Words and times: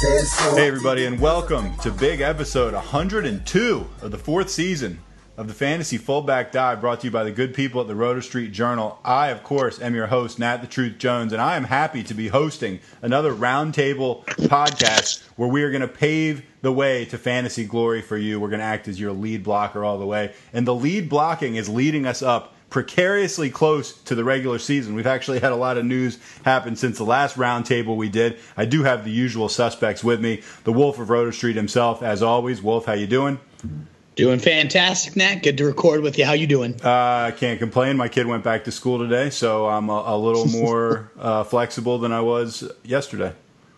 Hey, 0.00 0.68
everybody, 0.68 1.06
and 1.06 1.18
welcome 1.18 1.76
to 1.78 1.90
big 1.90 2.20
episode 2.20 2.72
102 2.72 3.86
of 4.00 4.10
the 4.12 4.16
fourth 4.16 4.48
season 4.48 5.00
of 5.36 5.48
the 5.48 5.54
Fantasy 5.54 5.98
Fullback 5.98 6.52
Dive 6.52 6.80
brought 6.80 7.00
to 7.00 7.08
you 7.08 7.10
by 7.10 7.24
the 7.24 7.32
good 7.32 7.52
people 7.52 7.80
at 7.80 7.88
the 7.88 7.96
Roto 7.96 8.20
Street 8.20 8.52
Journal. 8.52 9.00
I, 9.04 9.30
of 9.30 9.42
course, 9.42 9.80
am 9.80 9.96
your 9.96 10.06
host, 10.06 10.38
Nat 10.38 10.58
the 10.58 10.68
Truth 10.68 10.98
Jones, 10.98 11.32
and 11.32 11.42
I 11.42 11.56
am 11.56 11.64
happy 11.64 12.04
to 12.04 12.14
be 12.14 12.28
hosting 12.28 12.78
another 13.02 13.34
roundtable 13.34 14.24
podcast 14.24 15.24
where 15.34 15.48
we 15.48 15.64
are 15.64 15.70
going 15.72 15.80
to 15.80 15.88
pave 15.88 16.44
the 16.62 16.72
way 16.72 17.04
to 17.06 17.18
fantasy 17.18 17.64
glory 17.64 18.00
for 18.00 18.16
you. 18.16 18.38
We're 18.38 18.50
going 18.50 18.60
to 18.60 18.66
act 18.66 18.86
as 18.86 19.00
your 19.00 19.12
lead 19.12 19.42
blocker 19.42 19.84
all 19.84 19.98
the 19.98 20.06
way. 20.06 20.32
And 20.52 20.64
the 20.64 20.76
lead 20.76 21.08
blocking 21.08 21.56
is 21.56 21.68
leading 21.68 22.06
us 22.06 22.22
up 22.22 22.54
precariously 22.70 23.50
close 23.50 23.92
to 24.02 24.14
the 24.14 24.24
regular 24.24 24.58
season. 24.58 24.94
We've 24.94 25.06
actually 25.06 25.40
had 25.40 25.52
a 25.52 25.56
lot 25.56 25.78
of 25.78 25.84
news 25.84 26.18
happen 26.44 26.76
since 26.76 26.98
the 26.98 27.04
last 27.04 27.36
roundtable 27.36 27.96
we 27.96 28.08
did. 28.08 28.38
I 28.56 28.64
do 28.64 28.82
have 28.82 29.04
the 29.04 29.10
usual 29.10 29.48
suspects 29.48 30.04
with 30.04 30.20
me. 30.20 30.42
The 30.64 30.72
Wolf 30.72 30.98
of 30.98 31.10
Roto 31.10 31.30
Street 31.30 31.56
himself, 31.56 32.02
as 32.02 32.22
always. 32.22 32.62
Wolf, 32.62 32.86
how 32.86 32.92
you 32.92 33.06
doing? 33.06 33.38
Doing 34.16 34.40
fantastic, 34.40 35.14
Nat. 35.14 35.44
Good 35.44 35.56
to 35.58 35.64
record 35.64 36.00
with 36.00 36.18
you. 36.18 36.24
How 36.24 36.32
you 36.32 36.48
doing? 36.48 36.74
Uh, 36.84 37.28
I 37.28 37.34
can't 37.36 37.58
complain. 37.58 37.96
My 37.96 38.08
kid 38.08 38.26
went 38.26 38.42
back 38.42 38.64
to 38.64 38.72
school 38.72 38.98
today, 38.98 39.30
so 39.30 39.68
I'm 39.68 39.88
a, 39.88 40.02
a 40.06 40.18
little 40.18 40.44
more 40.60 41.12
uh, 41.18 41.44
flexible 41.44 41.98
than 41.98 42.10
I 42.10 42.20
was 42.20 42.68
yesterday. 42.82 43.32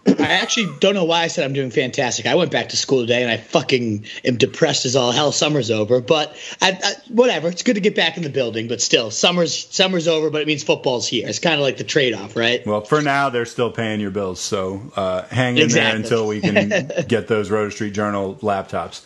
I 0.06 0.34
actually 0.34 0.68
don't 0.80 0.94
know 0.94 1.04
why 1.04 1.22
I 1.22 1.26
said 1.26 1.44
I'm 1.44 1.52
doing 1.52 1.70
fantastic. 1.70 2.24
I 2.26 2.34
went 2.34 2.50
back 2.50 2.70
to 2.70 2.76
school 2.76 3.00
today 3.00 3.22
and 3.22 3.30
I 3.30 3.36
fucking 3.36 4.06
am 4.24 4.36
depressed 4.36 4.86
as 4.86 4.96
all 4.96 5.12
hell. 5.12 5.30
Summer's 5.30 5.70
over, 5.70 6.00
but 6.00 6.34
I, 6.62 6.78
I, 6.82 6.92
whatever. 7.08 7.48
It's 7.48 7.62
good 7.62 7.74
to 7.74 7.80
get 7.80 7.94
back 7.94 8.16
in 8.16 8.22
the 8.22 8.30
building, 8.30 8.66
but 8.66 8.80
still, 8.80 9.10
summer's 9.10 9.68
summer's 9.68 10.08
over, 10.08 10.30
but 10.30 10.40
it 10.40 10.46
means 10.46 10.62
football's 10.62 11.06
here. 11.06 11.28
It's 11.28 11.38
kind 11.38 11.54
of 11.56 11.60
like 11.60 11.76
the 11.76 11.84
trade 11.84 12.14
off, 12.14 12.34
right? 12.34 12.66
Well, 12.66 12.80
for 12.80 13.02
now, 13.02 13.28
they're 13.28 13.44
still 13.44 13.70
paying 13.70 14.00
your 14.00 14.10
bills, 14.10 14.40
so 14.40 14.90
uh, 14.96 15.22
hang 15.26 15.58
in 15.58 15.64
Exactly. 15.64 15.90
there 15.90 15.96
until 16.02 16.26
we 16.26 16.40
can 16.40 16.90
get 17.08 17.28
those 17.28 17.50
Roto 17.50 17.68
Street 17.70 17.92
Journal 17.92 18.36
laptops. 18.36 19.02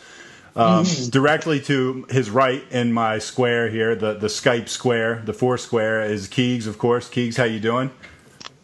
Um, 0.55 0.85
Directly 1.09 1.59
to 1.61 2.05
his 2.09 2.29
right 2.29 2.63
in 2.71 2.93
my 2.93 3.19
square 3.19 3.69
here, 3.69 3.93
the, 3.95 4.13
the 4.13 4.27
Skype 4.27 4.69
square, 4.69 5.21
the 5.25 5.33
four 5.33 5.57
square, 5.57 6.01
is 6.03 6.29
Keegs, 6.29 6.65
of 6.67 6.77
course. 6.77 7.09
Keegs, 7.09 7.35
how 7.35 7.43
you 7.43 7.59
doing? 7.59 7.91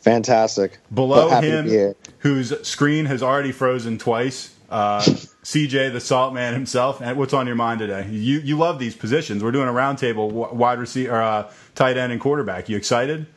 Fantastic. 0.02 0.80
Below 0.94 1.30
him, 1.42 1.66
be 1.68 1.94
whose 2.20 2.68
screen 2.68 3.06
has 3.06 3.22
already 3.22 3.52
frozen 3.52 3.98
twice, 3.98 4.56
uh, 4.70 5.00
CJ, 5.44 5.94
the 5.94 6.00
Salt 6.00 6.34
Man 6.34 6.54
himself. 6.54 7.02
And 7.02 7.18
what's 7.18 7.34
on 7.34 7.46
your 7.46 7.56
mind 7.56 7.80
today? 7.80 8.08
You 8.10 8.40
you 8.40 8.58
love 8.58 8.80
these 8.80 8.96
positions. 8.96 9.44
We're 9.44 9.52
doing 9.52 9.70
a 9.70 9.74
roundtable, 9.74 10.54
wide 10.54 10.80
receiver, 10.80 11.22
uh, 11.22 11.52
tight 11.76 11.98
end, 11.98 12.12
and 12.12 12.20
quarterback. 12.20 12.68
You 12.68 12.78
excited? 12.78 13.28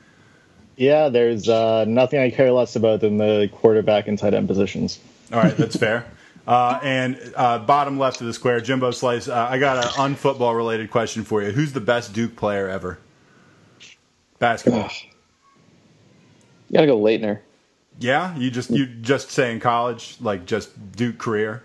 Yeah, 0.77 1.09
there's 1.09 1.49
uh, 1.49 1.85
nothing 1.85 2.19
I 2.19 2.31
care 2.31 2.51
less 2.51 2.75
about 2.77 3.01
than 3.01 3.19
the 3.19 3.49
quarterback 3.53 4.09
and 4.09 4.19
tight 4.19 4.35
end 4.35 4.49
positions. 4.49 4.99
All 5.33 5.41
right, 5.41 5.57
that's 5.57 5.77
fair. 5.77 6.07
Uh, 6.47 6.79
and 6.83 7.33
uh, 7.37 7.59
bottom 7.59 7.99
left 7.99 8.21
of 8.21 8.27
the 8.27 8.35
square, 8.35 8.61
Jimbo 8.61 8.91
Slice. 8.91 9.29
Uh, 9.29 9.47
I 9.49 9.59
got 9.59 9.83
an 9.83 9.91
unfootball 9.97 10.55
related 10.55 10.91
question 10.91 11.25
for 11.25 11.43
you. 11.43 11.53
Who's 11.53 11.73
the 11.73 11.81
best 11.81 12.13
Duke 12.13 12.37
player 12.37 12.69
ever? 12.69 12.99
Basketball. 14.39 14.91
You 16.75 16.79
gotta 16.79 16.87
go 16.89 16.99
Laettner. 16.99 17.39
Yeah, 18.01 18.37
you 18.37 18.51
just 18.51 18.69
you 18.71 18.87
just 18.87 19.31
say 19.31 19.53
in 19.53 19.61
college, 19.61 20.17
like 20.21 20.45
just 20.45 20.71
Duke 20.97 21.19
career. 21.19 21.63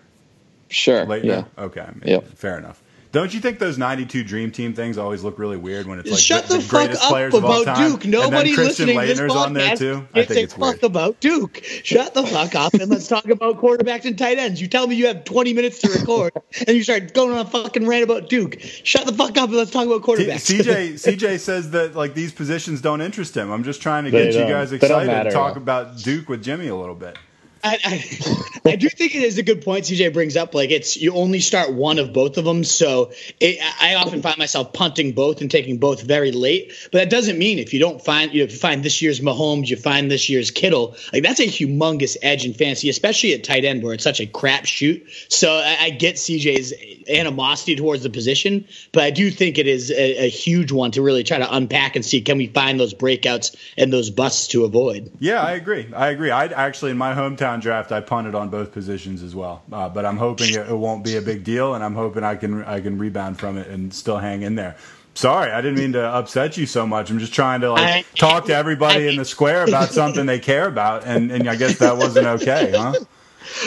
Sure. 0.68 1.04
Later? 1.06 1.26
Yeah. 1.26 1.44
Okay. 1.58 1.88
Yep. 2.06 2.28
Fair 2.36 2.60
enough. 2.60 2.84
Don't 3.12 3.34
you 3.34 3.40
think 3.40 3.58
those 3.58 3.80
92 3.80 4.24
Dream 4.24 4.52
Team 4.52 4.74
things 4.76 5.00
always 5.00 5.24
look 5.24 5.40
really 5.40 5.58
weird 5.58 5.88
when 5.88 5.98
it's 5.98 6.12
like 6.12 6.20
Shut 6.20 6.44
the, 6.46 6.54
the, 6.54 6.60
the 6.60 6.62
fuck 6.64 6.70
greatest 6.70 7.04
up 7.04 7.10
players 7.10 7.34
of 7.34 7.44
all 7.44 7.64
about 7.64 7.76
time? 7.76 7.90
Duke. 7.92 8.06
and 8.06 8.14
then 8.14 8.22
Nobody 8.22 8.54
Christian 8.54 8.86
listening 8.88 9.00
to 9.02 9.08
this 9.08 9.20
Laettner's 9.20 9.36
on 9.36 9.54
there 9.54 9.76
too. 9.76 10.08
I 10.14 10.20
gives 10.20 10.28
think 10.28 10.40
a 10.40 10.44
it's 10.44 10.54
fuck 10.54 10.62
weird. 10.62 10.84
about 10.84 11.20
Duke. 11.20 11.60
Shut 11.64 12.14
the 12.14 12.28
fuck 12.28 12.54
up 12.54 12.74
and 12.76 12.88
let's 12.92 13.08
talk 13.08 13.26
about 13.28 13.58
quarterbacks 13.58 14.06
and 14.06 14.16
tight 14.16 14.38
ends. 14.38 14.62
You 14.62 14.68
tell 14.68 14.86
me 14.86 14.94
you 14.96 15.08
have 15.08 15.24
20 15.24 15.54
minutes 15.54 15.80
to 15.80 15.90
record 15.90 16.34
and 16.68 16.78
you 16.78 16.84
start 16.84 17.16
going 17.16 17.32
on 17.32 17.40
a 17.40 17.50
fucking 17.50 17.88
rant 17.88 18.04
about 18.04 18.30
Duke. 18.30 18.58
Shut 18.62 19.08
the 19.08 19.14
fuck 19.14 19.38
up 19.38 19.50
and 19.50 19.58
let's 19.58 19.72
talk 19.72 19.88
about 19.88 20.04
T- 20.06 20.26
quarterbacks. 20.26 20.62
CJ 20.62 20.94
CJ 21.18 21.40
says 21.40 21.72
that 21.72 21.96
like 21.96 22.14
these 22.14 22.32
positions 22.32 22.80
don't 22.80 23.02
interest 23.02 23.36
him. 23.36 23.50
I'm 23.52 23.64
just 23.64 23.82
trying 23.82 24.04
to 24.06 24.12
They 24.12 24.26
get 24.26 24.34
you 24.34 24.42
don't. 24.42 24.50
guys 24.52 24.72
excited 24.72 25.24
to 25.24 25.32
talk 25.32 25.56
about 25.56 25.98
Duke 25.98 26.30
with 26.30 26.44
Jimmy 26.44 26.68
a 26.68 26.76
little 26.76 26.94
bit. 26.94 27.18
I, 27.64 27.78
I, 27.84 28.72
I 28.72 28.76
do 28.76 28.90
think 28.90 29.16
it 29.16 29.24
is 29.24 29.38
a 29.38 29.44
good 29.44 29.64
point 29.64 29.86
CJ 29.86 30.14
brings 30.14 30.38
up. 30.38 30.54
Like 30.54 30.72
it's 30.72 30.96
you 30.98 31.14
only 31.14 31.40
start 31.40 31.74
one 31.74 32.00
of 32.00 32.14
both 32.14 32.38
of 32.38 32.46
them, 32.46 32.64
so 32.64 33.12
it, 33.40 33.60
I 33.82 33.96
often 33.96 34.22
find 34.22 34.38
myself 34.38 34.74
punting 34.74 35.14
both 35.14 35.42
and 35.42 35.52
taking 35.52 35.78
both 35.78 36.02
very 36.02 36.32
late. 36.32 36.72
But 36.92 37.00
that 37.00 37.10
doesn't 37.10 37.38
mean 37.38 37.60
if 37.60 37.74
you 37.74 37.80
don't 37.80 38.04
find 38.04 38.34
you 38.34 38.40
know, 38.40 38.46
if 38.46 38.52
you 38.52 38.58
find 38.58 38.84
this 38.84 39.02
year's 39.02 39.20
Mahomes, 39.20 39.68
you 39.68 39.78
find 39.78 40.10
this 40.10 40.30
year's 40.30 40.52
Kittle, 40.52 40.96
like 41.12 41.24
that's 41.24 41.40
a 41.40 41.48
humongous 41.48 42.18
edge 42.22 42.46
in 42.46 42.54
fantasy, 42.54 42.90
especially 42.90 43.34
at 43.34 43.44
tight 43.44 43.66
end 43.66 43.84
where 43.84 43.94
it's 43.94 44.04
such 44.04 44.22
a 44.22 44.26
crap 44.26 44.66
shoot. 44.66 45.06
So 45.28 45.52
I, 45.52 45.78
I 45.82 45.90
get 45.90 46.16
CJ's 46.16 46.74
animosity 47.10 47.76
towards 47.76 48.04
the 48.04 48.10
position, 48.10 48.66
but 48.92 49.04
I 49.04 49.12
do 49.12 49.32
think 49.32 49.58
it 49.58 49.68
is 49.68 49.92
a, 49.92 50.26
a 50.26 50.30
huge 50.30 50.72
one 50.72 50.92
to 50.92 51.02
really 51.02 51.24
try 51.24 51.38
to 51.38 51.56
unpack 51.56 51.96
and 51.96 52.06
see 52.06 52.22
can 52.22 52.38
we 52.38 52.48
find 52.48 52.80
those 52.80 52.94
breakouts 52.94 53.56
and 53.78 53.92
those 53.92 54.10
busts 54.10 54.48
to 54.50 54.64
avoid. 54.64 55.12
Yeah, 55.20 55.42
I 55.42 55.52
agree. 55.54 55.88
I 55.96 56.10
agree. 56.10 56.32
I 56.32 56.46
actually 56.46 56.92
in 56.92 56.98
my 56.98 57.14
hometown 57.14 57.62
draft, 57.62 57.92
I 57.92 58.02
punted 58.02 58.36
on 58.36 58.50
both 58.50 58.72
positions 58.72 59.24
as 59.24 59.36
well. 59.36 59.64
Uh, 59.72 59.90
but 59.90 60.06
I'm 60.06 60.18
hoping 60.18 60.50
it, 60.50 60.70
it 60.70 60.78
won't 60.78 61.04
be 61.04 61.18
a 61.18 61.22
big 61.22 61.44
deal, 61.44 61.74
and 61.74 61.84
I'm 61.84 61.96
hoping 61.96 62.24
I 62.24 62.36
can 62.36 62.64
I 62.64 62.80
can 62.82 62.98
rebound 62.98 63.40
from 63.40 63.58
it 63.58 63.68
and 63.68 63.94
still 63.94 64.18
hang 64.18 64.42
in 64.42 64.56
there. 64.56 64.76
Sorry, 65.16 65.52
I 65.52 65.60
didn't 65.60 65.80
mean 65.80 65.94
to 65.94 66.04
upset 66.04 66.56
you 66.56 66.66
so 66.66 66.88
much. 66.88 67.10
I'm 67.10 67.20
just 67.20 67.34
trying 67.34 67.62
to 67.62 67.72
like 67.72 68.06
I- 68.06 68.18
talk 68.18 68.46
to 68.46 68.56
everybody 68.56 69.08
in 69.08 69.18
the 69.18 69.26
square 69.26 69.66
about 69.66 69.90
something 69.92 70.26
they 70.26 70.40
care 70.40 70.68
about, 70.68 71.06
and, 71.06 71.32
and 71.32 71.50
I 71.50 71.56
guess 71.56 71.80
that 71.80 71.98
wasn't 71.98 72.28
okay, 72.28 72.72
huh? 72.76 72.94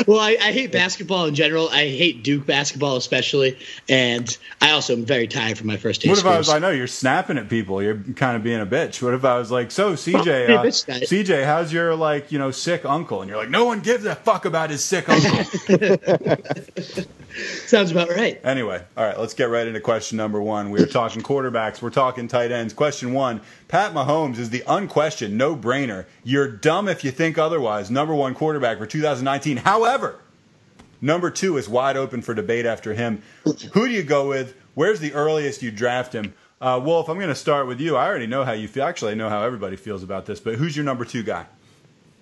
Well, 0.06 0.20
I, 0.20 0.36
I 0.40 0.52
hate 0.52 0.72
basketball 0.72 1.26
in 1.26 1.34
general. 1.34 1.68
I 1.68 1.88
hate 1.88 2.22
Duke 2.22 2.46
basketball 2.46 2.96
especially, 2.96 3.58
and 3.88 4.36
I 4.60 4.72
also 4.72 4.94
am 4.94 5.04
very 5.04 5.28
tired 5.28 5.58
from 5.58 5.66
my 5.66 5.76
first 5.76 6.02
day. 6.02 6.08
What 6.08 6.18
if 6.18 6.26
I 6.26 6.38
was? 6.38 6.48
I 6.48 6.58
know 6.58 6.70
you're 6.70 6.86
snapping 6.86 7.38
at 7.38 7.48
people. 7.48 7.82
You're 7.82 7.98
kind 8.16 8.36
of 8.36 8.42
being 8.42 8.60
a 8.60 8.66
bitch. 8.66 9.02
What 9.02 9.14
if 9.14 9.24
I 9.24 9.38
was 9.38 9.50
like, 9.50 9.70
so 9.70 9.94
CJ, 9.94 10.50
uh. 10.50 10.62
CJ, 10.64 11.44
how's 11.44 11.72
your 11.72 11.94
like 11.94 12.32
you 12.32 12.38
know 12.38 12.50
sick 12.50 12.84
uncle? 12.84 13.22
And 13.22 13.28
you're 13.28 13.38
like, 13.38 13.50
no 13.50 13.64
one 13.64 13.80
gives 13.80 14.04
a 14.04 14.14
fuck 14.14 14.44
about 14.44 14.70
his 14.70 14.84
sick 14.84 15.08
uncle. 15.08 15.44
Sounds 17.66 17.90
about 17.90 18.08
right. 18.08 18.40
Anyway, 18.44 18.82
all 18.96 19.04
right, 19.04 19.18
let's 19.18 19.34
get 19.34 19.44
right 19.44 19.66
into 19.66 19.80
question 19.80 20.16
number 20.16 20.40
one. 20.40 20.70
We 20.70 20.82
are 20.82 20.86
talking 20.86 21.22
quarterbacks, 21.22 21.80
we're 21.80 21.90
talking 21.90 22.28
tight 22.28 22.50
ends. 22.50 22.74
Question 22.74 23.12
one 23.12 23.40
Pat 23.68 23.92
Mahomes 23.92 24.38
is 24.38 24.50
the 24.50 24.62
unquestioned, 24.66 25.36
no 25.36 25.56
brainer. 25.56 26.06
You're 26.24 26.48
dumb 26.48 26.88
if 26.88 27.04
you 27.04 27.10
think 27.10 27.38
otherwise. 27.38 27.90
Number 27.90 28.14
one 28.14 28.34
quarterback 28.34 28.78
for 28.78 28.86
2019. 28.86 29.58
However, 29.58 30.20
number 31.00 31.30
two 31.30 31.56
is 31.56 31.68
wide 31.68 31.96
open 31.96 32.22
for 32.22 32.34
debate 32.34 32.66
after 32.66 32.94
him. 32.94 33.22
Who 33.44 33.86
do 33.86 33.90
you 33.90 34.02
go 34.02 34.28
with? 34.28 34.54
Where's 34.74 35.00
the 35.00 35.12
earliest 35.12 35.62
you 35.62 35.70
draft 35.70 36.14
him? 36.14 36.34
Uh, 36.60 36.80
Wolf, 36.82 37.08
I'm 37.08 37.16
going 37.16 37.28
to 37.28 37.34
start 37.34 37.66
with 37.66 37.80
you. 37.80 37.96
I 37.96 38.06
already 38.06 38.28
know 38.28 38.44
how 38.44 38.52
you 38.52 38.68
feel. 38.68 38.84
Actually, 38.84 39.12
I 39.12 39.14
know 39.14 39.28
how 39.28 39.42
everybody 39.42 39.76
feels 39.76 40.02
about 40.02 40.26
this, 40.26 40.38
but 40.38 40.54
who's 40.54 40.76
your 40.76 40.84
number 40.84 41.04
two 41.04 41.22
guy? 41.22 41.46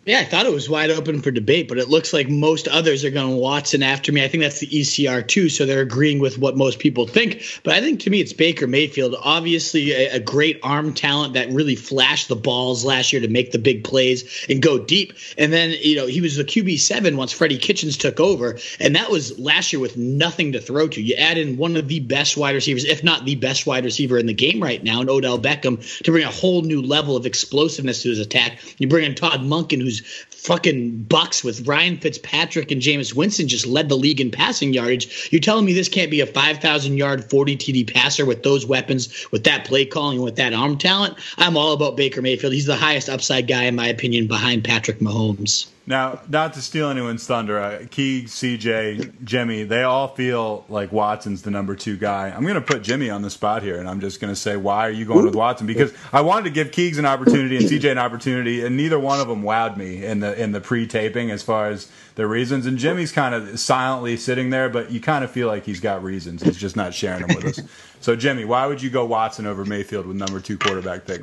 Yeah, 0.07 0.21
I 0.21 0.25
thought 0.25 0.47
it 0.47 0.53
was 0.53 0.71
wide 0.71 0.91
open 0.91 1.21
for 1.21 1.31
debate, 1.31 1.69
but 1.69 1.77
it 1.77 1.91
looks 1.91 2.15
like 2.15 2.31
most 2.31 2.69
others 2.69 3.05
are 3.05 3.11
going 3.11 3.37
Watson 3.37 3.83
after 3.83 4.11
me. 4.13 4.25
I 4.25 4.29
think 4.29 4.43
that's 4.43 4.59
the 4.59 4.67
ECR 4.67 5.29
too, 5.29 5.51
so 5.51 5.67
they're 5.67 5.83
agreeing 5.83 6.21
with 6.21 6.39
what 6.39 6.57
most 6.57 6.79
people 6.79 7.07
think. 7.07 7.43
But 7.65 7.75
I 7.75 7.83
think 7.83 8.01
to 8.01 8.11
me, 8.11 8.19
it's 8.23 8.33
Baker 8.33 8.67
Mayfield. 8.67 9.15
Obviously, 9.23 9.93
a, 9.93 10.17
a 10.17 10.19
great 10.19 10.59
arm 10.63 10.95
talent 10.95 11.35
that 11.35 11.51
really 11.51 11.77
flashed 11.77 12.29
the 12.29 12.37
balls 12.37 12.83
last 12.83 13.13
year 13.13 13.21
to 13.21 13.29
make 13.29 13.53
the 13.53 13.59
big 13.59 13.85
plays 13.85 14.47
and 14.49 14.63
go 14.63 14.79
deep. 14.79 15.13
And 15.37 15.53
then 15.53 15.75
you 15.79 15.97
know 15.97 16.07
he 16.07 16.23
was 16.23 16.37
the 16.37 16.45
QB 16.45 16.81
seven 16.81 17.19
once 17.19 17.33
Freddie 17.33 17.59
Kitchens 17.59 17.99
took 17.99 18.21
over, 18.21 18.59
and 18.81 18.97
that 18.97 19.11
was 19.11 19.39
last 19.39 19.71
year 19.71 19.81
with 19.81 19.99
nothing 19.99 20.53
to 20.53 20.63
throw 20.63 20.89
to. 20.89 21.03
You 21.03 21.17
add 21.17 21.37
in 21.37 21.59
one 21.59 21.77
of 21.77 21.89
the 21.89 22.01
best 22.01 22.39
wide 22.39 22.55
receivers, 22.55 22.87
if 22.87 23.05
not 23.05 23.27
the 23.27 23.35
best 23.35 23.67
wide 23.67 23.85
receiver 23.85 24.17
in 24.17 24.25
the 24.25 24.33
game 24.33 24.63
right 24.63 24.83
now, 24.83 25.03
in 25.03 25.11
Odell 25.11 25.39
Beckham, 25.39 26.03
to 26.05 26.11
bring 26.11 26.25
a 26.25 26.31
whole 26.31 26.63
new 26.63 26.81
level 26.81 27.17
of 27.17 27.27
explosiveness 27.27 28.03
to 28.05 28.09
his 28.09 28.19
attack. 28.19 28.61
You 28.79 28.89
bring 28.89 29.05
in 29.05 29.15
Todd 29.15 29.43
Monken, 29.43 29.90
who's 29.91 30.27
fucking 30.43 31.03
bucks 31.05 31.45
with 31.45 31.67
Ryan 31.67 31.99
Fitzpatrick 31.99 32.71
and 32.71 32.81
Jameis 32.81 33.15
Winston 33.15 33.49
just 33.49 33.67
led 33.67 33.89
the 33.89 33.97
league 33.97 34.21
in 34.21 34.31
passing 34.31 34.73
yardage. 34.73 35.29
You're 35.31 35.41
telling 35.41 35.65
me 35.65 35.73
this 35.73 35.89
can't 35.89 36.11
be 36.11 36.21
a 36.21 36.27
5,000 36.27 36.97
yard 36.97 37.29
40 37.29 37.57
TD 37.57 37.93
passer 37.93 38.25
with 38.25 38.43
those 38.43 38.67
weapons, 38.67 39.27
with 39.31 39.45
that 39.45 39.65
play 39.65 39.85
calling, 39.85 40.17
and 40.17 40.25
with 40.25 40.37
that 40.37 40.55
arm 40.55 40.79
talent? 40.79 41.17
I'm 41.37 41.57
all 41.57 41.73
about 41.73 41.97
Baker 41.97 42.23
Mayfield. 42.23 42.53
He's 42.53 42.67
the 42.67 42.77
highest 42.77 43.09
upside 43.09 43.47
guy, 43.47 43.65
in 43.65 43.77
my 43.77 43.89
opinion, 43.89 44.27
behind 44.27 44.65
Patrick 44.65 45.01
Mahomes. 45.01 45.67
Now, 45.91 46.21
not 46.29 46.53
to 46.55 46.63
steal 46.63 46.89
anyone's 46.89 47.27
thunder, 47.27 47.59
uh, 47.59 47.85
Key, 47.91 48.23
CJ, 48.25 49.25
Jimmy, 49.25 49.65
they 49.65 49.83
all 49.83 50.07
feel 50.07 50.65
like 50.69 50.93
Watson's 50.93 51.43
the 51.43 51.51
number 51.51 51.75
two 51.75 51.97
guy. 51.97 52.29
I'm 52.29 52.43
going 52.43 52.55
to 52.55 52.61
put 52.61 52.83
Jimmy 52.83 53.11
on 53.11 53.23
the 53.23 53.31
spot 53.31 53.65
here, 53.65 53.77
and 53.77 53.89
I'm 53.89 54.01
just 54.01 54.21
going 54.21 54.33
to 54.33 54.39
say, 54.39 54.57
why 54.57 54.87
are 54.87 54.93
you 54.93 55.05
going 55.05 55.25
with 55.25 55.35
Watson? 55.35 55.67
Because 55.67 55.93
I 56.13 56.21
wanted 56.21 56.45
to 56.45 56.51
give 56.51 56.71
Keegs 56.71 56.99
an 56.99 57.07
opportunity 57.07 57.57
and 57.57 57.67
CJ 57.67 57.91
an 57.91 57.99
opportunity, 57.99 58.65
and 58.65 58.77
neither 58.77 59.01
one 59.01 59.19
of 59.19 59.27
them 59.27 59.43
wowed 59.43 59.77
me 59.77 60.05
in 60.05 60.21
the 60.21 60.30
in 60.37 60.53
the 60.53 60.61
pre-taping 60.61 61.31
as 61.31 61.43
far 61.43 61.69
as 61.69 61.91
the 62.15 62.27
reasons. 62.27 62.67
And 62.67 62.79
Jimmy's 62.79 63.13
kind 63.13 63.35
of 63.35 63.59
silently 63.59 64.17
sitting 64.17 64.51
there, 64.51 64.69
but 64.69 64.91
you 64.91 65.01
kind 65.01 65.25
of 65.25 65.31
feel 65.31 65.49
like 65.49 65.65
he's 65.65 65.81
got 65.81 66.03
reasons. 66.03 66.43
He's 66.43 66.57
just 66.57 66.77
not 66.77 66.95
sharing 66.95 67.27
them 67.27 67.37
with 67.37 67.59
us. 67.59 67.61
So, 68.03 68.17
Jimmy, 68.17 68.47
why 68.47 68.67
would 68.67 68.81
you 68.81 68.89
go 68.89 69.05
Watson 69.05 69.47
over 69.47 69.63
Mayfield 69.67 70.07
with 70.07 70.17
number 70.17 70.41
two 70.41 70.57
quarterback 70.57 71.05
pick? 71.05 71.23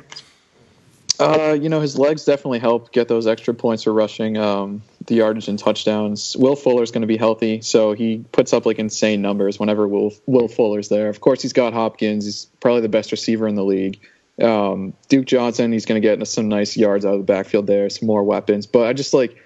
Uh, 1.18 1.58
you 1.60 1.68
know, 1.68 1.80
his 1.80 1.98
legs 1.98 2.24
definitely 2.24 2.60
help 2.60 2.92
get 2.92 3.08
those 3.08 3.26
extra 3.26 3.52
points 3.52 3.82
for 3.82 3.92
rushing, 3.92 4.36
um, 4.36 4.82
the 5.06 5.16
yardage 5.16 5.48
and 5.48 5.58
touchdowns. 5.58 6.36
Will 6.38 6.54
Fuller's 6.54 6.92
going 6.92 7.00
to 7.00 7.08
be 7.08 7.16
healthy, 7.16 7.60
so 7.62 7.92
he 7.92 8.24
puts 8.30 8.52
up 8.52 8.64
like 8.64 8.78
insane 8.78 9.20
numbers 9.20 9.58
whenever 9.58 9.88
Will 9.88 10.12
Will 10.26 10.46
Fuller's 10.46 10.88
there. 10.88 11.08
Of 11.08 11.20
course, 11.20 11.42
he's 11.42 11.52
got 11.52 11.72
Hopkins. 11.72 12.24
He's 12.24 12.44
probably 12.60 12.82
the 12.82 12.88
best 12.88 13.10
receiver 13.10 13.48
in 13.48 13.56
the 13.56 13.64
league. 13.64 13.98
Um, 14.42 14.94
Duke 15.08 15.26
Johnson, 15.26 15.72
he's 15.72 15.86
going 15.86 16.00
to 16.00 16.06
get 16.06 16.26
some 16.28 16.48
nice 16.48 16.76
yards 16.76 17.04
out 17.04 17.14
of 17.14 17.20
the 17.20 17.24
backfield 17.24 17.66
there, 17.66 17.88
some 17.90 18.06
more 18.06 18.22
weapons. 18.22 18.66
But 18.66 18.86
I 18.86 18.92
just 18.92 19.12
like 19.14 19.36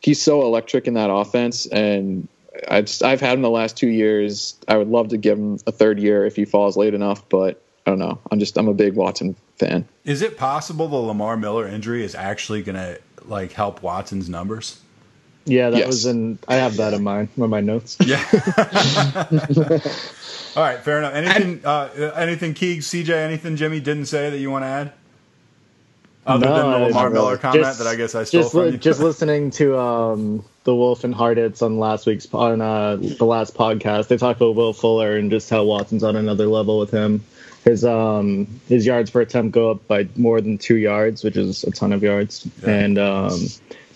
he's 0.00 0.20
so 0.20 0.42
electric 0.42 0.86
in 0.86 0.94
that 0.94 1.10
offense, 1.10 1.66
and 1.66 2.28
I 2.68 2.82
just 2.82 3.02
I've 3.02 3.20
had 3.20 3.34
him 3.34 3.42
the 3.42 3.50
last 3.50 3.76
two 3.76 3.88
years. 3.88 4.56
I 4.68 4.76
would 4.76 4.88
love 4.88 5.08
to 5.08 5.16
give 5.16 5.38
him 5.38 5.58
a 5.66 5.72
third 5.72 5.98
year 5.98 6.26
if 6.26 6.36
he 6.36 6.44
falls 6.44 6.76
late 6.76 6.94
enough, 6.94 7.28
but 7.28 7.62
I 7.86 7.90
don't 7.90 7.98
know. 7.98 8.18
I'm 8.30 8.38
just 8.38 8.56
I'm 8.58 8.68
a 8.68 8.74
big 8.74 8.94
Watson 8.94 9.36
fan. 9.56 9.86
Is 10.04 10.22
it 10.22 10.36
possible 10.36 10.88
the 10.88 10.96
Lamar 10.96 11.36
Miller 11.36 11.66
injury 11.66 12.04
is 12.04 12.14
actually 12.14 12.62
going 12.62 12.76
to 12.76 13.00
like 13.24 13.52
help 13.52 13.82
Watson's 13.82 14.28
numbers? 14.28 14.80
Yeah, 15.50 15.70
that 15.70 15.78
Yes. 15.78 15.86
was 15.88 16.06
in. 16.06 16.38
I 16.48 16.56
have 16.56 16.76
that 16.76 16.94
in 16.94 17.02
mind. 17.02 17.28
One 17.36 17.46
of 17.46 17.50
my 17.50 17.60
notes. 17.60 17.96
Yeah. 18.00 18.22
All 20.56 20.62
right, 20.64 20.80
fair 20.80 20.98
enough. 20.98 21.14
Anything, 21.14 21.60
uh, 21.64 22.12
anything, 22.16 22.54
Keegs, 22.54 22.84
CJ, 22.88 23.10
anything 23.10 23.56
Jimmy 23.56 23.80
didn't 23.80 24.06
say 24.06 24.30
that 24.30 24.38
you 24.38 24.50
want 24.50 24.64
to 24.64 24.68
add? 24.68 24.92
Other 26.26 26.46
No, 26.46 26.56
than 26.56 26.70
the 26.70 26.76
I- 26.76 26.86
Lamar 26.88 27.10
Miller 27.10 27.36
comment 27.38 27.64
Just- 27.64 27.78
that 27.78 27.86
I 27.88 27.96
guess 27.96 28.14
I 28.14 28.24
stole 28.24 28.42
just 28.42 28.52
from 28.52 28.60
li- 28.62 28.70
you. 28.72 28.76
just 28.78 29.00
listening 29.10 29.50
to 29.52 29.78
um, 29.78 30.44
the 30.64 30.74
Wolf 30.74 31.04
and 31.04 31.14
Hardits 31.14 31.62
on 31.62 31.78
last 31.78 32.06
week's 32.06 32.32
on 32.34 32.60
uh, 32.60 32.96
the 32.96 33.24
last 33.24 33.54
podcast. 33.56 34.08
They 34.08 34.16
talked 34.16 34.40
about 34.40 34.54
Will 34.54 34.72
Fuller 34.72 35.16
and 35.16 35.30
just 35.30 35.48
how 35.50 35.64
Watson's 35.64 36.04
on 36.04 36.16
another 36.16 36.46
level 36.46 36.78
with 36.78 36.90
him. 36.90 37.24
His 37.64 37.84
um 37.84 38.46
his 38.68 38.86
yards 38.86 39.10
per 39.10 39.20
attempt 39.20 39.52
go 39.52 39.70
up 39.72 39.86
by 39.86 40.08
more 40.16 40.40
than 40.40 40.56
two 40.58 40.76
yards, 40.76 41.22
which 41.22 41.36
is 41.36 41.62
a 41.64 41.70
ton 41.70 41.92
of 41.92 42.02
yards. 42.02 42.48
Yeah. 42.62 42.70
And 42.70 42.98
um, 42.98 43.38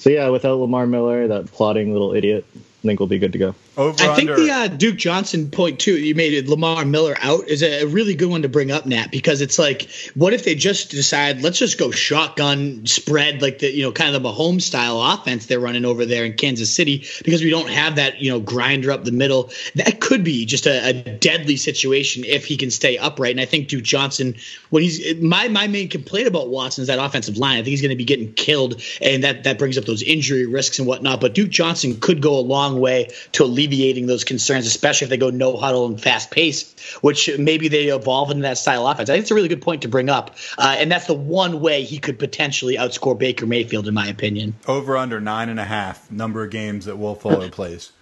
so 0.04 0.10
yeah, 0.10 0.28
without 0.28 0.58
Lamar 0.58 0.86
Miller, 0.86 1.28
that 1.28 1.46
plotting 1.46 1.94
little 1.94 2.12
idiot, 2.12 2.44
I 2.54 2.58
think 2.82 3.00
we'll 3.00 3.06
be 3.06 3.18
good 3.18 3.32
to 3.32 3.38
go. 3.38 3.54
Over 3.76 4.04
I 4.04 4.14
think 4.14 4.30
under. 4.30 4.40
the 4.40 4.50
uh, 4.50 4.68
Duke 4.68 4.96
Johnson 4.96 5.50
point 5.50 5.80
too, 5.80 5.98
you 5.98 6.14
made 6.14 6.32
it 6.32 6.46
Lamar 6.46 6.84
Miller 6.84 7.16
out 7.20 7.48
is 7.48 7.62
a 7.62 7.86
really 7.86 8.14
good 8.14 8.28
one 8.30 8.42
to 8.42 8.48
bring 8.48 8.70
up, 8.70 8.86
Nat, 8.86 9.10
because 9.10 9.40
it's 9.40 9.58
like, 9.58 9.88
what 10.14 10.32
if 10.32 10.44
they 10.44 10.54
just 10.54 10.90
decide 10.90 11.42
let's 11.42 11.58
just 11.58 11.76
go 11.76 11.90
shotgun 11.90 12.86
spread 12.86 13.42
like 13.42 13.58
the 13.58 13.72
you 13.72 13.82
know 13.82 13.90
kind 13.90 14.14
of 14.14 14.22
the 14.22 14.28
Mahomes 14.28 14.62
style 14.62 15.02
offense 15.02 15.46
they're 15.46 15.58
running 15.58 15.84
over 15.84 16.04
there 16.06 16.24
in 16.24 16.34
Kansas 16.34 16.72
City 16.72 17.04
because 17.24 17.42
we 17.42 17.50
don't 17.50 17.68
have 17.68 17.96
that 17.96 18.20
you 18.20 18.30
know 18.30 18.38
grinder 18.38 18.92
up 18.92 19.04
the 19.04 19.12
middle. 19.12 19.50
That 19.74 20.00
could 20.00 20.22
be 20.22 20.46
just 20.46 20.66
a, 20.66 20.90
a 20.90 20.92
deadly 20.92 21.56
situation 21.56 22.24
if 22.24 22.44
he 22.44 22.56
can 22.56 22.70
stay 22.70 22.96
upright. 22.96 23.32
And 23.32 23.40
I 23.40 23.44
think 23.44 23.68
Duke 23.68 23.82
Johnson, 23.82 24.36
when 24.70 24.84
he's 24.84 25.16
my 25.20 25.48
my 25.48 25.66
main 25.66 25.88
complaint 25.88 26.28
about 26.28 26.48
Watson 26.48 26.82
is 26.82 26.88
that 26.88 27.00
offensive 27.00 27.38
line. 27.38 27.54
I 27.54 27.56
think 27.58 27.68
he's 27.68 27.82
going 27.82 27.90
to 27.90 27.96
be 27.96 28.04
getting 28.04 28.34
killed, 28.34 28.80
and 29.00 29.24
that 29.24 29.42
that 29.44 29.58
brings 29.58 29.76
up 29.78 29.84
those 29.84 30.02
injury 30.02 30.46
risks 30.46 30.78
and 30.78 30.86
whatnot. 30.86 31.20
But 31.20 31.34
Duke 31.34 31.50
Johnson 31.50 31.98
could 31.98 32.22
go 32.22 32.38
a 32.38 32.40
long 32.40 32.78
way 32.78 33.10
to 33.32 33.44
alleviating 33.64 34.06
those 34.06 34.24
concerns, 34.24 34.66
especially 34.66 35.06
if 35.06 35.10
they 35.10 35.16
go 35.16 35.30
no 35.30 35.56
huddle 35.56 35.86
and 35.86 36.00
fast 36.00 36.30
pace, 36.30 36.74
which 37.00 37.30
maybe 37.38 37.68
they 37.68 37.84
evolve 37.86 38.30
into 38.30 38.42
that 38.42 38.58
style 38.58 38.86
offense. 38.86 39.08
I 39.08 39.14
think 39.14 39.22
it's 39.22 39.30
a 39.30 39.34
really 39.34 39.48
good 39.48 39.62
point 39.62 39.82
to 39.82 39.88
bring 39.88 40.08
up, 40.10 40.36
uh, 40.58 40.76
and 40.78 40.90
that's 40.90 41.06
the 41.06 41.14
one 41.14 41.60
way 41.60 41.82
he 41.84 41.98
could 41.98 42.18
potentially 42.18 42.76
outscore 42.76 43.18
Baker 43.18 43.46
Mayfield, 43.46 43.88
in 43.88 43.94
my 43.94 44.06
opinion. 44.06 44.54
over 44.68 44.96
under 44.96 45.20
nine 45.20 45.48
and 45.48 45.58
a 45.58 45.64
half 45.64 46.10
number 46.10 46.44
of 46.44 46.50
games 46.50 46.84
that 46.84 46.96
Will 46.96 47.14
Fuller 47.14 47.50
plays. 47.50 47.92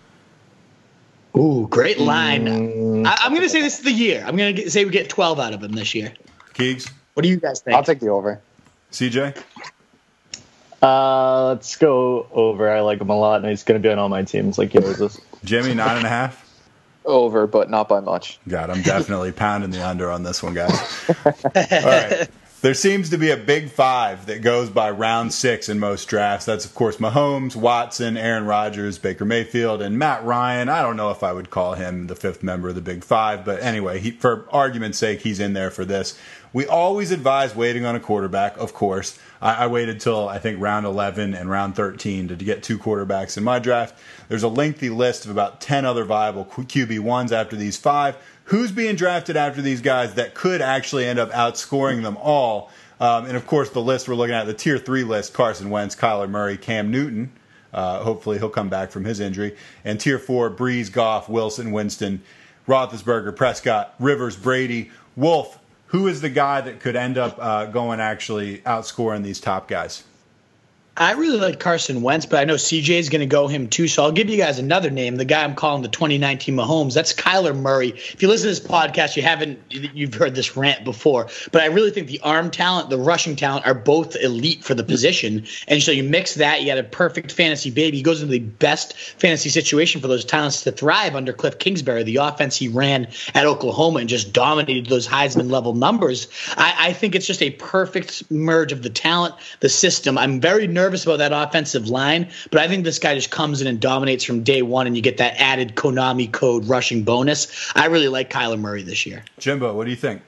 Ooh, 1.36 1.66
great 1.70 1.98
line. 1.98 3.06
I, 3.06 3.16
I'm 3.20 3.30
going 3.30 3.42
to 3.42 3.48
say 3.48 3.62
this 3.62 3.78
is 3.78 3.84
the 3.84 3.92
year. 3.92 4.22
I'm 4.26 4.36
going 4.36 4.56
to 4.56 4.70
say 4.70 4.84
we 4.84 4.90
get 4.90 5.08
12 5.08 5.40
out 5.40 5.54
of 5.54 5.62
him 5.62 5.72
this 5.72 5.94
year. 5.94 6.12
Keegs, 6.54 6.90
What 7.14 7.22
do 7.22 7.28
you 7.30 7.38
guys 7.38 7.60
think? 7.60 7.74
I'll 7.74 7.84
take 7.84 8.00
the 8.00 8.08
over. 8.08 8.40
CJ, 8.90 9.40
Uh, 10.82 11.46
let's 11.46 11.76
go 11.76 12.26
over. 12.32 12.68
I 12.70 12.80
like 12.80 13.00
him 13.00 13.08
a 13.08 13.16
lot, 13.16 13.40
and 13.40 13.48
he's 13.48 13.62
going 13.62 13.80
to 13.80 13.86
be 13.86 13.90
on 13.90 13.98
all 13.98 14.10
my 14.10 14.24
teams. 14.24 14.58
Like 14.58 14.72
he 14.72 14.78
always 14.78 15.00
is. 15.00 15.18
Jimmy, 15.44 15.74
nine 15.74 15.96
and 15.98 16.06
a 16.06 16.08
half. 16.08 16.48
Over, 17.04 17.46
but 17.48 17.68
not 17.68 17.88
by 17.88 18.00
much. 18.00 18.38
God, 18.46 18.70
I'm 18.70 18.82
definitely 18.82 19.32
pounding 19.32 19.70
the 19.70 19.86
under 19.86 20.10
on 20.10 20.22
this 20.22 20.42
one, 20.42 20.54
guys. 20.54 21.08
All 21.26 21.32
right. 21.54 22.28
There 22.62 22.74
seems 22.74 23.10
to 23.10 23.18
be 23.18 23.32
a 23.32 23.36
big 23.36 23.70
five 23.70 24.26
that 24.26 24.40
goes 24.40 24.70
by 24.70 24.92
round 24.92 25.34
six 25.34 25.68
in 25.68 25.80
most 25.80 26.04
drafts. 26.04 26.46
That's, 26.46 26.64
of 26.64 26.76
course, 26.76 26.98
Mahomes, 26.98 27.56
Watson, 27.56 28.16
Aaron 28.16 28.46
Rodgers, 28.46 28.98
Baker 29.00 29.24
Mayfield, 29.24 29.82
and 29.82 29.98
Matt 29.98 30.22
Ryan. 30.24 30.68
I 30.68 30.80
don't 30.80 30.96
know 30.96 31.10
if 31.10 31.24
I 31.24 31.32
would 31.32 31.50
call 31.50 31.74
him 31.74 32.06
the 32.06 32.14
fifth 32.14 32.44
member 32.44 32.68
of 32.68 32.76
the 32.76 32.80
big 32.80 33.02
five, 33.02 33.44
but 33.44 33.60
anyway, 33.60 33.98
he, 33.98 34.12
for 34.12 34.46
argument's 34.50 34.98
sake, 34.98 35.22
he's 35.22 35.40
in 35.40 35.54
there 35.54 35.72
for 35.72 35.84
this. 35.84 36.16
We 36.52 36.66
always 36.66 37.10
advise 37.10 37.54
waiting 37.54 37.84
on 37.84 37.96
a 37.96 38.00
quarterback, 38.00 38.56
of 38.58 38.74
course. 38.74 39.18
I, 39.40 39.64
I 39.64 39.66
waited 39.68 40.00
till 40.00 40.28
I 40.28 40.38
think 40.38 40.60
round 40.60 40.84
11 40.84 41.34
and 41.34 41.48
round 41.48 41.76
13 41.76 42.28
to, 42.28 42.36
to 42.36 42.44
get 42.44 42.62
two 42.62 42.78
quarterbacks 42.78 43.36
in 43.36 43.44
my 43.44 43.58
draft. 43.58 43.98
There's 44.28 44.42
a 44.42 44.48
lengthy 44.48 44.90
list 44.90 45.24
of 45.24 45.30
about 45.30 45.60
10 45.60 45.84
other 45.84 46.04
viable 46.04 46.44
QB1s 46.44 47.32
after 47.32 47.56
these 47.56 47.76
five. 47.76 48.16
Who's 48.44 48.72
being 48.72 48.96
drafted 48.96 49.36
after 49.36 49.62
these 49.62 49.80
guys 49.80 50.14
that 50.14 50.34
could 50.34 50.60
actually 50.60 51.06
end 51.06 51.18
up 51.18 51.30
outscoring 51.30 52.02
them 52.02 52.16
all? 52.18 52.70
Um, 53.00 53.26
and 53.26 53.36
of 53.36 53.46
course, 53.46 53.70
the 53.70 53.80
list 53.80 54.08
we're 54.08 54.14
looking 54.14 54.34
at, 54.34 54.44
the 54.44 54.54
tier 54.54 54.78
three 54.78 55.04
list 55.04 55.32
Carson 55.32 55.70
Wentz, 55.70 55.96
Kyler 55.96 56.28
Murray, 56.28 56.56
Cam 56.56 56.90
Newton. 56.90 57.32
Uh, 57.72 58.02
hopefully, 58.02 58.38
he'll 58.38 58.50
come 58.50 58.68
back 58.68 58.90
from 58.90 59.04
his 59.04 59.18
injury. 59.18 59.56
And 59.84 59.98
tier 59.98 60.18
four 60.18 60.50
Brees, 60.50 60.92
Goff, 60.92 61.28
Wilson, 61.28 61.72
Winston, 61.72 62.22
Roethlisberger, 62.68 63.34
Prescott, 63.34 63.94
Rivers, 63.98 64.36
Brady, 64.36 64.90
Wolf. 65.16 65.58
Who 65.92 66.08
is 66.08 66.22
the 66.22 66.30
guy 66.30 66.62
that 66.62 66.80
could 66.80 66.96
end 66.96 67.18
up 67.18 67.36
uh, 67.38 67.66
going 67.66 68.00
actually 68.00 68.58
outscoring 68.60 69.22
these 69.22 69.38
top 69.38 69.68
guys? 69.68 70.04
I 70.94 71.12
really 71.12 71.38
like 71.38 71.58
Carson 71.58 72.02
Wentz, 72.02 72.26
but 72.26 72.38
I 72.38 72.44
know 72.44 72.56
CJ 72.56 72.90
is 72.98 73.08
going 73.08 73.20
to 73.20 73.26
go 73.26 73.48
him 73.48 73.68
too. 73.68 73.88
So 73.88 74.02
I'll 74.02 74.12
give 74.12 74.28
you 74.28 74.36
guys 74.36 74.58
another 74.58 74.90
name. 74.90 75.16
The 75.16 75.24
guy 75.24 75.42
I'm 75.42 75.54
calling 75.54 75.80
the 75.80 75.88
2019 75.88 76.54
Mahomes. 76.54 76.92
That's 76.92 77.14
Kyler 77.14 77.56
Murray. 77.56 77.88
If 77.88 78.20
you 78.20 78.28
listen 78.28 78.44
to 78.44 78.48
this 78.50 78.60
podcast, 78.60 79.16
you 79.16 79.22
haven't 79.22 79.58
you've 79.70 80.12
heard 80.12 80.34
this 80.34 80.54
rant 80.54 80.84
before, 80.84 81.28
but 81.50 81.62
I 81.62 81.66
really 81.66 81.92
think 81.92 82.08
the 82.08 82.20
arm 82.20 82.50
talent, 82.50 82.90
the 82.90 82.98
rushing 82.98 83.36
talent, 83.36 83.66
are 83.66 83.72
both 83.72 84.16
elite 84.16 84.64
for 84.64 84.74
the 84.74 84.84
position. 84.84 85.46
And 85.66 85.82
so 85.82 85.92
you 85.92 86.04
mix 86.04 86.34
that, 86.34 86.60
you 86.60 86.66
got 86.66 86.76
a 86.76 86.84
perfect 86.84 87.32
fantasy 87.32 87.70
baby. 87.70 87.96
He 87.96 88.02
goes 88.02 88.20
into 88.20 88.32
the 88.32 88.40
best 88.40 88.94
fantasy 88.94 89.48
situation 89.48 90.02
for 90.02 90.08
those 90.08 90.26
talents 90.26 90.62
to 90.64 90.72
thrive 90.72 91.16
under 91.16 91.32
Cliff 91.32 91.58
Kingsbury, 91.58 92.02
the 92.02 92.16
offense 92.16 92.54
he 92.54 92.68
ran 92.68 93.08
at 93.34 93.46
Oklahoma 93.46 94.00
and 94.00 94.10
just 94.10 94.34
dominated 94.34 94.86
those 94.86 95.08
Heisman 95.08 95.50
level 95.50 95.72
numbers. 95.72 96.28
I, 96.54 96.88
I 96.88 96.92
think 96.92 97.14
it's 97.14 97.26
just 97.26 97.40
a 97.40 97.48
perfect 97.48 98.30
merge 98.30 98.72
of 98.72 98.82
the 98.82 98.90
talent, 98.90 99.36
the 99.60 99.70
system. 99.70 100.18
I'm 100.18 100.38
very 100.38 100.66
nervous 100.66 100.81
about 100.86 101.18
that 101.18 101.32
offensive 101.32 101.88
line, 101.88 102.30
but 102.50 102.60
I 102.60 102.68
think 102.68 102.84
this 102.84 102.98
guy 102.98 103.14
just 103.14 103.30
comes 103.30 103.60
in 103.60 103.66
and 103.66 103.80
dominates 103.80 104.24
from 104.24 104.42
day 104.42 104.62
one, 104.62 104.86
and 104.86 104.96
you 104.96 105.02
get 105.02 105.18
that 105.18 105.40
added 105.40 105.74
Konami 105.74 106.30
code 106.30 106.66
rushing 106.66 107.04
bonus. 107.04 107.72
I 107.74 107.86
really 107.86 108.08
like 108.08 108.30
Kyler 108.30 108.58
Murray 108.58 108.82
this 108.82 109.06
year. 109.06 109.24
Jimbo, 109.38 109.74
what 109.74 109.84
do 109.84 109.90
you 109.90 109.96
think? 109.96 110.22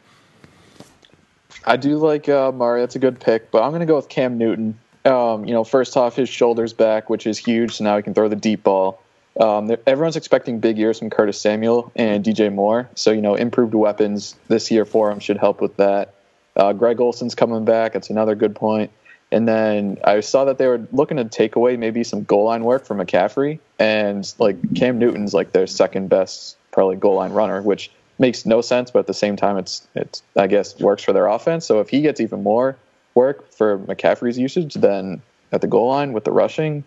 I 1.65 1.77
do 1.77 1.97
like 1.97 2.29
uh, 2.29 2.53
Murray. 2.53 2.81
That's 2.81 2.97
a 2.97 2.99
good 2.99 3.21
pick, 3.21 3.51
but 3.51 3.63
I'm 3.63 3.71
going 3.71 3.81
to 3.81 3.87
go 3.87 3.97
with 3.97 4.09
Cam 4.09 4.39
Newton. 4.39 4.79
Um, 5.05 5.45
you 5.45 5.53
know, 5.53 5.65
first 5.65 5.97
off, 5.97 6.17
his 6.17 6.29
shoulders 6.29 6.73
back, 6.73 7.11
which 7.11 7.27
is 7.27 7.39
huge, 7.39 7.73
so 7.77 7.85
now 7.85 7.97
he 7.97 8.03
can 8.03 8.15
throw 8.15 8.29
the 8.29 8.37
deep 8.37 8.63
ball. 8.63 9.01
Um, 9.39 9.75
everyone's 9.87 10.17
expecting 10.17 10.61
big 10.61 10.79
years 10.79 11.01
from 11.01 11.11
Curtis 11.11 11.41
Samuel 11.41 11.91
and 11.97 12.25
DJ 12.25 12.53
Moore, 12.53 12.89
so 12.95 13.11
you 13.11 13.21
know, 13.21 13.35
improved 13.35 13.75
weapons 13.75 14.37
this 14.49 14.71
year 14.71 14.85
for 14.85 15.11
him 15.11 15.19
should 15.19 15.39
help 15.39 15.61
with 15.61 15.77
that. 15.77 16.15
Uh, 16.57 16.73
Greg 16.73 17.01
Olsen's 17.01 17.35
coming 17.35 17.65
back. 17.65 17.95
That's 17.95 18.11
another 18.11 18.35
good 18.35 18.55
point. 18.55 18.93
And 19.35 19.49
then 19.49 19.99
I 20.05 20.21
saw 20.21 20.45
that 20.45 20.59
they 20.59 20.69
were 20.69 20.87
looking 20.93 21.17
to 21.17 21.25
take 21.25 21.57
away 21.57 21.77
maybe 21.77 22.05
some 22.05 22.23
goal 22.23 22.45
line 22.45 22.63
work 22.63 22.87
from 22.87 22.99
McCaffrey, 22.99 23.59
and 23.81 24.33
like 24.39 24.57
Cam 24.77 25.01
Newton's 25.01 25.35
like 25.35 25.51
their 25.51 25.67
second 25.67 26.09
best 26.09 26.57
probably 26.71 26.95
goal 26.95 27.17
line 27.17 27.33
runner, 27.33 27.61
which 27.61 27.91
makes 28.21 28.47
no 28.47 28.61
sense, 28.61 28.93
but 28.93 29.01
at 29.01 29.07
the 29.09 29.15
same 29.15 29.35
time, 29.35 29.59
it's 29.59 29.89
it's 29.97 30.23
I 30.37 30.47
guess 30.47 30.79
works 30.79 31.03
for 31.03 31.13
their 31.13 31.27
offense. 31.27 31.67
So 31.67 31.81
if 31.81 31.89
he 31.89 32.01
gets 32.01 32.21
even 32.21 32.45
more 32.45 32.77
work 33.17 33.51
for 33.51 33.79
McCaffrey's 33.79 34.39
usage, 34.39 34.75
then 34.75 35.21
at 35.51 35.61
the 35.63 35.67
goal 35.67 35.89
line 35.89 36.13
with 36.13 36.23
the 36.23 36.31
rushing, 36.31 36.85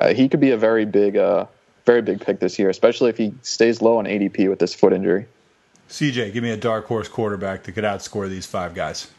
uh, 0.00 0.14
he 0.14 0.30
could 0.30 0.40
be 0.40 0.52
a 0.52 0.56
very 0.56 0.86
big, 0.86 1.18
uh, 1.18 1.44
very 1.84 2.00
big 2.00 2.22
pick 2.22 2.40
this 2.40 2.58
year, 2.58 2.70
especially 2.70 3.10
if 3.10 3.18
he 3.18 3.34
stays 3.42 3.82
low 3.82 3.98
on 3.98 4.06
ADP 4.06 4.48
with 4.48 4.60
this 4.60 4.74
foot 4.74 4.94
injury. 4.94 5.26
CJ, 5.90 6.32
give 6.32 6.42
me 6.42 6.52
a 6.52 6.56
dark 6.56 6.86
horse 6.86 7.08
quarterback 7.08 7.64
that 7.64 7.72
could 7.72 7.84
outscore 7.84 8.30
these 8.30 8.46
five 8.46 8.74
guys. 8.74 9.10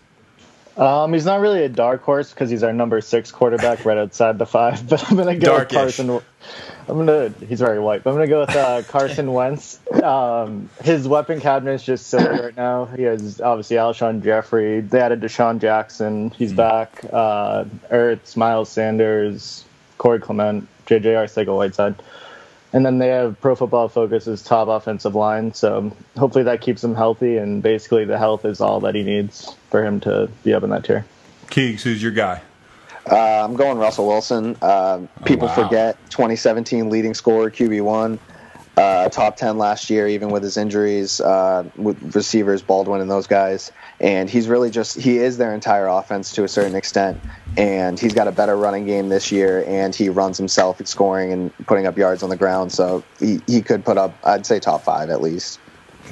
Um, 0.75 1.13
he's 1.13 1.25
not 1.25 1.39
really 1.39 1.63
a 1.63 1.69
dark 1.69 2.01
horse 2.01 2.31
because 2.31 2.49
he's 2.49 2.63
our 2.63 2.73
number 2.73 2.99
six 3.01 3.31
quarterback 3.31 3.85
right 3.85 3.97
outside 3.97 4.37
the 4.39 4.45
five. 4.45 4.87
But 4.89 5.09
I'm 5.09 5.17
gonna 5.17 5.35
go 5.35 5.47
Darkish. 5.57 5.97
with 5.99 6.07
Carson. 6.07 6.21
I'm 6.89 6.97
gonna. 6.97 7.29
He's 7.47 7.59
very 7.59 7.79
white, 7.79 8.03
but 8.03 8.09
I'm 8.09 8.15
gonna 8.15 8.27
go 8.27 8.39
with 8.41 8.55
uh, 8.55 8.81
Carson 8.87 9.31
Wentz. 9.31 9.79
Um, 9.91 10.69
his 10.83 11.07
weapon 11.07 11.39
cabinet 11.39 11.73
is 11.73 11.83
just 11.83 12.07
silly 12.07 12.39
right 12.39 12.57
now. 12.57 12.85
He 12.85 13.03
has 13.03 13.39
obviously 13.39 13.77
Alshon 13.77 14.23
Jeffery. 14.23 14.81
They 14.81 14.99
added 14.99 15.21
DeSean 15.21 15.59
Jackson. 15.61 16.31
He's 16.31 16.53
back. 16.53 17.03
Uh, 17.11 17.65
Ertz, 17.91 18.35
Miles 18.35 18.69
Sanders, 18.69 19.63
Corey 19.97 20.19
Clement, 20.19 20.67
JJ 20.87 21.03
Arcega 21.03 21.55
Whiteside. 21.55 21.95
And 22.73 22.83
then 22.83 22.97
they 22.97 23.09
have 23.09 23.39
Pro 23.39 23.55
Football 23.55 23.87
Focus's 23.87 24.41
top 24.41 24.67
offensive 24.67 25.13
line, 25.13 25.53
so 25.53 25.95
hopefully 26.17 26.43
that 26.45 26.61
keeps 26.61 26.83
him 26.83 26.95
healthy. 26.95 27.37
And 27.37 27.61
basically, 27.61 28.03
the 28.03 28.17
health 28.17 28.45
is 28.45 28.59
all 28.59 28.79
that 28.81 28.95
he 28.95 29.03
needs 29.03 29.55
for 29.69 29.85
him 29.85 29.99
to 30.01 30.29
be 30.43 30.55
up 30.55 30.63
in 30.63 30.71
that 30.71 30.83
tier. 30.83 31.05
Keegs, 31.47 31.83
who's 31.83 32.01
your 32.01 32.11
guy? 32.11 32.41
Uh, 33.09 33.43
I'm 33.43 33.55
going 33.55 33.77
Russell 33.77 34.07
Wilson. 34.07 34.57
Uh, 34.61 35.05
people 35.23 35.47
wow. 35.49 35.55
forget 35.55 35.97
2017 36.09 36.89
leading 36.89 37.13
scorer, 37.13 37.51
QB1, 37.51 38.17
uh, 38.77 39.09
top 39.09 39.37
10 39.37 39.57
last 39.57 39.89
year, 39.89 40.07
even 40.07 40.29
with 40.29 40.41
his 40.43 40.57
injuries, 40.57 41.21
uh, 41.21 41.63
with 41.75 42.15
receivers, 42.15 42.61
Baldwin, 42.61 43.01
and 43.01 43.09
those 43.09 43.27
guys. 43.27 43.71
And 43.99 44.29
he's 44.29 44.47
really 44.47 44.71
just, 44.71 44.99
he 44.99 45.17
is 45.17 45.37
their 45.37 45.53
entire 45.53 45.87
offense 45.87 46.31
to 46.33 46.43
a 46.43 46.47
certain 46.47 46.75
extent. 46.75 47.19
And 47.55 47.99
he's 47.99 48.13
got 48.13 48.27
a 48.27 48.31
better 48.31 48.57
running 48.57 48.85
game 48.85 49.09
this 49.09 49.31
year, 49.31 49.63
and 49.67 49.93
he 49.93 50.09
runs 50.09 50.37
himself 50.37 50.81
scoring 50.87 51.31
and 51.31 51.55
putting 51.67 51.85
up 51.85 51.97
yards 51.97 52.23
on 52.23 52.29
the 52.29 52.35
ground. 52.35 52.71
So 52.71 53.03
he, 53.19 53.39
he 53.45 53.61
could 53.61 53.85
put 53.85 53.97
up, 53.97 54.15
I'd 54.23 54.45
say, 54.45 54.59
top 54.59 54.81
five 54.81 55.09
at 55.09 55.21
least. 55.21 55.59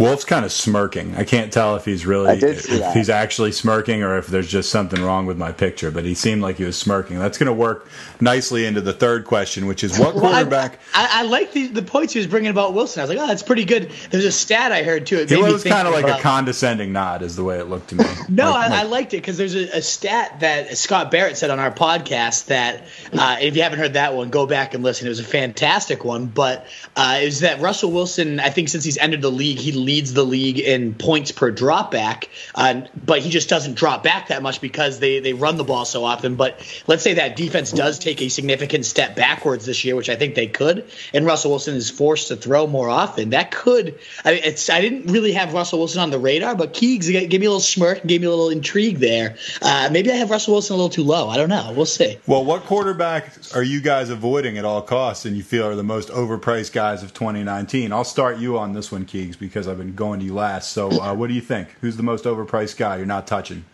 Wolf's 0.01 0.25
kind 0.25 0.43
of 0.46 0.51
smirking. 0.51 1.15
I 1.15 1.24
can't 1.24 1.51
tell 1.53 1.75
if 1.75 1.86
he's 1.86 2.05
really 2.05 2.29
I 2.29 2.36
did 2.36 2.60
see 2.60 2.81
if 2.81 2.93
he's 2.93 3.10
actually 3.10 3.51
smirking 3.51 4.03
or 4.03 4.17
if 4.17 4.27
there's 4.27 4.48
just 4.50 4.70
something 4.70 5.01
wrong 5.01 5.25
with 5.25 5.38
my 5.38 5.51
picture. 5.51 5.91
But 5.91 6.03
he 6.05 6.13
seemed 6.15 6.41
like 6.41 6.58
he 6.58 6.63
was 6.63 6.77
smirking. 6.77 7.20
That's 7.20 7.38
going 7.38 7.48
to 7.48 7.53
work 7.53 7.88
nicely 8.20 8.65
into 8.65 8.81
the 8.81 8.93
third 8.93 9.25
question, 9.25 9.65
which 9.67 9.84
is 9.84 9.98
what 10.00 10.15
Well, 10.15 10.31
quarterback? 10.31 10.79
I, 10.93 11.22
I, 11.22 11.24
like 11.24 11.51
the, 11.53 11.67
the 11.67 11.81
points 11.81 12.13
he 12.13 12.20
was 12.20 12.27
bringing 12.27 12.51
about 12.51 12.74
Wilson. 12.74 13.01
I 13.01 13.03
was 13.03 13.10
like, 13.10 13.20
oh, 13.20 13.27
that's 13.27 13.43
pretty 13.43 13.65
good. 13.65 13.91
There's 14.10 14.25
a 14.25 14.31
stat 14.31 14.72
I 14.72 14.84
heard 14.84 15.05
too. 15.05 15.17
It 15.20 15.31
It 15.31 15.41
made 15.41 15.51
was 15.51 15.63
kind 15.63 15.88
of 15.88 15.93
like 15.93 16.08
a 16.08 16.22
condescending 16.22 16.91
nod, 16.93 17.22
is 17.22 17.36
the 17.36 17.43
way 17.43 17.60
it 17.60 17.65
looked 17.70 17.89
to 17.89 17.96
me. 17.96 18.05
No, 18.29 18.51
Like- 18.51 18.72
I, 18.72 18.79
I 18.81 18.84
liked 18.84 19.13
it 19.13 19.17
because 19.17 19.38
there's 19.38 19.55
a, 19.55 19.77
a 19.77 19.81
stat 19.81 20.39
that 20.39 20.77
Scott 20.77 21.12
Barrett 21.12 21.38
said 21.38 21.50
on 21.50 21.60
our 21.60 21.72
podcast 21.72 22.46
that 22.46 22.86
uh, 23.13 23.38
if 23.41 23.55
you 23.55 23.63
haven't 23.63 23.79
heard 23.79 23.93
that 23.93 24.13
one, 24.15 24.29
go 24.29 24.46
back 24.48 24.74
and 24.74 24.84
listen. 24.84 25.05
It 25.05 25.10
was 25.10 25.20
a 25.20 25.24
fantastic 25.25 26.05
one. 26.05 26.27
But 26.27 26.65
uh, 26.96 27.20
it 27.22 27.25
was 27.25 27.41
that 27.41 27.60
Russell 27.60 27.91
Wilson, 27.91 28.39
I 28.39 28.50
think 28.50 28.70
since 28.70 28.84
he's 28.84 28.98
entered 28.98 29.22
the 29.22 29.31
league, 29.31 29.58
he 29.58 29.72
leads 29.91 30.13
the 30.13 30.24
league 30.24 30.57
in 30.57 30.93
points 30.93 31.33
per 31.33 31.51
drop 31.51 31.91
back. 31.91 32.29
Uh, 32.55 32.83
but 33.05 33.19
he 33.19 33.29
just 33.29 33.50
doesn't 33.50 33.74
drop 33.74 34.03
back 34.03 34.29
that 34.29 34.41
much 34.41 34.62
because 34.62 35.00
they, 35.00 35.19
they 35.19 35.33
run 35.33 35.57
the 35.57 35.65
ball 35.65 35.83
so 35.83 36.05
often. 36.05 36.36
But 36.36 36.65
let's 36.88 37.03
say 37.03 37.15
that 37.15 37.36
defense 37.36 37.74
does 37.74 38.00
take 38.00 38.21
a 38.21 38.29
significant 38.29 38.86
step 38.86 39.17
backwards 39.17 39.65
this 39.65 39.83
year, 39.83 39.98
which 39.98 40.10
I 40.10 40.15
think 40.15 40.36
they 40.36 40.48
could, 40.48 40.89
and 41.13 41.25
Russell 41.25 41.51
Wilson 41.51 41.75
is 41.75 41.89
forced 41.89 42.29
to 42.29 42.38
throw 42.38 42.67
more 42.67 42.89
often. 42.89 43.31
That 43.31 43.51
could. 43.51 44.00
I 44.24 44.31
mean, 44.31 44.41
it's. 44.45 44.69
I 44.69 44.79
didn't 44.79 45.12
really 45.12 45.33
have 45.33 45.53
Russell 45.53 45.79
Wilson 45.79 46.00
on 46.01 46.10
the 46.10 46.19
radar, 46.19 46.55
but 46.55 46.74
Keegs 46.74 47.12
gave 47.12 47.29
me 47.29 47.48
a 47.48 47.50
little 47.50 47.60
smirk, 47.60 48.00
and 48.00 48.07
gave 48.07 48.21
me 48.21 48.27
a 48.27 48.29
little 48.29 48.50
intrigue 48.50 49.00
there. 49.00 49.36
Uh, 49.62 49.89
maybe 49.91 50.10
I 50.10 50.15
have 50.15 50.29
Russell 50.29 50.53
Wilson 50.53 50.75
a 50.75 50.77
little 50.77 50.89
too 50.89 51.03
low. 51.03 51.27
I 51.27 51.36
don't 51.36 51.50
know. 51.50 51.74
We'll 51.75 51.86
see. 51.86 52.17
Well, 52.27 52.45
what 52.45 52.63
quarterback 52.63 53.33
are 53.53 53.63
you 53.63 53.81
guys 53.81 54.10
avoiding 54.10 54.57
at 54.57 54.63
all 54.63 54.81
costs 54.81 55.25
and 55.25 55.36
you 55.36 55.43
feel 55.43 55.67
are 55.67 55.75
the 55.75 55.83
most 55.83 56.07
overpriced 56.10 56.71
guys 56.71 57.03
of 57.03 57.13
2019? 57.13 57.91
I'll 57.91 58.05
start 58.05 58.38
you 58.38 58.57
on 58.57 58.71
this 58.71 58.89
one, 58.91 59.05
Keegs, 59.05 59.38
because 59.38 59.67
I've 59.67 59.80
been 59.81 59.95
going 59.95 60.19
to 60.19 60.25
you 60.25 60.33
last. 60.33 60.71
So, 60.71 60.89
uh, 61.01 61.13
what 61.13 61.27
do 61.27 61.33
you 61.33 61.41
think? 61.41 61.69
Who's 61.81 61.97
the 61.97 62.03
most 62.03 62.25
overpriced 62.25 62.77
guy 62.77 62.97
you're 62.97 63.05
not 63.05 63.27
touching? 63.27 63.65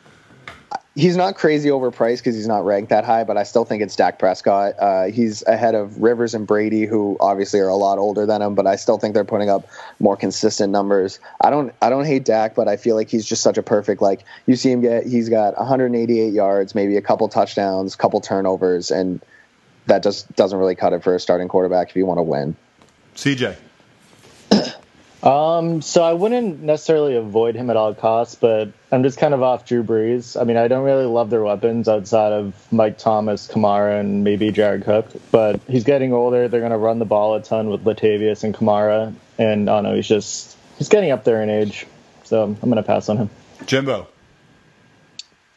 he's 0.97 1.15
not 1.15 1.35
crazy 1.35 1.69
overpriced 1.69 2.17
because 2.17 2.35
he's 2.35 2.47
not 2.47 2.65
ranked 2.65 2.89
that 2.89 3.05
high, 3.05 3.23
but 3.23 3.37
I 3.37 3.43
still 3.43 3.63
think 3.65 3.83
it's 3.83 3.95
Dak 3.95 4.17
Prescott. 4.17 4.73
Uh, 4.79 5.05
he's 5.05 5.43
ahead 5.45 5.75
of 5.75 6.01
Rivers 6.01 6.33
and 6.33 6.47
Brady, 6.47 6.85
who 6.85 7.15
obviously 7.19 7.59
are 7.59 7.67
a 7.67 7.75
lot 7.75 7.99
older 7.99 8.25
than 8.25 8.41
him, 8.41 8.55
but 8.55 8.65
I 8.65 8.75
still 8.75 8.97
think 8.97 9.13
they're 9.13 9.23
putting 9.23 9.49
up 9.49 9.67
more 9.99 10.17
consistent 10.17 10.71
numbers. 10.71 11.19
I 11.39 11.51
don't, 11.51 11.71
I 11.83 11.91
don't 11.91 12.05
hate 12.05 12.25
Dak, 12.25 12.55
but 12.55 12.67
I 12.67 12.77
feel 12.77 12.95
like 12.95 13.09
he's 13.09 13.27
just 13.27 13.43
such 13.43 13.57
a 13.57 13.63
perfect. 13.63 14.01
Like 14.01 14.25
you 14.47 14.55
see 14.55 14.71
him 14.71 14.81
get, 14.81 15.05
he's 15.05 15.29
got 15.29 15.55
188 15.57 16.33
yards, 16.33 16.73
maybe 16.73 16.97
a 16.97 17.01
couple 17.01 17.29
touchdowns, 17.29 17.95
couple 17.95 18.19
turnovers, 18.19 18.89
and 18.89 19.21
that 19.85 20.01
just 20.01 20.35
doesn't 20.35 20.57
really 20.57 20.75
cut 20.75 20.93
it 20.93 21.03
for 21.03 21.13
a 21.15 21.19
starting 21.19 21.47
quarterback 21.47 21.91
if 21.91 21.95
you 21.95 22.07
want 22.07 22.17
to 22.17 22.23
win. 22.23 22.55
CJ. 23.15 23.55
Um, 25.27 25.81
so 25.81 26.03
I 26.03 26.13
wouldn't 26.13 26.61
necessarily 26.61 27.17
avoid 27.17 27.55
him 27.55 27.69
at 27.69 27.75
all 27.75 27.93
costs, 27.93 28.35
but 28.35 28.71
I'm 28.93 29.03
just 29.03 29.17
kind 29.17 29.33
of 29.33 29.43
off 29.43 29.65
Drew 29.65 29.83
Brees. 29.83 30.39
I 30.39 30.45
mean, 30.45 30.55
I 30.55 30.69
don't 30.69 30.85
really 30.85 31.05
love 31.05 31.29
their 31.29 31.43
weapons 31.43 31.89
outside 31.89 32.31
of 32.31 32.55
Mike 32.71 32.97
Thomas, 32.97 33.45
Kamara, 33.45 33.99
and 33.99 34.23
maybe 34.23 34.53
Jared 34.53 34.85
Cook. 34.85 35.07
But 35.29 35.59
he's 35.67 35.83
getting 35.83 36.13
older. 36.13 36.47
They're 36.47 36.61
going 36.61 36.71
to 36.71 36.77
run 36.77 36.99
the 36.99 37.05
ball 37.05 37.35
a 37.35 37.43
ton 37.43 37.67
with 37.67 37.83
Latavius 37.83 38.45
and 38.45 38.55
Kamara, 38.55 39.13
and 39.37 39.69
I 39.69 39.75
don't 39.75 39.83
know. 39.83 39.95
He's 39.95 40.07
just 40.07 40.55
he's 40.77 40.87
getting 40.87 41.11
up 41.11 41.25
there 41.25 41.43
in 41.43 41.49
age, 41.49 41.85
so 42.23 42.43
I'm 42.43 42.55
going 42.55 42.77
to 42.77 42.83
pass 42.83 43.09
on 43.09 43.17
him. 43.17 43.29
Jimbo. 43.65 44.07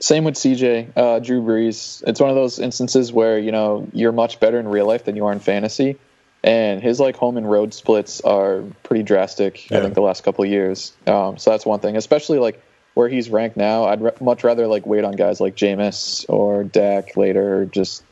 Same 0.01 0.25
with 0.25 0.35
CJ, 0.35 0.97
uh, 0.97 1.21
Drew 1.21 1.43
Brees. 1.43 2.03
It's 2.09 2.19
one 2.19 2.31
of 2.31 2.35
those 2.35 2.59
instances 2.59 3.13
where 3.13 3.39
you 3.39 3.53
know 3.53 3.87
you're 3.93 4.11
much 4.11 4.41
better 4.41 4.59
in 4.59 4.67
real 4.67 4.87
life 4.87 5.05
than 5.05 5.15
you 5.15 5.27
are 5.27 5.33
in 5.33 5.39
fantasy, 5.39 5.97
and 6.43 6.83
his 6.83 7.01
like 7.01 7.17
home 7.17 7.37
and 7.37 7.51
road 7.51 7.75
splits 7.75 8.21
are 8.23 8.63
pretty 8.83 9.03
drastic. 9.03 9.71
Yeah. 9.71 9.79
I 9.79 9.81
think 9.83 9.95
the 9.95 10.01
last 10.01 10.25
couple 10.25 10.45
of 10.45 10.51
years. 10.51 10.93
Um, 11.07 11.39
so 11.39 11.51
that's 11.51 11.67
one 11.67 11.81
thing, 11.81 11.97
especially 11.97 12.39
like 12.39 12.63
where 12.95 13.09
he's 13.09 13.31
ranked 13.31 13.57
now. 13.57 13.85
I'd 13.85 14.01
re- 14.01 14.13
much 14.21 14.45
rather 14.45 14.67
like 14.67 14.87
wait 14.87 15.05
on 15.05 15.13
guys 15.13 15.41
like 15.41 15.57
Jameis 15.57 16.25
or 16.29 16.65
Dak 16.65 17.17
later. 17.17 17.67
Just 17.67 18.03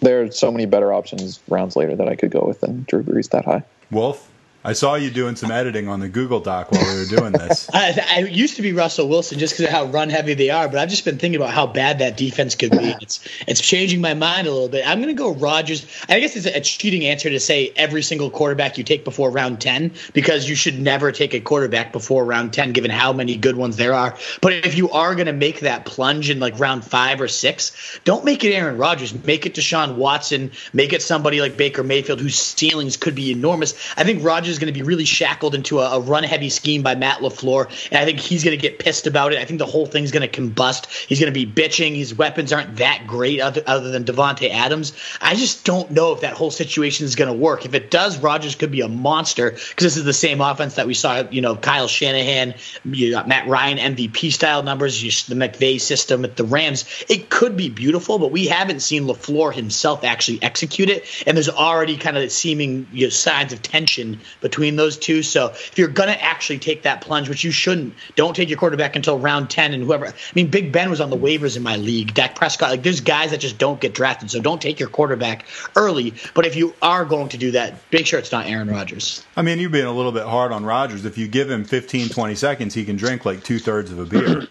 there 0.00 0.22
are 0.22 0.30
so 0.30 0.50
many 0.50 0.66
better 0.66 0.92
options 0.92 1.40
rounds 1.48 1.76
later 1.76 1.96
that 1.96 2.08
I 2.08 2.16
could 2.16 2.30
go 2.30 2.44
with 2.46 2.60
than 2.60 2.84
Drew 2.88 3.02
Brees 3.02 3.30
that 3.30 3.44
high. 3.44 3.64
Wolf. 3.90 4.30
I 4.64 4.72
saw 4.72 4.96
you 4.96 5.10
doing 5.10 5.36
some 5.36 5.52
editing 5.52 5.86
on 5.86 6.00
the 6.00 6.08
Google 6.08 6.40
Doc 6.40 6.72
while 6.72 6.82
we 6.82 6.98
were 6.98 7.06
doing 7.06 7.32
this. 7.32 7.70
I, 7.72 7.96
I 8.16 8.18
used 8.20 8.56
to 8.56 8.62
be 8.62 8.72
Russell 8.72 9.08
Wilson 9.08 9.38
just 9.38 9.54
because 9.54 9.66
of 9.66 9.70
how 9.70 9.84
run 9.84 10.10
heavy 10.10 10.34
they 10.34 10.50
are, 10.50 10.68
but 10.68 10.78
I've 10.78 10.88
just 10.88 11.04
been 11.04 11.16
thinking 11.16 11.40
about 11.40 11.54
how 11.54 11.68
bad 11.68 12.00
that 12.00 12.16
defense 12.16 12.56
could 12.56 12.72
be. 12.72 12.94
It's 13.00 13.20
it's 13.46 13.60
changing 13.60 14.00
my 14.00 14.14
mind 14.14 14.48
a 14.48 14.52
little 14.52 14.68
bit. 14.68 14.86
I'm 14.86 15.00
going 15.00 15.14
to 15.14 15.18
go 15.18 15.32
Rodgers. 15.32 15.86
I 16.08 16.18
guess 16.18 16.34
it's 16.34 16.46
a, 16.46 16.60
cheating 16.60 17.06
answer 17.06 17.30
to 17.30 17.38
say 17.38 17.72
every 17.76 18.02
single 18.02 18.30
quarterback 18.30 18.78
you 18.78 18.84
take 18.84 19.04
before 19.04 19.30
round 19.30 19.60
10 19.60 19.92
because 20.12 20.48
you 20.48 20.56
should 20.56 20.78
never 20.78 21.12
take 21.12 21.34
a 21.34 21.40
quarterback 21.40 21.92
before 21.92 22.24
round 22.24 22.52
10 22.52 22.72
given 22.72 22.90
how 22.90 23.12
many 23.12 23.36
good 23.36 23.56
ones 23.56 23.76
there 23.76 23.94
are. 23.94 24.16
But 24.42 24.52
if 24.52 24.76
you 24.76 24.90
are 24.90 25.14
going 25.14 25.26
to 25.26 25.32
make 25.32 25.60
that 25.60 25.84
plunge 25.84 26.30
in 26.30 26.40
like 26.40 26.58
round 26.58 26.84
5 26.84 27.20
or 27.20 27.28
6, 27.28 28.00
don't 28.04 28.24
make 28.24 28.42
it 28.42 28.52
Aaron 28.52 28.76
Rodgers. 28.76 29.14
Make 29.24 29.46
it 29.46 29.54
Deshaun 29.54 29.94
Watson, 29.94 30.50
make 30.72 30.92
it 30.92 31.00
somebody 31.00 31.40
like 31.40 31.56
Baker 31.56 31.84
Mayfield 31.84 32.20
whose 32.20 32.36
ceilings 32.36 32.96
could 32.96 33.14
be 33.14 33.30
enormous. 33.30 33.74
I 33.96 34.04
think 34.04 34.24
Rodgers 34.24 34.47
is 34.48 34.58
going 34.58 34.72
to 34.72 34.78
be 34.78 34.82
really 34.82 35.04
shackled 35.04 35.54
into 35.54 35.80
a, 35.80 35.96
a 35.96 36.00
run 36.00 36.24
heavy 36.24 36.48
scheme 36.48 36.82
by 36.82 36.94
Matt 36.94 37.18
LaFleur, 37.18 37.66
and 37.90 37.98
I 37.98 38.04
think 38.04 38.18
he's 38.18 38.44
going 38.44 38.56
to 38.56 38.60
get 38.60 38.78
pissed 38.78 39.06
about 39.06 39.32
it. 39.32 39.38
I 39.38 39.44
think 39.44 39.58
the 39.58 39.66
whole 39.66 39.86
thing's 39.86 40.10
going 40.10 40.28
to 40.28 40.40
combust. 40.40 41.06
He's 41.06 41.20
going 41.20 41.32
to 41.32 41.46
be 41.46 41.50
bitching. 41.50 41.96
His 41.96 42.14
weapons 42.14 42.52
aren't 42.52 42.76
that 42.76 43.06
great 43.06 43.40
other, 43.40 43.62
other 43.66 43.90
than 43.90 44.04
Davante 44.04 44.50
Adams. 44.50 44.92
I 45.20 45.34
just 45.34 45.64
don't 45.64 45.90
know 45.90 46.12
if 46.12 46.20
that 46.20 46.34
whole 46.34 46.50
situation 46.50 47.04
is 47.04 47.16
going 47.16 47.28
to 47.28 47.38
work. 47.38 47.64
If 47.64 47.74
it 47.74 47.90
does, 47.90 48.18
Rodgers 48.18 48.54
could 48.54 48.70
be 48.70 48.80
a 48.80 48.88
monster 48.88 49.50
because 49.50 49.84
this 49.84 49.96
is 49.96 50.04
the 50.04 50.12
same 50.12 50.40
offense 50.40 50.76
that 50.76 50.86
we 50.86 50.94
saw, 50.94 51.24
you 51.30 51.40
know, 51.40 51.56
Kyle 51.56 51.88
Shanahan, 51.88 52.54
you 52.84 53.18
Matt 53.26 53.46
Ryan 53.46 53.94
MVP 53.94 54.32
style 54.32 54.62
numbers, 54.62 55.00
the 55.26 55.34
McVay 55.34 55.80
system 55.80 56.24
at 56.24 56.36
the 56.36 56.44
Rams. 56.44 56.84
It 57.08 57.30
could 57.30 57.56
be 57.56 57.68
beautiful, 57.68 58.18
but 58.18 58.30
we 58.30 58.46
haven't 58.46 58.80
seen 58.80 59.04
LaFleur 59.04 59.52
himself 59.52 60.04
actually 60.04 60.42
execute 60.42 60.88
it, 60.88 61.04
and 61.26 61.36
there's 61.36 61.48
already 61.48 61.96
kind 61.96 62.16
of 62.16 62.30
seeming 62.30 62.86
you 62.92 63.06
know, 63.06 63.10
signs 63.10 63.52
of 63.52 63.62
tension 63.62 64.20
between 64.40 64.76
those 64.76 64.96
two. 64.96 65.22
So 65.22 65.48
if 65.48 65.78
you're 65.78 65.88
going 65.88 66.08
to 66.08 66.22
actually 66.22 66.58
take 66.58 66.82
that 66.82 67.00
plunge, 67.00 67.28
which 67.28 67.44
you 67.44 67.50
shouldn't, 67.50 67.94
don't 68.16 68.34
take 68.34 68.48
your 68.48 68.58
quarterback 68.58 68.96
until 68.96 69.18
round 69.18 69.50
10 69.50 69.74
and 69.74 69.82
whoever. 69.82 70.06
I 70.06 70.12
mean, 70.34 70.48
Big 70.48 70.72
Ben 70.72 70.90
was 70.90 71.00
on 71.00 71.10
the 71.10 71.16
waivers 71.16 71.56
in 71.56 71.62
my 71.62 71.76
league. 71.76 72.14
Dak 72.14 72.34
Prescott, 72.34 72.70
like 72.70 72.82
there's 72.82 73.00
guys 73.00 73.30
that 73.30 73.38
just 73.40 73.58
don't 73.58 73.80
get 73.80 73.94
drafted. 73.94 74.30
So 74.30 74.40
don't 74.40 74.60
take 74.60 74.80
your 74.80 74.88
quarterback 74.88 75.46
early. 75.76 76.14
But 76.34 76.46
if 76.46 76.56
you 76.56 76.74
are 76.82 77.04
going 77.04 77.28
to 77.30 77.38
do 77.38 77.52
that, 77.52 77.74
make 77.92 78.06
sure 78.06 78.18
it's 78.18 78.32
not 78.32 78.46
Aaron 78.46 78.68
Rodgers. 78.68 79.24
I 79.36 79.42
mean, 79.42 79.58
you've 79.58 79.72
been 79.72 79.86
a 79.86 79.92
little 79.92 80.12
bit 80.12 80.24
hard 80.24 80.52
on 80.52 80.64
Rodgers. 80.64 81.04
If 81.04 81.18
you 81.18 81.28
give 81.28 81.50
him 81.50 81.64
15, 81.64 82.08
20 82.08 82.34
seconds, 82.34 82.74
he 82.74 82.84
can 82.84 82.96
drink 82.96 83.24
like 83.24 83.42
two 83.42 83.58
thirds 83.58 83.90
of 83.90 83.98
a 83.98 84.04
beer. 84.04 84.48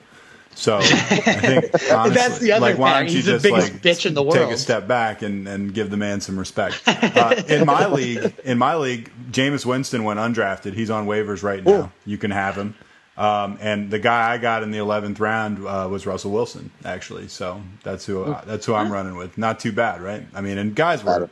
So 0.57 0.77
I 0.77 0.81
think 0.81 1.91
honestly, 1.91 2.15
That's 2.15 2.39
the 2.39 2.51
other 2.53 2.61
like, 2.65 2.79
why 2.79 2.97
don't 2.99 3.09
you 3.09 3.17
He's 3.17 3.25
the 3.25 3.33
just 3.33 3.43
biggest 3.43 3.73
like 3.73 3.81
bitch 3.83 4.07
in 4.07 4.15
the 4.15 4.23
world. 4.23 4.33
take 4.33 4.43
a 4.45 4.47
world. 4.47 4.59
step 4.59 4.87
back 4.87 5.21
and, 5.21 5.47
and 5.47 5.71
give 5.71 5.91
the 5.91 5.97
man 5.97 6.19
some 6.19 6.37
respect? 6.37 6.81
Uh, 7.17 7.41
in 7.47 7.65
my 7.65 7.87
league, 7.87 8.33
in 8.43 8.57
my 8.57 8.75
league, 8.75 9.11
Jameis 9.31 9.65
Winston 9.65 10.03
went 10.03 10.19
undrafted. 10.19 10.73
He's 10.73 10.89
on 10.89 11.07
waivers 11.07 11.41
right 11.43 11.63
now. 11.63 11.91
You 12.05 12.17
can 12.17 12.31
have 12.31 12.55
him. 12.55 12.75
Um, 13.17 13.57
and 13.61 13.89
the 13.89 13.97
guy 13.99 14.31
I 14.33 14.37
got 14.37 14.61
in 14.63 14.71
the 14.71 14.77
eleventh 14.77 15.19
round 15.19 15.65
uh, 15.65 15.87
was 15.89 16.05
Russell 16.05 16.31
Wilson, 16.31 16.69
actually. 16.85 17.27
So 17.27 17.61
that's 17.83 18.05
who 18.05 18.23
uh, 18.23 18.43
that's 18.45 18.65
who 18.65 18.73
I'm 18.75 18.91
running 18.91 19.15
with. 19.15 19.37
Not 19.37 19.59
too 19.59 19.71
bad, 19.71 20.01
right? 20.01 20.25
I 20.33 20.41
mean, 20.41 20.57
and 20.57 20.75
guys 20.75 21.03
were 21.03 21.29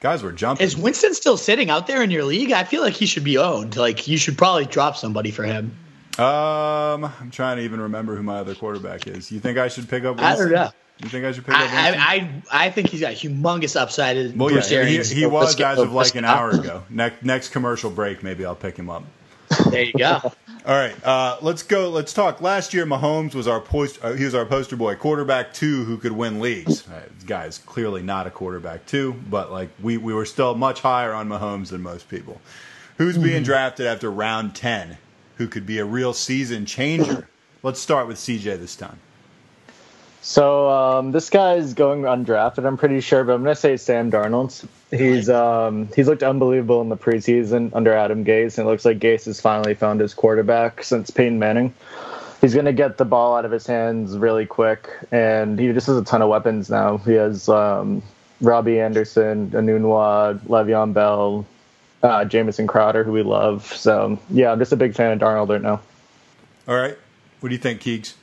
guys 0.00 0.22
were 0.22 0.32
jumping. 0.32 0.64
Is 0.64 0.76
Winston 0.76 1.14
still 1.14 1.36
sitting 1.36 1.68
out 1.70 1.86
there 1.86 2.02
in 2.02 2.10
your 2.10 2.24
league? 2.24 2.52
I 2.52 2.64
feel 2.64 2.82
like 2.82 2.94
he 2.94 3.06
should 3.06 3.24
be 3.24 3.38
owned. 3.38 3.76
Like 3.76 4.08
you 4.08 4.16
should 4.18 4.38
probably 4.38 4.66
drop 4.66 4.96
somebody 4.96 5.30
for 5.30 5.44
him. 5.44 5.74
Um, 6.18 7.04
I'm 7.04 7.30
trying 7.30 7.58
to 7.58 7.62
even 7.62 7.80
remember 7.80 8.16
who 8.16 8.22
my 8.22 8.38
other 8.38 8.54
quarterback 8.54 9.06
is. 9.06 9.30
You 9.30 9.38
think 9.38 9.56
I 9.56 9.68
should 9.68 9.88
pick 9.88 10.04
up? 10.04 10.16
Winston? 10.16 10.24
I 10.24 10.36
don't 10.36 10.52
know. 10.52 10.70
You 11.00 11.08
think 11.08 11.24
I 11.24 11.32
should 11.32 11.46
pick 11.46 11.54
up? 11.54 11.60
I, 11.60 11.90
Winston? 11.90 12.00
I, 12.00 12.14
I, 12.50 12.66
I 12.66 12.70
think 12.70 12.88
he's 12.88 13.00
got 13.00 13.14
humongous 13.14 13.80
upside. 13.80 14.36
well, 14.36 14.48
Bruce 14.48 14.70
yeah, 14.70 14.82
he, 14.82 14.88
Arians. 14.88 15.10
he 15.10 15.26
was 15.26 15.56
Let's 15.56 15.60
as 15.60 15.78
of 15.78 15.92
like 15.92 16.16
an 16.16 16.24
hour 16.24 16.50
ago. 16.50 16.82
Next 16.90 17.22
next 17.22 17.50
commercial 17.50 17.90
break, 17.90 18.22
maybe 18.22 18.44
I'll 18.44 18.56
pick 18.56 18.76
him 18.76 18.90
up. 18.90 19.04
There 19.70 19.84
you 19.84 19.92
go. 19.92 20.20
All 20.66 20.74
right, 20.74 21.06
uh, 21.06 21.38
let's 21.40 21.62
go. 21.62 21.88
Let's 21.88 22.12
talk. 22.12 22.40
Last 22.42 22.74
year, 22.74 22.84
Mahomes 22.84 23.34
was 23.34 23.46
our 23.48 23.60
post. 23.60 24.00
Uh, 24.02 24.12
he 24.12 24.24
was 24.24 24.34
our 24.34 24.44
poster 24.44 24.76
boy, 24.76 24.96
quarterback 24.96 25.54
two, 25.54 25.84
who 25.84 25.96
could 25.96 26.12
win 26.12 26.40
leagues. 26.40 26.86
Uh, 26.86 27.00
this 27.14 27.24
guy 27.24 27.44
is 27.44 27.58
clearly 27.58 28.02
not 28.02 28.26
a 28.26 28.30
quarterback 28.30 28.84
two, 28.86 29.14
but 29.30 29.50
like 29.52 29.70
we 29.80 29.96
we 29.96 30.12
were 30.12 30.26
still 30.26 30.54
much 30.54 30.80
higher 30.80 31.14
on 31.14 31.28
Mahomes 31.28 31.68
than 31.68 31.80
most 31.80 32.08
people. 32.08 32.40
Who's 32.98 33.16
being 33.16 33.44
drafted 33.44 33.86
after 33.86 34.10
round 34.10 34.56
ten? 34.56 34.98
Who 35.38 35.46
could 35.46 35.66
be 35.66 35.78
a 35.78 35.84
real 35.84 36.12
season 36.12 36.66
changer? 36.66 37.28
Let's 37.62 37.80
start 37.80 38.08
with 38.08 38.16
CJ 38.18 38.58
this 38.58 38.74
time. 38.74 38.98
So 40.20 40.68
um, 40.68 41.12
this 41.12 41.30
guy 41.30 41.54
is 41.54 41.74
going 41.74 42.02
undrafted, 42.02 42.66
I'm 42.66 42.76
pretty 42.76 43.00
sure, 43.00 43.22
but 43.22 43.34
I'm 43.34 43.44
gonna 43.44 43.54
say 43.54 43.76
Sam 43.76 44.10
Darnold. 44.10 44.66
He's 44.90 45.30
um, 45.30 45.88
he's 45.94 46.08
looked 46.08 46.24
unbelievable 46.24 46.80
in 46.82 46.88
the 46.88 46.96
preseason 46.96 47.70
under 47.72 47.94
Adam 47.94 48.24
Gase, 48.24 48.58
and 48.58 48.66
it 48.66 48.70
looks 48.70 48.84
like 48.84 48.98
Gase 48.98 49.26
has 49.26 49.40
finally 49.40 49.74
found 49.74 50.00
his 50.00 50.12
quarterback 50.12 50.82
since 50.82 51.08
Peyton 51.10 51.38
Manning. 51.38 51.72
He's 52.40 52.54
gonna 52.54 52.72
get 52.72 52.98
the 52.98 53.04
ball 53.04 53.36
out 53.36 53.44
of 53.44 53.52
his 53.52 53.66
hands 53.66 54.18
really 54.18 54.44
quick, 54.44 54.90
and 55.12 55.58
he 55.58 55.72
just 55.72 55.86
has 55.86 55.96
a 55.96 56.04
ton 56.04 56.20
of 56.20 56.28
weapons 56.28 56.68
now. 56.68 56.98
He 56.98 57.12
has 57.12 57.48
um, 57.48 58.02
Robby 58.40 58.80
Anderson, 58.80 59.50
Enunwa, 59.52 60.40
Le'Veon 60.40 60.92
Bell, 60.92 61.46
uh, 62.02 62.24
Jamison 62.24 62.66
Crowder, 62.66 63.04
who 63.04 63.12
we 63.12 63.22
love. 63.22 63.66
So 63.66 64.18
yeah, 64.30 64.52
I'm 64.52 64.58
just 64.58 64.72
a 64.72 64.76
big 64.76 64.94
fan 64.94 65.12
of 65.12 65.18
Darnold 65.18 65.48
right 65.48 65.62
now. 65.62 65.80
All 66.66 66.76
right, 66.76 66.96
what 67.40 67.48
do 67.48 67.54
you 67.54 67.60
think, 67.60 67.80
Keegs? 67.80 68.14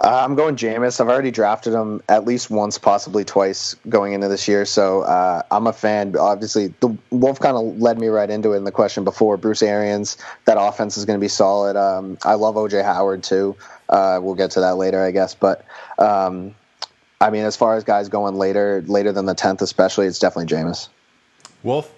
Uh, 0.00 0.22
I'm 0.24 0.34
going 0.34 0.56
Jameis. 0.56 1.00
I've 1.00 1.08
already 1.08 1.30
drafted 1.30 1.72
him 1.72 2.02
at 2.08 2.26
least 2.26 2.50
once, 2.50 2.76
possibly 2.76 3.24
twice 3.24 3.74
going 3.88 4.12
into 4.12 4.28
this 4.28 4.46
year. 4.46 4.66
So 4.66 5.02
uh, 5.02 5.42
I'm 5.50 5.66
a 5.66 5.72
fan. 5.72 6.14
Obviously, 6.16 6.74
the 6.80 6.96
Wolf 7.10 7.40
kind 7.40 7.56
of 7.56 7.80
led 7.80 7.98
me 7.98 8.08
right 8.08 8.28
into 8.28 8.52
it 8.52 8.58
in 8.58 8.64
the 8.64 8.72
question 8.72 9.04
before. 9.04 9.38
Bruce 9.38 9.62
Arians, 9.62 10.18
that 10.44 10.60
offense 10.60 10.98
is 10.98 11.06
going 11.06 11.18
to 11.18 11.24
be 11.24 11.28
solid. 11.28 11.76
Um, 11.76 12.18
I 12.22 12.34
love 12.34 12.56
OJ 12.56 12.84
Howard 12.84 13.22
too. 13.22 13.56
Uh, 13.88 14.18
we'll 14.22 14.34
get 14.34 14.50
to 14.52 14.60
that 14.60 14.76
later, 14.76 15.02
I 15.02 15.12
guess. 15.12 15.34
But 15.34 15.64
um, 15.98 16.54
I 17.20 17.30
mean, 17.30 17.44
as 17.44 17.56
far 17.56 17.76
as 17.76 17.84
guys 17.84 18.10
going 18.10 18.34
later, 18.36 18.84
later 18.86 19.12
than 19.12 19.24
the 19.24 19.34
tenth, 19.34 19.62
especially, 19.62 20.06
it's 20.06 20.18
definitely 20.18 20.54
Jameis. 20.54 20.88
Wolf. 21.62 21.90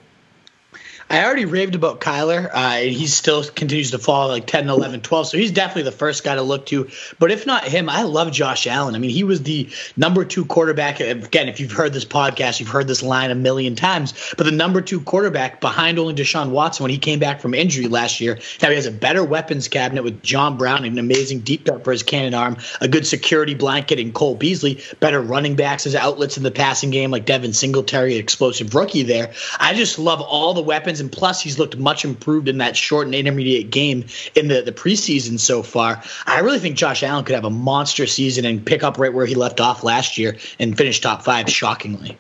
I 1.11 1.25
already 1.25 1.45
raved 1.47 1.75
about 1.75 2.01
Kyler, 2.01 2.51
uh, 2.53 2.77
he 2.77 3.07
still 3.07 3.43
continues 3.45 3.93
to 3.93 3.99
fall 3.99 4.29
like 4.29 4.47
10, 4.47 4.69
11, 4.69 5.01
12. 5.01 5.29
So 5.29 5.39
he's 5.39 5.53
definitely 5.53 5.85
the 5.85 5.93
first 5.93 6.25
guy 6.25 6.35
to 6.35 6.43
look 6.43 6.67
to. 6.67 6.89
But 7.19 7.31
if 7.31 7.47
not 7.47 7.65
him, 7.65 7.89
I 7.89 8.03
love 8.03 8.31
Josh 8.33 8.67
Allen. 8.67 8.95
I 8.95 8.99
mean, 8.99 9.11
he 9.11 9.25
was 9.25 9.43
the 9.43 9.71
number 9.97 10.25
two 10.25 10.45
quarterback. 10.45 11.01
Again, 11.01 11.49
if 11.49 11.61
you've 11.61 11.73
heard 11.73 11.93
this 11.93 12.05
podcast, 12.05 12.61
you've 12.61 12.69
heard 12.69 12.87
this 12.87 13.03
line 13.03 13.31
a 13.31 13.35
million 13.35 13.75
times. 13.75 14.15
But 14.37 14.45
the 14.45 14.53
number 14.53 14.81
two 14.81 15.01
quarterback 15.01 15.61
behind 15.61 15.99
only 15.99 16.15
Deshaun 16.15 16.51
Watson 16.51 16.85
when 16.85 16.91
he 16.91 16.99
came 16.99 17.19
back 17.19 17.41
from 17.41 17.55
injury 17.55 17.89
last 17.89 18.21
year. 18.21 18.39
Now 18.63 18.69
he 18.69 18.75
has 18.75 18.87
a 18.87 18.91
better 18.91 19.25
weapons 19.25 19.69
cabinet 19.69 20.03
with 20.05 20.23
John 20.23 20.57
Brown, 20.57 20.85
and 20.85 20.93
an 20.93 20.99
amazing 20.99 21.41
deep 21.41 21.65
dart 21.65 21.85
for 21.85 21.93
his 21.93 22.03
cannon 22.03 22.35
arm, 22.35 22.57
a 22.81 22.89
good 22.89 23.07
security 23.07 23.55
blanket 23.55 23.99
in 23.99 24.13
Cole 24.13 24.35
Beasley, 24.35 24.83
better 25.01 25.21
running 25.21 25.57
backs 25.57 25.87
as 25.87 25.95
outlets 25.95 26.37
in 26.37 26.43
the 26.43 26.51
passing 26.51 26.91
game 26.91 27.11
like 27.11 27.25
Devin 27.25 27.53
Singletary, 27.53 28.17
explosive 28.17 28.75
rookie 28.75 29.03
there. 29.03 29.33
I 29.59 29.75
just 29.75 29.99
love 29.99 30.21
all 30.21 30.55
the 30.55 30.63
weapons, 30.63 30.98
and 31.01 31.11
plus 31.11 31.41
he's 31.41 31.59
looked 31.59 31.77
much 31.77 32.05
improved 32.05 32.49
in 32.49 32.59
that 32.59 32.77
short 32.77 33.07
and 33.07 33.15
intermediate 33.15 33.71
game 33.71 34.05
in 34.35 34.49
the, 34.49 34.63
the 34.63 34.73
preseason 34.73 35.39
so 35.39 35.63
far. 35.63 36.03
I 36.27 36.41
really 36.41 36.59
think 36.59 36.77
Josh 36.77 37.03
Allen 37.03 37.25
could 37.25 37.35
have 37.35 37.45
a 37.45 37.51
monster 37.51 38.07
season 38.07 38.45
and 38.45 38.65
pick 38.65 38.83
up 38.83 38.99
right 38.99 39.13
where 39.13 39.27
he 39.27 39.35
left 39.35 39.61
off 39.61 39.85
last 39.85 40.19
year 40.19 40.37
and 40.59 40.77
finish 40.77 41.01
top 41.01 41.23
five 41.23 41.49
shockingly. 41.51 42.19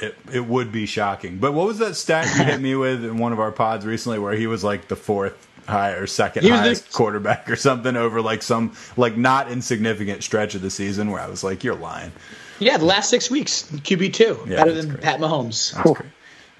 It, 0.00 0.14
it 0.32 0.46
would 0.46 0.70
be 0.72 0.86
shocking. 0.86 1.38
But 1.38 1.52
what 1.52 1.66
was 1.66 1.78
that 1.78 1.96
stat 1.96 2.26
you 2.36 2.44
hit 2.44 2.60
me 2.60 2.74
with 2.74 3.04
in 3.04 3.16
one 3.18 3.32
of 3.32 3.40
our 3.40 3.52
pods 3.52 3.86
recently 3.86 4.18
where 4.18 4.34
he 4.34 4.46
was 4.46 4.62
like 4.62 4.88
the 4.88 4.96
fourth 4.96 5.46
high 5.66 5.92
or 5.92 6.06
second 6.06 6.42
He 6.44 6.50
was 6.50 6.60
the- 6.60 6.64
highest 6.64 6.92
quarterback 6.92 7.50
or 7.50 7.56
something 7.56 7.96
over 7.96 8.20
like 8.20 8.42
some 8.42 8.74
like 8.98 9.16
not 9.16 9.50
insignificant 9.50 10.22
stretch 10.22 10.54
of 10.54 10.60
the 10.60 10.68
season 10.70 11.10
where 11.10 11.20
I 11.20 11.26
was 11.28 11.42
like, 11.42 11.64
You're 11.64 11.74
lying. 11.74 12.12
Yeah, 12.58 12.76
the 12.76 12.84
last 12.84 13.08
six 13.10 13.30
weeks, 13.30 13.62
QB 13.72 14.12
two, 14.12 14.38
Yeah, 14.46 14.56
better 14.56 14.72
than 14.74 14.90
great. 14.90 15.00
Pat 15.00 15.20
Mahomes. 15.20 15.74
Great. 15.82 16.10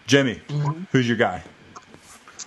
Jimmy, 0.07 0.41
Mm-hmm. 0.49 0.83
who's 0.93 1.09
your 1.09 1.17
guy? 1.17 1.43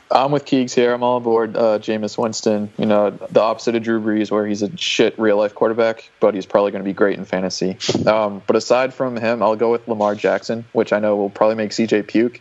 I'm 0.09 0.31
with 0.31 0.45
Keegs 0.45 0.73
here. 0.73 0.93
I'm 0.93 1.03
all 1.03 1.17
aboard 1.17 1.57
uh, 1.57 1.79
Jameis 1.79 2.17
Winston. 2.17 2.69
You 2.77 2.85
know, 2.85 3.09
the 3.09 3.41
opposite 3.41 3.75
of 3.75 3.83
Drew 3.83 3.99
Brees, 3.99 4.31
where 4.31 4.47
he's 4.47 4.61
a 4.63 4.75
shit 4.77 5.19
real 5.19 5.35
life 5.37 5.53
quarterback, 5.53 6.09
but 6.21 6.33
he's 6.33 6.45
probably 6.45 6.71
going 6.71 6.81
to 6.83 6.87
be 6.87 6.93
great 6.93 7.17
in 7.17 7.25
fantasy. 7.25 7.77
Um, 8.07 8.41
but 8.47 8.55
aside 8.55 8.93
from 8.93 9.17
him, 9.17 9.43
I'll 9.43 9.57
go 9.57 9.69
with 9.71 9.85
Lamar 9.87 10.15
Jackson, 10.15 10.63
which 10.71 10.93
I 10.93 10.99
know 10.99 11.17
will 11.17 11.29
probably 11.29 11.55
make 11.55 11.71
CJ 11.71 12.07
puke. 12.07 12.39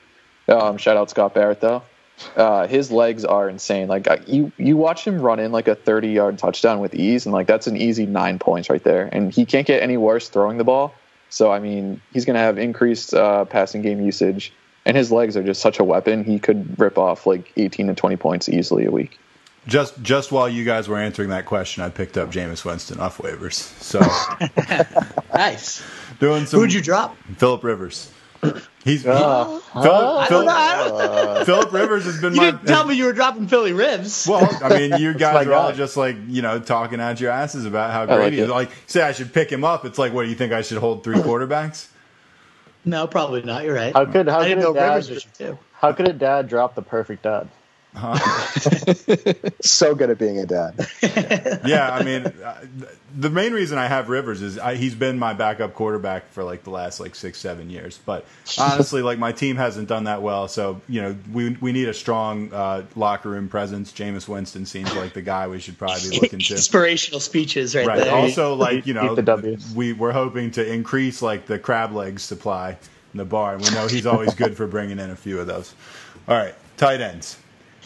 Um, 0.49 0.77
shout 0.77 0.97
out 0.97 1.11
Scott 1.11 1.35
Barrett 1.35 1.61
though. 1.61 1.83
Uh, 2.37 2.67
his 2.69 2.93
legs 2.93 3.25
are 3.25 3.49
insane. 3.49 3.89
Like 3.89 4.07
you, 4.29 4.53
you 4.57 4.77
watch 4.77 5.05
him 5.05 5.21
run 5.21 5.41
in 5.41 5.51
like 5.51 5.67
a 5.67 5.75
30 5.75 6.09
yard 6.09 6.39
touchdown 6.39 6.79
with 6.79 6.95
ease, 6.95 7.27
and 7.27 7.33
like 7.33 7.49
that's 7.49 7.67
an 7.67 7.77
easy 7.77 8.07
nine 8.07 8.39
points 8.39 8.71
right 8.71 8.83
there. 8.85 9.09
And 9.11 9.33
he 9.35 9.45
can't 9.45 9.67
get 9.67 9.83
any 9.83 9.97
worse 9.97 10.29
throwing 10.29 10.57
the 10.57 10.65
ball. 10.65 10.95
So 11.31 11.51
I 11.51 11.59
mean, 11.59 12.01
he's 12.13 12.25
going 12.25 12.35
to 12.35 12.41
have 12.41 12.59
increased 12.59 13.13
uh, 13.13 13.45
passing 13.47 13.83
game 13.83 14.01
usage, 14.01 14.53
and 14.87 14.97
his 14.97 15.13
legs 15.13 15.37
are 15.37 15.43
just 15.43 15.61
such 15.61 15.79
a 15.79 15.85
weapon. 15.85 16.25
He 16.25 16.39
could 16.39 16.79
rip 16.81 16.97
off 16.97 17.27
like 17.27 17.53
18 17.59 17.89
to 17.89 17.95
20 17.95 18.17
points 18.17 18.49
easily 18.49 18.87
a 18.87 18.91
week. 18.91 19.19
Just 19.67 20.01
just 20.01 20.31
while 20.31 20.49
you 20.49 20.65
guys 20.65 20.89
were 20.89 20.97
answering 20.97 21.31
that 21.31 21.45
question, 21.45 21.83
I 21.83 21.91
picked 21.91 22.17
up 22.17 22.31
Jameis 22.31 22.65
Winston 22.65 23.01
off 23.01 23.19
waivers. 23.19 23.55
So 23.83 23.99
Nice. 25.35 25.83
doing 26.21 26.47
some 26.47 26.61
Who'd 26.61 26.73
you 26.73 26.81
drop? 26.81 27.17
Philip 27.37 27.65
Rivers. 27.65 28.11
He's 28.85 29.03
he, 29.03 29.09
Uh, 29.09 29.59
Philip, 29.59 29.67
I 29.75 30.27
don't 30.29 30.45
know. 30.47 31.43
Philip 31.45 31.73
Rivers 31.73 32.05
has 32.05 32.21
been 32.21 32.35
you 32.35 32.41
my 32.41 32.51
didn't 32.53 32.67
tell 32.67 32.85
me 32.87 32.95
you 32.95 33.07
were 33.07 33.13
dropping 33.13 33.49
Philly 33.49 33.73
ribs. 33.73 34.27
Well, 34.29 34.49
I 34.63 34.69
mean, 34.79 35.01
you 35.01 35.15
guys 35.15 35.47
my 35.47 35.53
are 35.53 35.55
all 35.57 35.73
just 35.73 35.97
like 35.97 36.17
you 36.29 36.43
know 36.43 36.61
talking 36.61 37.01
out 37.01 37.21
your 37.21 37.33
asses 37.33 37.65
about 37.65 37.91
how 37.91 38.07
great 38.07 38.19
like 38.21 38.33
he 38.35 38.39
is. 38.41 38.49
it. 38.49 38.53
Like, 38.53 38.71
say 38.87 39.03
I 39.03 39.11
should 39.13 39.33
pick 39.33 39.51
him 39.51 39.65
up. 39.65 39.85
It's 39.85 39.99
like, 39.99 40.13
what 40.13 40.23
do 40.23 40.29
you 40.29 40.37
think? 40.37 40.53
I 40.53 40.63
should 40.63 40.79
hold 40.79 41.03
three 41.03 41.17
quarterbacks? 41.17 41.89
No, 42.87 43.07
probably 43.07 43.43
not. 43.43 43.65
You're 43.65 43.75
right. 43.75 43.95
How 43.95 44.07
could 44.07 44.29
how 44.29 44.41
I 44.41 44.49
could 44.49 44.59
a 44.59 44.73
dad, 44.73 44.89
Rivers 44.91 45.11
was 45.11 45.25
you 45.27 45.31
too. 45.33 45.59
how 45.73 45.93
could 45.93 46.09
a 46.09 46.15
dad 46.15 46.49
drop 46.49 46.75
the 46.75 46.83
perfect 46.83 47.25
dad? 47.25 47.49
So 49.61 49.95
good 49.95 50.11
at 50.11 50.19
being 50.19 50.39
a 50.39 50.47
dad. 50.47 50.75
yeah, 51.67 51.91
I 51.93 52.03
mean, 52.05 52.27
uh, 52.27 52.65
the 53.17 53.31
main 53.31 53.53
reason 53.53 53.79
I 53.79 53.87
have 53.87 54.09
Rivers 54.09 54.43
is 54.43 54.59
I, 54.59 54.77
he's 54.77 54.95
been 54.95 55.19
my 55.19 55.33
backup 55.33 55.75
quarterback 55.75 56.31
for 56.31 56.45
like 56.45 56.63
the 56.63 56.71
last 56.71 57.01
like 57.01 57.15
six, 57.15 57.39
seven 57.39 57.71
years. 57.71 57.99
But 58.05 58.27
honestly, 58.59 59.03
like 59.03 59.19
my 59.19 59.33
team 59.33 59.57
hasn't 59.57 59.89
done 59.89 60.05
that 60.05 60.23
well, 60.23 60.47
so 60.49 60.81
you 60.89 61.03
know 61.03 61.17
we 61.33 61.57
we 61.61 61.73
need 61.73 61.89
a 61.89 61.95
strong 61.95 62.53
uh, 62.53 62.85
locker 62.95 63.31
room 63.31 63.49
presence. 63.49 63.93
Jameis 63.93 64.29
Winston 64.29 64.67
seems 64.67 64.95
like 64.95 65.15
the 65.15 65.23
guy 65.23 65.49
we 65.49 65.59
should 65.59 65.79
probably 65.79 66.11
be 66.11 66.21
looking 66.21 66.39
to. 66.39 66.55
Inspirational 66.55 67.21
speeches 67.21 67.75
right, 67.75 67.87
Right. 67.87 68.05
there. 68.05 68.15
Also, 68.15 68.55
like 68.55 68.87
you 68.87 68.95
know, 68.95 69.15
the 69.15 69.73
we 69.75 69.93
we're 69.93 70.13
hoping 70.13 70.51
to 70.53 70.73
increase 70.73 71.23
like 71.23 71.47
the 71.47 71.59
crab 71.59 71.93
legs 71.93 72.23
supply 72.23 72.77
in 73.13 73.19
the 73.19 73.25
bar, 73.25 73.55
and 73.55 73.63
we 73.63 73.71
know 73.71 73.87
he's 73.87 74.07
always 74.07 74.35
good 74.35 74.57
for 74.57 74.67
bringing 74.67 74.99
in 74.99 75.11
a 75.11 75.17
few 75.17 75.41
of 75.41 75.47
those. 75.47 75.75
All 76.29 76.37
right, 76.37 76.55
tight 76.77 77.01
ends. 77.01 77.39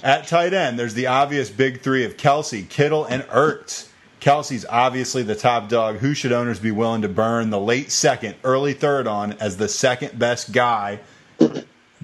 At 0.02 0.26
tight 0.26 0.54
end, 0.54 0.78
there's 0.78 0.94
the 0.94 1.08
obvious 1.08 1.50
big 1.50 1.82
three 1.82 2.04
of 2.04 2.16
Kelce, 2.16 2.66
Kittle, 2.68 3.04
and 3.04 3.22
Ertz. 3.24 3.88
Kelce's 4.20 4.64
obviously 4.68 5.22
the 5.22 5.34
top 5.34 5.68
dog. 5.68 5.96
Who 5.96 6.14
should 6.14 6.32
owners 6.32 6.58
be 6.58 6.70
willing 6.70 7.02
to 7.02 7.08
burn 7.08 7.50
the 7.50 7.60
late 7.60 7.90
second, 7.90 8.36
early 8.42 8.72
third 8.72 9.06
on 9.06 9.34
as 9.34 9.58
the 9.58 9.68
second 9.68 10.18
best 10.18 10.52
guy? 10.52 11.00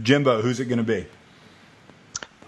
Jimbo, 0.02 0.42
who's 0.42 0.60
it 0.60 0.66
going 0.66 0.78
to 0.78 0.84
be? 0.84 1.06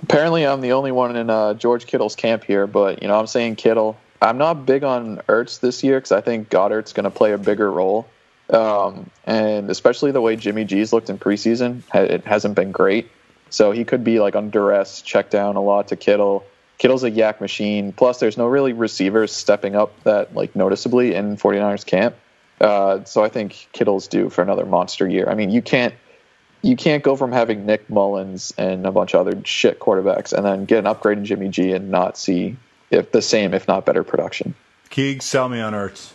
Apparently, 0.02 0.46
I'm 0.46 0.60
the 0.60 0.72
only 0.72 0.92
one 0.92 1.16
in 1.16 1.30
uh, 1.30 1.54
George 1.54 1.86
Kittle's 1.86 2.14
camp 2.14 2.44
here, 2.44 2.66
but 2.66 3.02
you 3.02 3.08
know, 3.08 3.18
I'm 3.18 3.26
saying 3.26 3.56
Kittle. 3.56 3.96
I'm 4.20 4.38
not 4.38 4.66
big 4.66 4.84
on 4.84 5.18
Ertz 5.28 5.60
this 5.60 5.82
year 5.82 5.98
because 5.98 6.12
I 6.12 6.20
think 6.20 6.50
Goedert's 6.50 6.92
going 6.92 7.04
to 7.04 7.10
play 7.10 7.32
a 7.32 7.38
bigger 7.38 7.70
role, 7.70 8.06
um, 8.50 9.08
and 9.24 9.70
especially 9.70 10.12
the 10.12 10.20
way 10.20 10.36
Jimmy 10.36 10.64
G's 10.64 10.92
looked 10.92 11.08
in 11.08 11.18
preseason, 11.18 11.82
it 11.94 12.24
hasn't 12.24 12.54
been 12.54 12.72
great. 12.72 13.10
So 13.50 13.72
he 13.72 13.84
could 13.84 14.04
be 14.04 14.20
like 14.20 14.36
under 14.36 14.50
duress, 14.50 15.02
check 15.02 15.30
down 15.30 15.56
a 15.56 15.62
lot 15.62 15.88
to 15.88 15.96
Kittle. 15.96 16.44
Kittle's 16.78 17.02
a 17.02 17.10
YAC 17.10 17.40
machine. 17.40 17.92
Plus, 17.92 18.20
there's 18.20 18.36
no 18.36 18.46
really 18.46 18.72
receivers 18.72 19.32
stepping 19.32 19.74
up 19.74 20.02
that 20.04 20.34
like 20.34 20.54
noticeably 20.54 21.14
in 21.14 21.36
49ers 21.36 21.84
camp. 21.84 22.14
Uh, 22.60 23.04
so 23.04 23.24
I 23.24 23.28
think 23.28 23.68
Kittle's 23.72 24.08
due 24.08 24.30
for 24.30 24.42
another 24.42 24.66
monster 24.66 25.08
year. 25.08 25.28
I 25.28 25.34
mean, 25.34 25.50
you 25.50 25.62
can't 25.62 25.94
you 26.62 26.76
can't 26.76 27.04
go 27.04 27.14
from 27.14 27.30
having 27.30 27.66
Nick 27.66 27.88
Mullens 27.88 28.52
and 28.58 28.84
a 28.84 28.90
bunch 28.90 29.14
of 29.14 29.26
other 29.26 29.40
shit 29.44 29.78
quarterbacks 29.78 30.32
and 30.32 30.44
then 30.44 30.64
get 30.64 30.78
an 30.78 30.86
upgrade 30.86 31.18
in 31.18 31.24
Jimmy 31.24 31.48
G 31.48 31.72
and 31.72 31.90
not 31.90 32.18
see 32.18 32.56
if 32.90 33.12
the 33.12 33.22
same, 33.22 33.54
if 33.54 33.68
not 33.68 33.84
better 33.84 34.02
production. 34.02 34.54
Keeg, 34.90 35.22
sell 35.22 35.48
me 35.48 35.60
on 35.60 35.72
Ertz. 35.72 36.12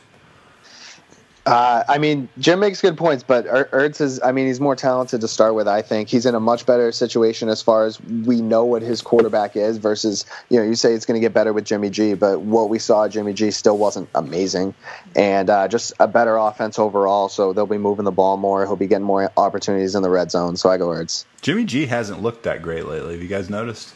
Uh, 1.45 1.83
I 1.89 1.97
mean, 1.97 2.29
Jim 2.39 2.61
makes 2.61 2.81
good 2.81 2.97
points, 2.97 3.21
but 3.21 3.45
er- 3.47 3.69
Ertz 3.73 3.99
is, 3.99 4.21
I 4.23 4.31
mean, 4.31 4.47
he's 4.47 4.61
more 4.61 4.77
talented 4.77 5.19
to 5.21 5.27
start 5.27 5.55
with, 5.55 5.67
I 5.67 5.81
think. 5.81 6.07
He's 6.07 6.25
in 6.25 6.35
a 6.35 6.39
much 6.39 6.65
better 6.65 6.91
situation 6.93 7.49
as 7.49 7.61
far 7.61 7.85
as 7.85 7.99
we 8.01 8.41
know 8.41 8.63
what 8.63 8.81
his 8.81 9.01
quarterback 9.01 9.57
is 9.57 9.77
versus, 9.77 10.25
you 10.49 10.57
know, 10.57 10.63
you 10.63 10.75
say 10.75 10.93
it's 10.93 11.05
going 11.05 11.19
to 11.19 11.21
get 11.21 11.33
better 11.33 11.51
with 11.51 11.65
Jimmy 11.65 11.89
G, 11.89 12.13
but 12.13 12.41
what 12.41 12.69
we 12.69 12.79
saw 12.79 13.09
Jimmy 13.09 13.33
G 13.33 13.51
still 13.51 13.77
wasn't 13.77 14.07
amazing. 14.15 14.73
And 15.17 15.49
uh, 15.49 15.67
just 15.67 15.91
a 15.99 16.07
better 16.07 16.37
offense 16.37 16.79
overall, 16.79 17.27
so 17.27 17.51
they'll 17.51 17.65
be 17.65 17.77
moving 17.77 18.05
the 18.05 18.11
ball 18.11 18.37
more. 18.37 18.65
He'll 18.65 18.77
be 18.77 18.87
getting 18.87 19.05
more 19.05 19.29
opportunities 19.35 19.95
in 19.95 20.01
the 20.01 20.09
red 20.09 20.31
zone, 20.31 20.55
so 20.55 20.69
I 20.69 20.77
go 20.77 20.87
Ertz. 20.87 21.25
Jimmy 21.41 21.65
G 21.65 21.87
hasn't 21.87 22.21
looked 22.21 22.43
that 22.43 22.61
great 22.61 22.85
lately. 22.85 23.13
Have 23.13 23.21
you 23.21 23.27
guys 23.27 23.49
noticed? 23.49 23.93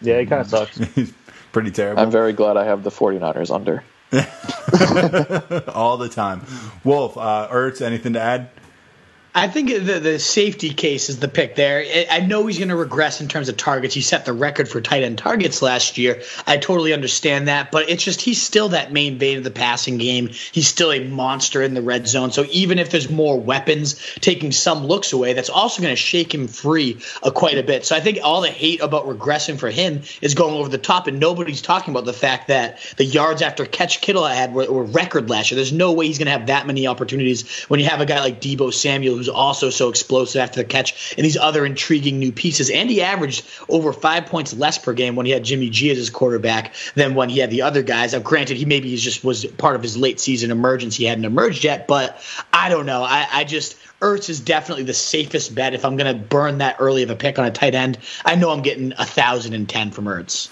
Yeah, 0.00 0.18
he 0.18 0.26
kind 0.26 0.40
of 0.40 0.48
sucks. 0.48 0.76
He's 0.94 1.12
pretty 1.52 1.70
terrible. 1.70 2.02
I'm 2.02 2.10
very 2.10 2.32
glad 2.32 2.56
I 2.56 2.64
have 2.64 2.82
the 2.82 2.90
49ers 2.90 3.54
under. 3.54 3.84
all 5.74 5.98
the 5.98 6.08
time. 6.10 6.42
Wolf, 6.84 7.18
uh, 7.18 7.48
Ertz, 7.50 7.82
anything 7.82 8.14
to 8.14 8.20
add? 8.20 8.50
I 9.38 9.46
think 9.46 9.68
the 9.68 10.00
the 10.00 10.18
safety 10.18 10.70
case 10.70 11.08
is 11.08 11.20
the 11.20 11.28
pick 11.28 11.54
there. 11.54 11.84
I 12.10 12.18
know 12.18 12.46
he's 12.46 12.58
going 12.58 12.70
to 12.70 12.76
regress 12.76 13.20
in 13.20 13.28
terms 13.28 13.48
of 13.48 13.56
targets. 13.56 13.94
He 13.94 14.00
set 14.00 14.24
the 14.24 14.32
record 14.32 14.68
for 14.68 14.80
tight 14.80 15.04
end 15.04 15.18
targets 15.18 15.62
last 15.62 15.96
year. 15.96 16.22
I 16.44 16.56
totally 16.56 16.92
understand 16.92 17.46
that, 17.46 17.70
but 17.70 17.88
it's 17.88 18.02
just 18.02 18.20
he's 18.20 18.42
still 18.42 18.70
that 18.70 18.92
main 18.92 19.18
vein 19.18 19.38
of 19.38 19.44
the 19.44 19.52
passing 19.52 19.96
game. 19.98 20.30
He's 20.50 20.66
still 20.66 20.90
a 20.90 21.04
monster 21.04 21.62
in 21.62 21.74
the 21.74 21.82
red 21.82 22.08
zone. 22.08 22.32
So 22.32 22.46
even 22.50 22.80
if 22.80 22.90
there's 22.90 23.08
more 23.08 23.38
weapons 23.38 23.94
taking 24.16 24.50
some 24.50 24.86
looks 24.86 25.12
away, 25.12 25.34
that's 25.34 25.50
also 25.50 25.82
going 25.82 25.92
to 25.92 25.96
shake 25.96 26.34
him 26.34 26.48
free 26.48 26.98
uh, 27.22 27.30
quite 27.30 27.58
a 27.58 27.62
bit. 27.62 27.86
So 27.86 27.94
I 27.94 28.00
think 28.00 28.18
all 28.24 28.40
the 28.40 28.50
hate 28.50 28.80
about 28.82 29.06
regressing 29.06 29.56
for 29.56 29.70
him 29.70 30.02
is 30.20 30.34
going 30.34 30.54
over 30.56 30.68
the 30.68 30.78
top, 30.78 31.06
and 31.06 31.20
nobody's 31.20 31.62
talking 31.62 31.94
about 31.94 32.06
the 32.06 32.12
fact 32.12 32.48
that 32.48 32.80
the 32.96 33.04
yards 33.04 33.42
after 33.42 33.64
catch 33.64 34.00
Kittle 34.00 34.26
had 34.26 34.52
were, 34.52 34.70
were 34.70 34.84
record 34.84 35.30
last 35.30 35.52
year. 35.52 35.56
There's 35.56 35.72
no 35.72 35.92
way 35.92 36.08
he's 36.08 36.18
going 36.18 36.26
to 36.26 36.32
have 36.32 36.48
that 36.48 36.66
many 36.66 36.88
opportunities 36.88 37.48
when 37.68 37.78
you 37.78 37.86
have 37.86 38.00
a 38.00 38.06
guy 38.06 38.18
like 38.18 38.40
Deebo 38.40 38.74
Samuel 38.74 39.16
who's 39.16 39.27
also 39.28 39.70
so 39.70 39.88
explosive 39.88 40.40
after 40.40 40.60
the 40.60 40.68
catch, 40.68 41.14
and 41.16 41.24
these 41.24 41.36
other 41.36 41.64
intriguing 41.64 42.18
new 42.18 42.32
pieces. 42.32 42.70
And 42.70 42.90
he 42.90 43.02
averaged 43.02 43.46
over 43.68 43.92
five 43.92 44.26
points 44.26 44.54
less 44.54 44.78
per 44.78 44.92
game 44.92 45.16
when 45.16 45.26
he 45.26 45.32
had 45.32 45.44
Jimmy 45.44 45.70
G 45.70 45.90
as 45.90 45.98
his 45.98 46.10
quarterback 46.10 46.74
than 46.94 47.14
when 47.14 47.28
he 47.28 47.38
had 47.38 47.50
the 47.50 47.62
other 47.62 47.82
guys. 47.82 48.12
Now, 48.12 48.20
granted, 48.20 48.56
he 48.56 48.64
maybe 48.64 48.94
just 48.96 49.24
was 49.24 49.44
part 49.44 49.76
of 49.76 49.82
his 49.82 49.96
late 49.96 50.20
season 50.20 50.50
emergence. 50.50 50.96
He 50.96 51.04
hadn't 51.04 51.24
emerged 51.24 51.64
yet, 51.64 51.86
but 51.86 52.22
I 52.52 52.68
don't 52.68 52.86
know. 52.86 53.02
I, 53.02 53.26
I 53.30 53.44
just 53.44 53.76
Ertz 54.00 54.28
is 54.28 54.40
definitely 54.40 54.84
the 54.84 54.94
safest 54.94 55.54
bet 55.54 55.74
if 55.74 55.84
I'm 55.84 55.96
going 55.96 56.14
to 56.14 56.22
burn 56.22 56.58
that 56.58 56.76
early 56.78 57.02
of 57.02 57.10
a 57.10 57.16
pick 57.16 57.38
on 57.38 57.46
a 57.46 57.50
tight 57.50 57.74
end. 57.74 57.98
I 58.24 58.36
know 58.36 58.50
I'm 58.50 58.62
getting 58.62 58.92
a 58.92 59.04
thousand 59.04 59.54
and 59.54 59.68
ten 59.68 59.90
from 59.90 60.04
Ertz. 60.04 60.50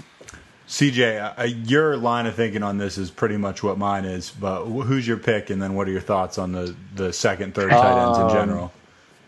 CJ, 0.68 1.38
uh, 1.38 1.42
your 1.44 1.96
line 1.96 2.26
of 2.26 2.34
thinking 2.34 2.62
on 2.62 2.78
this 2.78 2.98
is 2.98 3.10
pretty 3.10 3.36
much 3.36 3.62
what 3.62 3.78
mine 3.78 4.04
is. 4.04 4.30
But 4.30 4.64
who's 4.64 5.06
your 5.06 5.16
pick, 5.16 5.50
and 5.50 5.62
then 5.62 5.74
what 5.74 5.86
are 5.88 5.92
your 5.92 6.00
thoughts 6.00 6.38
on 6.38 6.52
the 6.52 6.74
the 6.94 7.12
second, 7.12 7.54
third 7.54 7.70
tight 7.70 8.04
ends 8.06 8.18
in 8.18 8.24
Um, 8.24 8.30
general? 8.32 8.72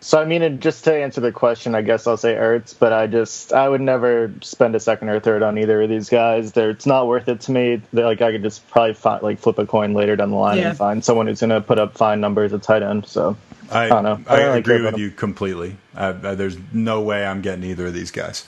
So 0.01 0.21
I 0.21 0.25
mean, 0.25 0.61
just 0.61 0.85
to 0.85 0.95
answer 0.95 1.21
the 1.21 1.33
question, 1.33 1.75
I 1.75 1.83
guess 1.83 2.07
I'll 2.07 2.17
say 2.17 2.35
Ertz, 2.37 2.73
but 2.79 2.93
I 2.93 3.07
just 3.09 3.53
I 3.53 3.69
would 3.69 3.81
never 3.81 4.33
spend 4.43 4.75
a 4.77 4.81
second 4.81 5.09
or 5.09 5.19
third 5.21 5.43
on 5.43 5.59
either 5.59 5.83
of 5.83 5.89
these 5.89 6.09
guys. 6.09 6.53
They're, 6.53 6.71
it's 6.71 6.87
not 6.87 7.09
worth 7.09 7.29
it 7.29 7.41
to 7.43 7.53
me. 7.53 7.83
They're, 7.93 8.05
like 8.07 8.21
I 8.23 8.31
could 8.33 8.43
just 8.43 8.69
probably 8.71 8.95
find, 8.95 9.23
like 9.23 9.39
flip 9.41 9.59
a 9.59 9.67
coin 9.67 9.95
later 9.95 10.15
down 10.15 10.31
the 10.31 10.37
line 10.37 10.59
Yeah. 10.59 10.69
and 10.71 10.79
find 10.79 11.05
someone 11.05 11.27
who's 11.27 11.41
going 11.41 11.51
to 11.51 11.61
put 11.61 11.79
up 11.81 11.97
fine 11.97 12.21
numbers 12.21 12.53
at 12.53 12.63
tight 12.63 12.85
end. 12.85 13.07
So 13.07 13.37
I, 13.73 13.87
I 13.87 13.89
don't 13.89 14.05
know. 14.05 14.21
I, 14.29 14.37
I 14.37 14.45
really 14.45 14.59
agree 14.61 14.83
with 14.83 14.95
him. 14.95 15.01
you 15.01 15.11
completely. 15.11 15.77
I, 15.97 16.09
I, 16.09 16.13
there's 16.37 16.57
no 16.73 17.01
way 17.01 17.27
I'm 17.27 17.43
getting 17.43 17.65
either 17.65 17.87
of 17.89 17.93
these 17.95 18.13
guys. 18.13 18.45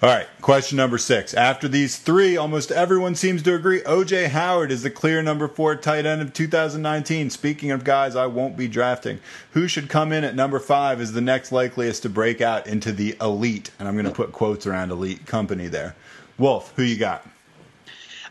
All 0.00 0.08
right, 0.08 0.28
question 0.40 0.76
number 0.76 0.96
six. 0.96 1.34
After 1.34 1.66
these 1.66 1.96
three, 1.96 2.36
almost 2.36 2.70
everyone 2.70 3.16
seems 3.16 3.42
to 3.42 3.54
agree 3.56 3.80
OJ 3.80 4.28
Howard 4.28 4.70
is 4.70 4.84
the 4.84 4.90
clear 4.90 5.22
number 5.22 5.48
four 5.48 5.74
tight 5.74 6.06
end 6.06 6.22
of 6.22 6.32
2019. 6.32 7.30
Speaking 7.30 7.72
of 7.72 7.82
guys 7.82 8.14
I 8.14 8.26
won't 8.26 8.56
be 8.56 8.68
drafting, 8.68 9.18
who 9.54 9.66
should 9.66 9.88
come 9.88 10.12
in 10.12 10.22
at 10.22 10.36
number 10.36 10.60
five 10.60 11.00
is 11.00 11.14
the 11.14 11.20
next 11.20 11.50
likeliest 11.50 12.02
to 12.02 12.08
break 12.08 12.40
out 12.40 12.68
into 12.68 12.92
the 12.92 13.16
elite? 13.20 13.72
And 13.80 13.88
I'm 13.88 13.94
going 13.94 14.06
to 14.06 14.12
put 14.12 14.30
quotes 14.30 14.68
around 14.68 14.92
elite 14.92 15.26
company 15.26 15.66
there. 15.66 15.96
Wolf, 16.38 16.72
who 16.76 16.84
you 16.84 16.96
got? 16.96 17.26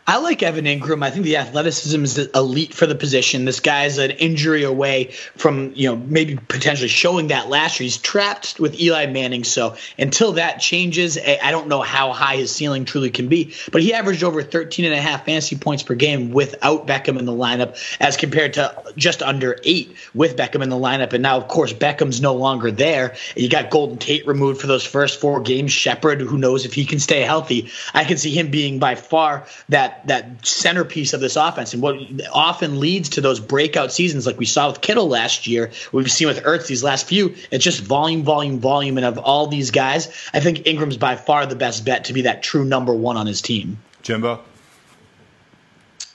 I 0.08 0.16
like 0.16 0.42
Evan 0.42 0.64
Engram. 0.64 1.04
I 1.04 1.10
think 1.10 1.26
the 1.26 1.36
athleticism 1.36 2.02
is 2.02 2.16
elite 2.16 2.72
for 2.72 2.86
the 2.86 2.94
position. 2.94 3.44
This 3.44 3.60
guy's 3.60 3.98
an 3.98 4.12
injury 4.12 4.62
away 4.62 5.10
from, 5.36 5.72
you 5.74 5.90
know, 5.90 5.96
maybe 5.96 6.36
potentially 6.48 6.88
showing 6.88 7.26
that 7.26 7.50
last 7.50 7.78
year. 7.78 7.84
He's 7.84 7.98
trapped 7.98 8.58
with 8.58 8.80
Eli 8.80 9.04
Manning. 9.04 9.44
So 9.44 9.76
until 9.98 10.32
that 10.32 10.60
changes, 10.60 11.18
I 11.18 11.50
don't 11.50 11.68
know 11.68 11.82
how 11.82 12.14
high 12.14 12.36
his 12.36 12.50
ceiling 12.50 12.86
truly 12.86 13.10
can 13.10 13.28
be. 13.28 13.52
But 13.70 13.82
he 13.82 13.92
averaged 13.92 14.24
over 14.24 14.42
13 14.42 14.86
and 14.86 14.94
a 14.94 15.00
half 15.00 15.26
fantasy 15.26 15.56
points 15.56 15.82
per 15.82 15.94
game 15.94 16.30
without 16.30 16.86
Beckham 16.86 17.18
in 17.18 17.26
the 17.26 17.32
lineup 17.32 17.76
as 18.00 18.16
compared 18.16 18.54
to 18.54 18.82
just 18.96 19.22
under 19.22 19.58
eight 19.62 19.94
with 20.14 20.38
Beckham 20.38 20.62
in 20.62 20.70
the 20.70 20.76
lineup. 20.76 21.12
And 21.12 21.22
now, 21.22 21.36
of 21.36 21.48
course, 21.48 21.74
Beckham's 21.74 22.22
no 22.22 22.32
longer 22.32 22.70
there. 22.70 23.14
You 23.36 23.50
got 23.50 23.68
Golden 23.68 23.98
Tate 23.98 24.26
removed 24.26 24.58
for 24.58 24.68
those 24.68 24.86
first 24.86 25.20
four 25.20 25.42
games. 25.42 25.70
Shepard, 25.70 26.22
who 26.22 26.38
knows 26.38 26.64
if 26.64 26.72
he 26.72 26.86
can 26.86 26.98
stay 26.98 27.20
healthy. 27.20 27.70
I 27.92 28.04
can 28.04 28.16
see 28.16 28.30
him 28.30 28.50
being 28.50 28.78
by 28.78 28.94
far 28.94 29.46
that 29.68 29.97
that 30.06 30.46
centerpiece 30.46 31.12
of 31.12 31.20
this 31.20 31.36
offense, 31.36 31.72
and 31.74 31.82
what 31.82 31.96
often 32.32 32.80
leads 32.80 33.10
to 33.10 33.20
those 33.20 33.40
breakout 33.40 33.92
seasons, 33.92 34.26
like 34.26 34.38
we 34.38 34.46
saw 34.46 34.68
with 34.68 34.80
Kittle 34.80 35.08
last 35.08 35.46
year, 35.46 35.72
we've 35.92 36.10
seen 36.10 36.28
with 36.28 36.42
Ertz 36.44 36.66
these 36.66 36.82
last 36.84 37.06
few. 37.06 37.34
It's 37.50 37.64
just 37.64 37.80
volume, 37.80 38.22
volume, 38.22 38.60
volume, 38.60 38.96
and 38.96 39.06
of 39.06 39.18
all 39.18 39.46
these 39.46 39.70
guys, 39.70 40.06
I 40.32 40.40
think 40.40 40.58
Engram's 40.58 40.96
by 40.96 41.16
far 41.16 41.46
the 41.46 41.56
best 41.56 41.84
bet 41.84 42.04
to 42.06 42.12
be 42.12 42.22
that 42.22 42.42
true 42.42 42.64
number 42.64 42.92
one 42.92 43.16
on 43.16 43.26
his 43.26 43.42
team. 43.42 43.78
Jimbo? 44.02 44.40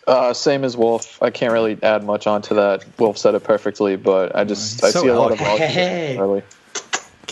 Uh, 0.05 0.33
same 0.33 0.63
as 0.65 0.75
Wolf. 0.75 1.21
I 1.21 1.29
can't 1.29 1.53
really 1.53 1.77
add 1.81 2.03
much 2.03 2.27
onto 2.27 2.55
that. 2.55 2.83
Wolf 2.99 3.17
said 3.17 3.35
it 3.35 3.43
perfectly, 3.43 3.95
but 3.95 4.35
I 4.35 4.43
just 4.43 4.83
I 4.83 4.89
So 4.89 5.01
see 5.01 5.07
a 5.07 5.13
lot 5.13 5.31
of 5.31 5.39
eloquent. 5.39 5.59
volume 5.61 5.69
Hey. 5.69 6.17
early. 6.19 6.43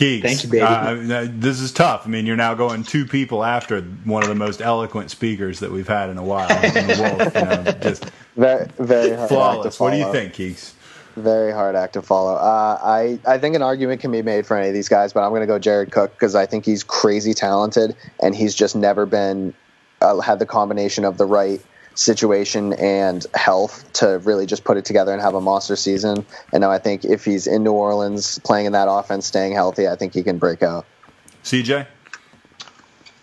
Keeks. 0.01 0.21
Thank 0.23 0.43
you, 0.43 0.49
baby. 0.49 0.63
Uh, 0.63 1.27
this 1.29 1.59
is 1.59 1.71
tough. 1.71 2.07
I 2.07 2.09
mean, 2.09 2.25
you're 2.25 2.35
now 2.35 2.55
going 2.55 2.83
two 2.83 3.05
people 3.05 3.43
after 3.43 3.81
one 3.81 4.23
of 4.23 4.29
the 4.29 4.35
most 4.35 4.59
eloquent 4.59 5.11
speakers 5.11 5.59
that 5.59 5.71
we've 5.71 5.87
had 5.87 6.09
in 6.09 6.17
a 6.17 6.23
while. 6.23 6.49
in 6.65 6.87
the 6.87 7.15
Wolf, 7.19 7.35
you 7.35 7.41
know, 7.41 7.71
just 7.81 8.09
Very, 8.35 8.67
very 8.79 9.09
hard 9.09 9.19
act 9.19 9.21
to 9.21 9.27
flawless. 9.27 9.79
What 9.79 9.91
do 9.91 9.97
you 9.97 10.11
think, 10.11 10.33
Keeks? 10.33 10.73
Very 11.17 11.51
hard 11.51 11.75
act 11.75 11.93
to 11.93 12.01
follow. 12.01 12.35
Uh, 12.35 12.79
I 12.81 13.19
I 13.27 13.37
think 13.37 13.55
an 13.55 13.61
argument 13.61 14.01
can 14.01 14.11
be 14.11 14.21
made 14.21 14.47
for 14.47 14.57
any 14.57 14.69
of 14.69 14.73
these 14.73 14.89
guys, 14.89 15.13
but 15.13 15.23
I'm 15.23 15.29
going 15.29 15.41
to 15.41 15.47
go 15.47 15.59
Jared 15.59 15.91
Cook 15.91 16.13
because 16.13 16.35
I 16.35 16.45
think 16.45 16.65
he's 16.65 16.83
crazy 16.83 17.33
talented, 17.33 17.95
and 18.23 18.33
he's 18.33 18.55
just 18.55 18.75
never 18.75 19.05
been 19.05 19.53
uh, 20.01 20.19
had 20.19 20.39
the 20.39 20.45
combination 20.45 21.05
of 21.05 21.17
the 21.17 21.25
right 21.25 21.61
situation 21.95 22.73
and 22.73 23.25
health 23.33 23.91
to 23.93 24.19
really 24.19 24.45
just 24.45 24.63
put 24.63 24.77
it 24.77 24.85
together 24.85 25.11
and 25.11 25.21
have 25.21 25.35
a 25.35 25.41
monster 25.41 25.75
season. 25.75 26.25
And 26.53 26.61
now 26.61 26.71
I 26.71 26.77
think 26.77 27.05
if 27.05 27.25
he's 27.25 27.47
in 27.47 27.63
New 27.63 27.73
Orleans 27.73 28.39
playing 28.39 28.65
in 28.65 28.71
that 28.73 28.87
offense, 28.89 29.25
staying 29.25 29.53
healthy, 29.53 29.87
I 29.87 29.95
think 29.95 30.13
he 30.13 30.23
can 30.23 30.37
break 30.37 30.63
out. 30.63 30.85
CJ? 31.43 31.87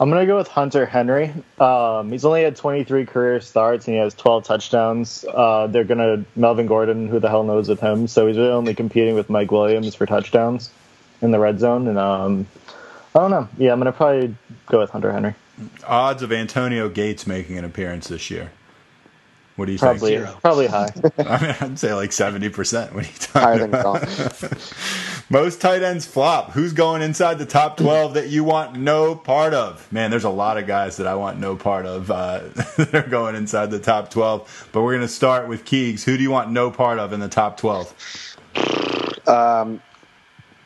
I'm 0.01 0.11
gonna 0.11 0.27
go 0.27 0.37
with 0.37 0.47
Hunter 0.47 0.87
Henry. 0.87 1.33
Um, 1.59 2.13
he's 2.13 2.25
only 2.25 2.45
had 2.45 2.55
23 2.55 3.05
career 3.05 3.41
starts 3.41 3.89
and 3.89 3.97
he 3.97 4.01
has 4.01 4.15
12 4.15 4.45
touchdowns. 4.45 5.25
Uh, 5.25 5.67
they're 5.67 5.85
gonna 5.85 6.25
Melvin 6.37 6.67
Gordon, 6.67 7.09
who 7.09 7.19
the 7.19 7.29
hell 7.29 7.43
knows 7.43 7.69
with 7.69 7.81
him? 7.81 8.07
So 8.07 8.29
he's 8.29 8.37
really 8.37 8.51
only 8.51 8.75
competing 8.75 9.17
with 9.17 9.29
Mike 9.29 9.51
Williams 9.51 9.97
for 9.97 10.07
touchdowns 10.07 10.71
in 11.21 11.33
the 11.33 11.41
red 11.41 11.59
zone. 11.59 11.89
And 11.89 11.99
um, 11.99 12.47
I 13.15 13.19
don't 13.19 13.33
know. 13.33 13.49
Yeah, 13.59 13.73
I'm 13.73 13.81
gonna 13.81 13.91
probably 13.91 14.37
go 14.67 14.79
with 14.79 14.91
Hunter 14.91 15.11
Henry. 15.11 15.35
Odds 15.85 16.23
of 16.23 16.31
Antonio 16.31 16.89
Gates 16.89 17.27
making 17.27 17.59
an 17.59 17.65
appearance 17.65 18.07
this 18.07 18.31
year. 18.31 18.53
What 19.59 19.67
do 19.67 19.73
you 19.73 19.79
Probably, 19.79 20.13
think? 20.15 20.27
Zero. 20.27 20.39
probably 20.41 20.67
high. 20.69 20.89
I 21.19 21.43
mean, 21.43 21.57
I'd 21.61 21.79
say 21.81 21.93
like 21.93 22.11
70%. 22.11 22.93
What 22.95 23.05
are 23.05 23.09
you 23.09 23.15
Higher 23.33 23.59
talking 23.59 23.71
than 23.73 23.81
about? 23.81 24.75
Most 25.31 25.61
tight 25.61 25.83
ends 25.83 26.07
flop. 26.07 26.53
Who's 26.53 26.73
going 26.73 27.03
inside 27.03 27.41
the 27.41 27.45
top 27.45 27.77
12 27.77 28.15
that 28.15 28.29
you 28.29 28.45
want 28.45 28.77
no 28.77 29.17
part 29.17 29.55
of? 29.55 29.93
Man, 29.93 30.13
there's 30.13 30.23
a 30.23 30.31
lot 30.31 30.59
of 30.59 30.69
guys 30.69 30.97
that 30.99 31.09
I 31.09 31.17
want 31.17 31.41
no 31.41 31.57
part 31.57 31.87
of 31.87 32.09
uh, 32.09 32.39
that 32.77 32.95
are 32.95 33.03
going 33.11 33.35
inside 33.35 33.73
the 33.73 33.81
top 33.81 34.11
12. 34.13 34.69
But 34.71 34.83
we're 34.83 34.93
going 34.93 35.09
to 35.09 35.13
start 35.13 35.49
with 35.49 35.65
Keegs. 35.65 36.05
Who 36.05 36.17
do 36.17 36.23
you 36.23 36.31
want 36.31 36.53
no 36.53 36.71
part 36.71 37.01
of 37.01 37.13
in 37.13 37.19
the 37.19 37.29
top 37.29 37.57
12? 37.57 38.37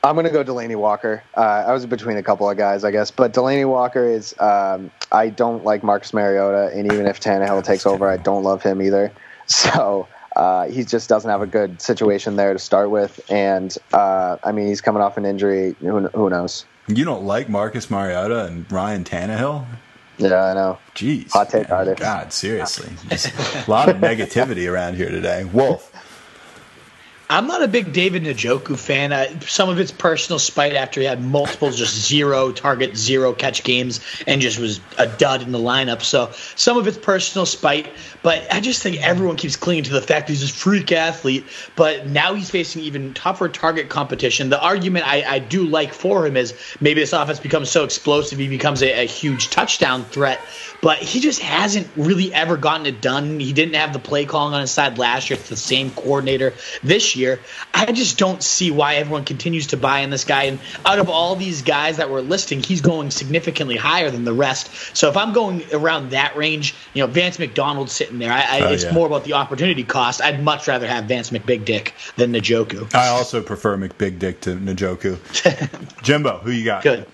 I'm 0.05 0.17
going 0.17 0.27
to 0.27 0.33
go 0.33 0.43
Delanie 0.43 0.75
Walker. 0.75 1.23
Uh, 1.37 1.65
I 1.67 1.73
was 1.73 1.87
between 1.87 2.17
a 2.17 2.25
couple 2.25 2.51
of 2.51 2.57
guys, 2.57 2.83
I 2.83 2.91
guess, 2.91 3.12
but 3.12 3.33
Delanie 3.33 3.69
Walker 3.69 4.05
is. 4.05 4.35
Um, 4.41 4.91
I 5.12 5.29
don't 5.29 5.65
like 5.65 5.85
Marcus 5.85 6.12
Mariota, 6.12 6.77
and 6.77 6.93
even 6.93 7.07
if 7.07 7.21
Tannehill 7.21 7.62
takes 7.62 7.87
over, 7.87 8.11
I 8.11 8.17
don't 8.17 8.43
love 8.43 8.62
him 8.62 8.83
either. 8.83 9.12
So 9.49 10.07
uh, 10.37 10.69
he 10.69 10.85
just 10.85 11.09
doesn't 11.09 11.29
have 11.29 11.43
a 11.43 11.47
good 11.47 11.83
situation 11.83 12.37
there 12.37 12.53
to 12.53 12.59
start 12.61 12.91
with, 12.91 13.21
and 13.29 13.77
uh, 13.93 14.38
I 14.45 14.53
mean 14.53 14.69
he's 14.69 14.81
coming 14.81 15.03
off 15.03 15.17
an 15.19 15.27
injury. 15.27 15.75
Who, 15.81 16.07
who 16.09 16.31
knows? 16.31 16.65
You 16.87 17.05
don't 17.05 17.25
like 17.25 17.49
Marcus 17.49 17.91
Mariota 17.91 18.45
and 18.47 18.71
Ryan 18.71 19.03
Tannehill? 19.05 19.67
Yeah, 20.17 20.45
I 20.45 20.55
know. 20.55 20.79
Jeez. 20.95 21.33
Hot 21.33 21.51
take 21.51 21.69
artist. 21.71 22.01
God, 22.01 22.33
seriously. 22.33 22.88
A 23.11 23.71
lot 23.71 23.88
of 23.88 23.97
negativity 23.97 24.71
around 24.71 24.95
here 24.95 25.11
today. 25.11 25.45
Wolf. 25.45 25.91
I'm 27.33 27.47
not 27.47 27.62
a 27.62 27.68
big 27.68 27.95
David 27.95 28.25
Njoku 28.25 28.79
fan. 28.79 29.11
Uh, 29.11 29.40
some 29.40 29.71
of 29.71 29.81
it's 29.81 29.90
personal 29.90 30.38
spite 30.38 30.75
after 30.75 31.01
he 31.01 31.07
had 31.07 31.25
multiple 31.25 31.71
just 31.71 32.07
zero 32.07 32.53
target, 32.53 32.95
zero 32.95 33.33
catch 33.33 33.64
games 33.64 34.01
and 34.27 34.42
just 34.42 34.59
was 34.59 34.83
a 34.99 35.07
dud 35.07 35.40
in 35.40 35.51
the 35.51 35.59
lineup. 35.59 36.03
So 36.03 36.31
some 36.57 36.77
of 36.77 36.87
it's 36.87 36.99
personal 36.99 37.47
spite, 37.47 37.88
but 38.23 38.53
I 38.53 38.61
just 38.61 38.83
think 38.83 39.03
everyone 39.03 39.37
keeps 39.37 39.57
clinging 39.57 39.85
to 39.85 39.95
the 39.95 40.03
fact 40.03 40.29
he's 40.29 40.42
this 40.42 40.55
freak 40.55 40.92
athlete. 40.92 41.47
But 41.75 42.07
now 42.07 42.35
he's 42.35 42.51
facing 42.51 42.83
even 42.83 43.14
tougher 43.14 43.49
target 43.49 43.88
competition. 43.88 44.51
The 44.51 44.61
argument 44.61 45.09
I, 45.09 45.23
I 45.23 45.38
do 45.38 45.64
like 45.64 45.95
for 45.95 46.27
him 46.27 46.37
is 46.37 46.53
maybe 46.81 47.01
this 47.01 47.14
offense 47.14 47.40
becomes 47.40 47.71
so 47.71 47.85
explosive 47.85 48.40
he 48.40 48.49
becomes 48.49 48.83
a, 48.83 49.05
a 49.05 49.07
huge 49.07 49.49
touchdown 49.49 50.05
threat. 50.05 50.38
But 50.83 50.99
he 50.99 51.21
just 51.21 51.40
hasn't 51.40 51.88
really 51.97 52.35
ever 52.35 52.59
gotten 52.59 52.85
it 52.87 53.01
done. 53.01 53.40
He 53.40 53.53
didn't 53.53 53.77
have 53.77 53.95
the 53.95 54.01
play 54.01 54.27
calling 54.27 54.53
on 54.53 54.61
his 54.61 54.73
side 54.73 54.99
last 54.99 55.31
year. 55.31 55.38
It's 55.38 55.49
the 55.49 55.57
same 55.57 55.92
coordinator 55.92 56.53
this 56.83 57.16
year. 57.16 57.22
I 57.75 57.93
just 57.93 58.19
don't 58.19 58.43
see 58.43 58.71
why 58.71 58.97
everyone 58.97 59.25
continues 59.25 59.69
to 59.69 59.77
buy 59.77 60.01
in 60.01 60.11
this 60.11 60.25
guy. 60.25 60.45
And 60.45 60.59
out 60.85 60.99
of 60.99 61.09
all 61.09 61.37
these 61.37 61.63
guys 61.63 61.97
that 61.99 62.11
we're 62.11 62.21
listing, 62.21 62.63
he's 62.63 62.81
going 62.81 63.11
significantly 63.11 63.77
higher 63.77 64.11
than 64.11 64.25
the 64.25 64.33
rest. 64.33 64.71
So 64.97 65.09
if 65.09 65.17
I'm 65.17 65.33
going 65.33 65.63
around 65.73 66.11
that 66.11 66.37
range, 66.37 66.75
you 66.95 67.03
know, 67.03 67.07
Vance 67.07 67.39
McDonald's 67.39 67.93
sitting 67.93 68.19
there. 68.19 68.33
I, 68.33 68.41
I, 68.43 68.61
Oh, 68.63 68.73
it's 68.73 68.85
yeah. 68.85 68.93
more 68.93 69.07
about 69.07 69.25
the 69.25 69.33
opportunity 69.35 69.83
cost. 69.85 70.21
I'd 70.23 70.43
much 70.43 70.69
rather 70.69 70.87
have 70.87 71.05
Vance 71.07 71.31
McBig 71.31 71.65
Dick 71.65 71.95
than 72.17 72.33
Njoku. 72.33 72.95
I 72.95 73.09
also 73.09 73.43
prefer 73.43 73.77
McBig 73.77 74.19
Dick 74.19 74.41
to 74.43 74.57
Njoku. 74.57 75.19
Jimbo, 76.03 76.39
who 76.39 76.51
you 76.51 76.65
got? 76.65 76.83
Good. 76.83 77.07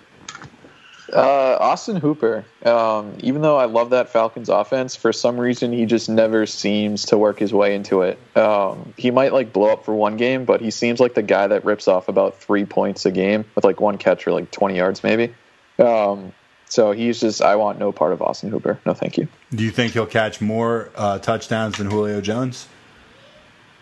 Uh, 1.12 1.56
Austin 1.60 1.96
Hooper. 1.96 2.44
Um, 2.64 3.16
even 3.20 3.42
though 3.42 3.56
I 3.56 3.64
love 3.64 3.90
that 3.90 4.10
Falcons 4.10 4.48
offense, 4.48 4.94
for 4.94 5.12
some 5.12 5.38
reason 5.38 5.72
he 5.72 5.86
just 5.86 6.08
never 6.08 6.46
seems 6.46 7.06
to 7.06 7.18
work 7.18 7.38
his 7.38 7.52
way 7.52 7.74
into 7.74 8.02
it. 8.02 8.18
Um, 8.36 8.92
he 8.96 9.10
might 9.10 9.32
like 9.32 9.52
blow 9.52 9.72
up 9.72 9.84
for 9.84 9.94
one 9.94 10.16
game, 10.16 10.44
but 10.44 10.60
he 10.60 10.70
seems 10.70 11.00
like 11.00 11.14
the 11.14 11.22
guy 11.22 11.46
that 11.46 11.64
rips 11.64 11.88
off 11.88 12.08
about 12.08 12.36
three 12.40 12.64
points 12.64 13.06
a 13.06 13.10
game 13.10 13.44
with 13.54 13.64
like 13.64 13.80
one 13.80 13.98
catch 13.98 14.24
for 14.24 14.32
like 14.32 14.50
20 14.50 14.76
yards 14.76 15.02
maybe. 15.02 15.34
Um, 15.78 16.32
so 16.68 16.92
he's 16.92 17.20
just 17.20 17.40
I 17.40 17.56
want 17.56 17.78
no 17.78 17.92
part 17.92 18.12
of 18.12 18.20
Austin 18.20 18.50
Hooper. 18.50 18.78
No, 18.84 18.94
thank 18.94 19.16
you. 19.16 19.28
Do 19.50 19.64
you 19.64 19.70
think 19.70 19.94
he'll 19.94 20.06
catch 20.06 20.40
more 20.40 20.90
uh, 20.94 21.18
touchdowns 21.18 21.78
than 21.78 21.90
Julio 21.90 22.20
Jones? 22.20 22.68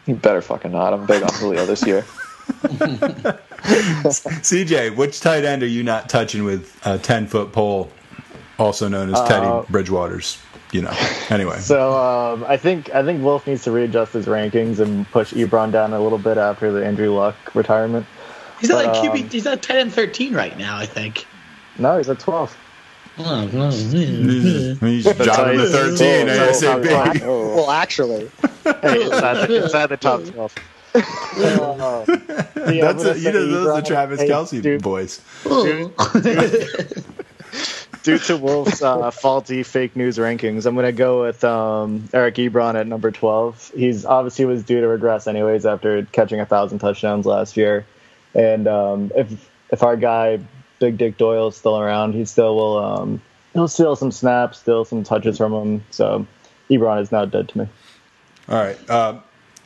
You 0.07 0.15
better 0.15 0.41
fucking 0.41 0.71
not. 0.71 0.93
I'm 0.93 1.07
big 1.07 1.23
on 1.23 1.33
Julio 1.35 1.67
this 1.67 1.85
year. 1.85 2.05
CJ, 3.63 4.97
which 4.97 5.21
tight 5.21 5.45
end 5.45 5.63
are 5.63 5.67
you 5.69 5.83
not 5.83 6.09
touching 6.09 6.45
with 6.45 6.79
a 6.87 6.99
10 6.99 7.27
foot 7.27 7.53
pole, 7.53 7.91
also 8.59 8.89
known 8.89 9.13
as 9.15 9.21
Teddy 9.29 9.47
Uh, 9.47 9.63
Bridgewater's? 9.71 10.39
You 10.73 10.83
know. 10.83 10.93
Anyway. 11.31 11.59
So 11.59 11.97
um, 11.97 12.45
I 12.49 12.57
think 12.57 12.93
I 12.95 13.05
think 13.05 13.23
Wolf 13.23 13.47
needs 13.47 13.63
to 13.65 13.71
readjust 13.71 14.13
his 14.13 14.27
rankings 14.27 14.81
and 14.81 15.09
push 15.13 15.33
Ebron 15.33 15.71
down 15.71 15.93
a 15.93 16.01
little 16.01 16.19
bit 16.19 16.39
after 16.39 16.73
the 16.73 16.85
Andrew 16.85 17.15
Luck 17.15 17.37
retirement. 17.55 18.05
He's 18.61 18.71
not 18.71 18.85
But, 18.85 18.97
like 18.97 19.05
QB. 19.13 19.23
um, 19.23 19.29
He's 19.31 19.45
not 19.45 19.63
10 19.63 19.77
and 19.79 19.93
13 19.93 20.35
right 20.35 20.59
now. 20.59 20.77
I 20.77 20.85
think. 20.87 21.25
No, 21.79 21.99
he's 21.99 22.09
at 22.09 22.19
12. 22.19 22.57
He's 23.17 23.25
dropping 25.05 25.59
to 25.59 25.69
13 25.69 26.29
Oh, 26.29 26.53
so- 26.53 26.81
ASAP. 26.83 27.21
Well, 27.55 27.71
actually, 27.71 28.31
Hey, 28.65 28.99
it's 29.03 29.13
at 29.15 29.47
the, 29.49 29.65
it's 29.65 29.75
at 29.75 29.89
the 29.89 29.97
top 29.97 30.25
12. 30.35 30.55
Uh, 30.97 32.05
yeah, 32.71 32.93
That's 32.93 33.05
a, 33.05 33.19
you 33.19 33.33
know, 33.33 33.47
those 33.47 33.67
are 33.67 33.81
the 33.81 33.87
Travis 33.87 34.21
Hey, 34.21 34.29
Kelce 34.29 34.63
dude, 34.63 34.83
boys. 34.83 35.21
due 38.03 38.19
to 38.19 38.37
Wolf's 38.37 38.83
uh, 38.83 39.11
faulty 39.11 39.63
fake 39.63 39.97
news 39.97 40.19
rankings, 40.19 40.67
I'm 40.67 40.75
going 40.75 40.87
to 40.87 40.93
go 40.93 41.23
with 41.23 41.43
um, 41.45 42.09
Eric 42.13 42.37
Ebron 42.37 42.75
at 42.75 42.87
number 42.87 43.11
12. 43.11 43.73
He's 43.75 44.05
obviously 44.05 44.45
was 44.45 44.63
due 44.63 44.81
to 44.81 44.89
regress 44.89 45.27
anyways 45.27 45.67
after 45.67 46.05
catching 46.07 46.41
a 46.41 46.47
thousand 46.47 46.79
touchdowns 46.79 47.27
last 47.27 47.57
year, 47.57 47.87
and 48.35 48.69
um, 48.69 49.13
if 49.17 49.51
if 49.71 49.83
our 49.83 49.97
guy 49.97 50.39
Big 50.79 50.99
Dick 50.99 51.19
Doyle 51.19 51.49
is 51.49 51.57
still 51.57 51.79
around, 51.79 52.13
he 52.13 52.25
still 52.25 52.57
will 52.57 52.79
um, 52.79 53.23
he'll 53.53 53.69
steal 53.69 53.97
some 53.97 54.13
snaps, 54.13 54.59
steal 54.59 54.85
some 54.85 55.05
touches 55.05 55.39
from 55.39 55.53
him. 55.53 55.85
So 55.91 56.27
Ebron 56.71 57.01
is 57.01 57.11
now 57.11 57.25
dead 57.25 57.49
to 57.51 57.59
me. 57.59 57.69
All 58.49 58.63
right. 58.63 58.91
Uh, 58.91 59.21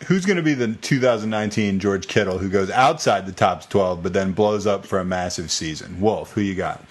who's 0.06 0.26
going 0.26 0.36
to 0.36 0.42
be 0.42 0.54
the 0.54 0.74
2019 0.74 1.78
George 1.80 2.08
Kittle 2.08 2.38
who 2.38 2.48
goes 2.48 2.70
outside 2.70 3.26
the 3.26 3.32
top 3.32 3.68
12 3.68 4.02
but 4.02 4.12
then 4.12 4.32
blows 4.32 4.66
up 4.66 4.86
for 4.86 4.98
a 4.98 5.04
massive 5.04 5.50
season? 5.50 6.00
Wolf, 6.00 6.32
who 6.32 6.40
you 6.40 6.54
got? 6.54 6.84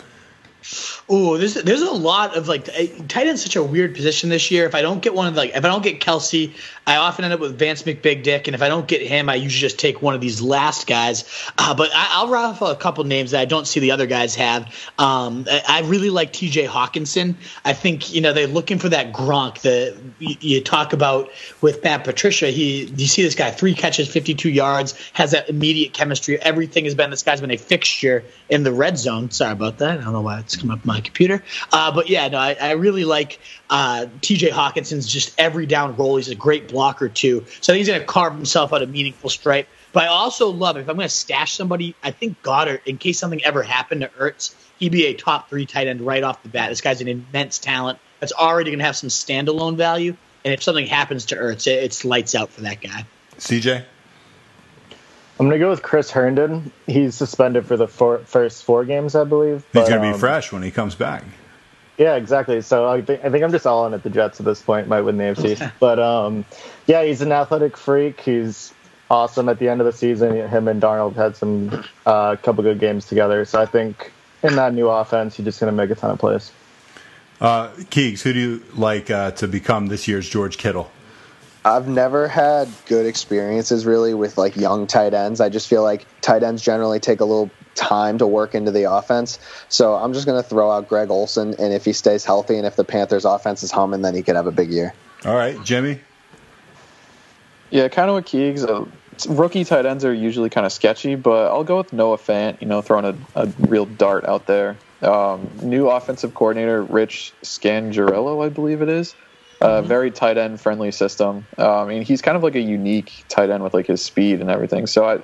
Oh, 1.07 1.37
there's 1.37 1.55
there's 1.55 1.81
a 1.81 1.91
lot 1.91 2.35
of 2.35 2.47
like 2.47 2.65
tight 2.65 3.27
end's 3.27 3.41
such 3.41 3.55
a 3.55 3.63
weird 3.63 3.95
position 3.95 4.29
this 4.29 4.51
year. 4.51 4.65
If 4.65 4.75
I 4.75 4.81
don't 4.81 5.01
get 5.01 5.15
one 5.15 5.27
of 5.27 5.35
like 5.35 5.51
if 5.51 5.63
I 5.63 5.67
don't 5.67 5.81
get 5.81 6.01
Kelce, 6.01 6.53
I 6.89 6.95
often 6.95 7.23
end 7.23 7.35
up 7.35 7.39
with 7.39 7.59
Vance 7.59 7.83
McBig 7.83 8.23
Dick, 8.23 8.47
and 8.47 8.55
if 8.55 8.63
I 8.63 8.67
don't 8.67 8.87
get 8.87 9.03
him, 9.03 9.29
I 9.29 9.35
usually 9.35 9.61
just 9.61 9.77
take 9.77 10.01
one 10.01 10.15
of 10.15 10.21
these 10.21 10.41
last 10.41 10.87
guys. 10.87 11.23
Uh, 11.55 11.75
but 11.75 11.91
I, 11.93 12.07
I'll 12.13 12.29
raffle 12.29 12.65
a 12.65 12.75
couple 12.75 13.03
names 13.03 13.29
that 13.29 13.41
I 13.41 13.45
don't 13.45 13.67
see 13.67 13.79
the 13.79 13.91
other 13.91 14.07
guys 14.07 14.33
have. 14.33 14.63
Um, 14.97 15.45
I, 15.47 15.61
I 15.67 15.79
really 15.81 16.09
like 16.09 16.33
T.J. 16.33 16.65
Hockenson. 16.65 17.35
I 17.63 17.73
think 17.73 18.11
you 18.11 18.21
know 18.21 18.33
they're 18.33 18.47
looking 18.47 18.79
for 18.79 18.89
that 18.89 19.13
Gronk 19.13 19.61
that 19.61 19.95
you, 20.17 20.35
you 20.39 20.61
talk 20.61 20.93
about 20.93 21.29
with 21.61 21.83
Matt 21.83 22.05
Patricia. 22.05 22.47
He 22.47 22.85
you 22.85 23.05
see 23.05 23.21
this 23.21 23.35
guy 23.35 23.51
three 23.51 23.75
catches, 23.75 24.07
52 24.11 24.49
yards, 24.49 24.95
has 25.13 25.29
that 25.29 25.47
immediate 25.47 25.93
chemistry. 25.93 26.41
Everything 26.41 26.85
has 26.85 26.95
been 26.95 27.11
this 27.11 27.21
guy's 27.21 27.39
been 27.39 27.51
a 27.51 27.57
fixture 27.57 28.23
in 28.49 28.63
the 28.63 28.73
red 28.73 28.97
zone. 28.97 29.29
Sorry 29.29 29.51
about 29.51 29.77
that. 29.77 29.99
I 29.99 30.03
don't 30.03 30.13
know 30.13 30.21
why 30.21 30.39
it's 30.39 30.55
come 30.55 30.71
up 30.71 30.79
on 30.79 30.87
my 30.87 31.01
computer. 31.01 31.43
Uh, 31.71 31.91
but 31.91 32.09
yeah, 32.09 32.27
no, 32.29 32.39
I, 32.39 32.57
I 32.59 32.71
really 32.71 33.05
like 33.05 33.37
uh, 33.69 34.07
T.J. 34.21 34.49
Hockenson's 34.49 35.07
just 35.07 35.39
every 35.39 35.67
down 35.67 35.95
role. 35.95 36.17
He's 36.17 36.29
a 36.29 36.35
great 36.35 36.67
blocker 36.79 37.09
two. 37.09 37.45
So 37.59 37.73
I 37.73 37.75
think 37.75 37.79
he's 37.79 37.87
going 37.89 37.99
to 37.99 38.05
carve 38.05 38.33
himself 38.33 38.71
out 38.71 38.81
a 38.81 38.87
meaningful 38.87 39.29
stripe. 39.29 39.67
But 39.91 40.03
I 40.03 40.07
also 40.07 40.47
love 40.47 40.77
if 40.77 40.87
I'm 40.87 40.95
going 40.95 41.09
to 41.09 41.13
stash 41.13 41.51
somebody, 41.51 41.93
I 42.01 42.11
think 42.11 42.41
Goedert, 42.41 42.79
in 42.85 42.97
case 42.97 43.19
something 43.19 43.43
ever 43.43 43.63
happened 43.63 43.99
to 43.99 44.07
Ertz, 44.07 44.55
he'd 44.77 44.93
be 44.93 45.07
a 45.07 45.13
top 45.13 45.49
three 45.49 45.65
tight 45.65 45.87
end 45.87 45.99
right 45.99 46.23
off 46.23 46.41
the 46.41 46.47
bat. 46.47 46.69
This 46.69 46.79
guy's 46.79 47.01
an 47.01 47.09
immense 47.09 47.59
talent 47.59 47.99
that's 48.21 48.31
already 48.31 48.69
going 48.69 48.79
to 48.79 48.85
have 48.85 48.95
some 48.95 49.09
standalone 49.09 49.75
value. 49.75 50.15
And 50.45 50.53
if 50.53 50.63
something 50.63 50.87
happens 50.87 51.25
to 51.25 51.35
Ertz, 51.35 51.67
it, 51.67 51.83
it's 51.83 52.05
lights 52.05 52.33
out 52.33 52.49
for 52.49 52.61
that 52.61 52.79
guy. 52.79 53.03
CJ? 53.39 53.83
I'm 55.37 55.47
going 55.47 55.51
to 55.51 55.59
go 55.59 55.69
with 55.69 55.83
Chris 55.83 56.11
Herndon. 56.11 56.71
He's 56.87 57.13
suspended 57.13 57.65
for 57.65 57.75
the 57.75 57.89
four, 57.89 58.19
first 58.19 58.63
four 58.63 58.85
games, 58.85 59.15
I 59.15 59.25
believe. 59.25 59.65
He's 59.73 59.89
going 59.89 60.01
to 60.01 60.07
be 60.07 60.13
um, 60.13 60.19
fresh 60.19 60.53
when 60.53 60.63
he 60.63 60.71
comes 60.71 60.95
back. 60.95 61.25
Yeah, 61.99 62.15
exactly. 62.15 62.61
So 62.61 62.87
I 62.87 63.01
think 63.01 63.25
I 63.25 63.29
think 63.29 63.43
I'm 63.43 63.51
just 63.51 63.67
all 63.67 63.85
in 63.85 63.93
at 63.93 64.03
the 64.03 64.09
Jets 64.09 64.39
at 64.39 64.45
this 64.45 64.61
point. 64.61 64.87
Might 64.87 65.01
win 65.01 65.17
the 65.17 65.25
AFC, 65.25 65.71
but 65.79 65.99
um, 65.99 66.45
yeah, 66.87 67.03
he's 67.03 67.21
an 67.21 67.33
athletic 67.33 67.75
freak. 67.75 68.21
He's 68.21 68.73
awesome 69.11 69.49
at 69.49 69.59
the 69.59 69.67
end 69.67 69.81
of 69.81 69.85
the 69.85 69.91
season. 69.91 70.33
Him 70.47 70.69
and 70.69 70.81
Darnold 70.81 71.15
had 71.15 71.35
some 71.35 71.83
uh, 72.07 72.35
a 72.35 72.37
couple 72.37 72.63
good 72.63 72.79
games 72.79 73.05
together. 73.05 73.43
So 73.43 73.61
I 73.61 73.65
think 73.65 74.13
in 74.43 74.55
that 74.55 74.73
new 74.73 74.87
offense, 74.87 75.35
he's 75.35 75.43
just 75.43 75.59
going 75.59 75.71
to 75.71 75.75
make 75.75 75.89
a 75.89 75.95
ton 75.95 76.11
of 76.11 76.19
plays. 76.19 76.53
Uh, 77.41 77.69
Keegs, 77.89 78.21
who 78.21 78.31
do 78.31 78.39
you 78.39 78.63
like 78.75 79.11
uh, 79.11 79.31
to 79.31 79.47
become 79.49 79.87
this 79.87 80.07
year's 80.07 80.27
George 80.27 80.57
Kittle? 80.57 80.89
I've 81.65 81.89
never 81.89 82.29
had 82.29 82.69
good 82.85 83.05
experiences 83.05 83.85
really 83.85 84.13
with 84.13 84.37
like 84.37 84.55
young 84.55 84.87
tight 84.87 85.13
ends. 85.13 85.41
I 85.41 85.49
just 85.49 85.67
feel 85.67 85.83
like 85.83 86.05
tight 86.21 86.43
ends 86.43 86.61
generally 86.61 87.01
take 87.01 87.19
a 87.19 87.25
little 87.25 87.49
time 87.79 88.17
to 88.17 88.27
work 88.27 88.53
into 88.53 88.71
the 88.71 88.91
offense. 88.91 89.39
So 89.69 89.95
I'm 89.95 90.13
just 90.13 90.25
going 90.25 90.41
to 90.41 90.47
throw 90.47 90.69
out 90.69 90.89
Greg 90.89 91.09
Olsen, 91.09 91.55
and 91.57 91.73
if 91.73 91.85
he 91.85 91.93
stays 91.93 92.25
healthy 92.25 92.57
and 92.57 92.67
if 92.67 92.75
the 92.75 92.83
Panthers' 92.83 93.25
offense 93.25 93.63
is 93.63 93.71
humming, 93.71 94.01
then 94.01 94.13
he 94.13 94.21
could 94.21 94.35
have 94.35 94.47
a 94.47 94.51
big 94.51 94.69
year. 94.69 94.93
All 95.25 95.35
right, 95.35 95.57
Jimmy? 95.63 95.99
Yeah, 97.71 97.87
kind 97.87 98.09
of 98.09 98.15
with 98.15 98.25
Keegs. 98.25 98.63
Uh, 98.63 98.85
rookie 99.29 99.63
tight 99.63 99.85
ends 99.85 100.03
are 100.03 100.13
usually 100.13 100.49
kind 100.49 100.65
of 100.65 100.71
sketchy, 100.71 101.15
but 101.15 101.47
I'll 101.51 101.63
go 101.63 101.77
with 101.77 101.93
Noah 101.93 102.17
Fant. 102.17 102.61
You 102.61 102.67
know, 102.67 102.81
throwing 102.81 103.05
a, 103.05 103.15
a 103.35 103.47
real 103.59 103.85
dart 103.85 104.25
out 104.25 104.47
there. 104.47 104.75
Um, 105.01 105.49
new 105.63 105.87
offensive 105.87 106.33
coordinator 106.33 106.83
Rich 106.83 107.31
Scangarello, 107.43 108.45
I 108.45 108.49
believe 108.49 108.81
it 108.81 108.89
is. 108.89 109.15
Uh, 109.61 109.81
Very 109.81 110.09
tight 110.09 110.37
end 110.37 110.59
friendly 110.59 110.91
system. 110.91 111.45
Uh, 111.57 111.83
I 111.83 111.85
mean, 111.85 112.01
he's 112.01 112.21
kind 112.21 112.37
of 112.37 112.43
like 112.43 112.55
a 112.55 112.61
unique 112.61 113.25
tight 113.29 113.49
end 113.49 113.63
with 113.63 113.73
like 113.73 113.87
his 113.87 114.03
speed 114.03 114.41
and 114.41 114.49
everything. 114.49 114.87
So 114.87 115.05
I, 115.05 115.19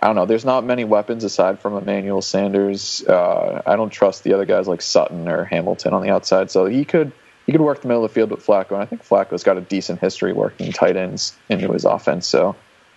I 0.00 0.06
don't 0.06 0.16
know. 0.16 0.26
There's 0.26 0.44
not 0.44 0.64
many 0.64 0.84
weapons 0.84 1.24
aside 1.24 1.58
from 1.58 1.76
Emmanuel 1.76 2.22
Sanders. 2.22 3.04
Uh, 3.04 3.62
I 3.66 3.76
don't 3.76 3.90
trust 3.90 4.22
the 4.22 4.32
other 4.32 4.44
guys 4.44 4.68
like 4.68 4.80
Sutton 4.80 5.28
or 5.28 5.44
Hamilton 5.44 5.92
on 5.92 6.02
the 6.02 6.10
outside. 6.10 6.50
So 6.50 6.66
he 6.66 6.84
could 6.84 7.12
he 7.46 7.52
could 7.52 7.60
work 7.60 7.80
the 7.80 7.88
middle 7.88 8.04
of 8.04 8.10
the 8.10 8.14
field 8.14 8.30
with 8.30 8.44
Flacco, 8.44 8.72
and 8.72 8.82
I 8.82 8.84
think 8.84 9.02
Flacco's 9.02 9.42
got 9.42 9.56
a 9.56 9.60
decent 9.60 10.00
history 10.00 10.32
working 10.32 10.70
tight 10.70 10.96
ends 10.96 11.36
into 11.48 11.72
his 11.72 11.84
offense. 11.84 12.26
So 12.26 12.54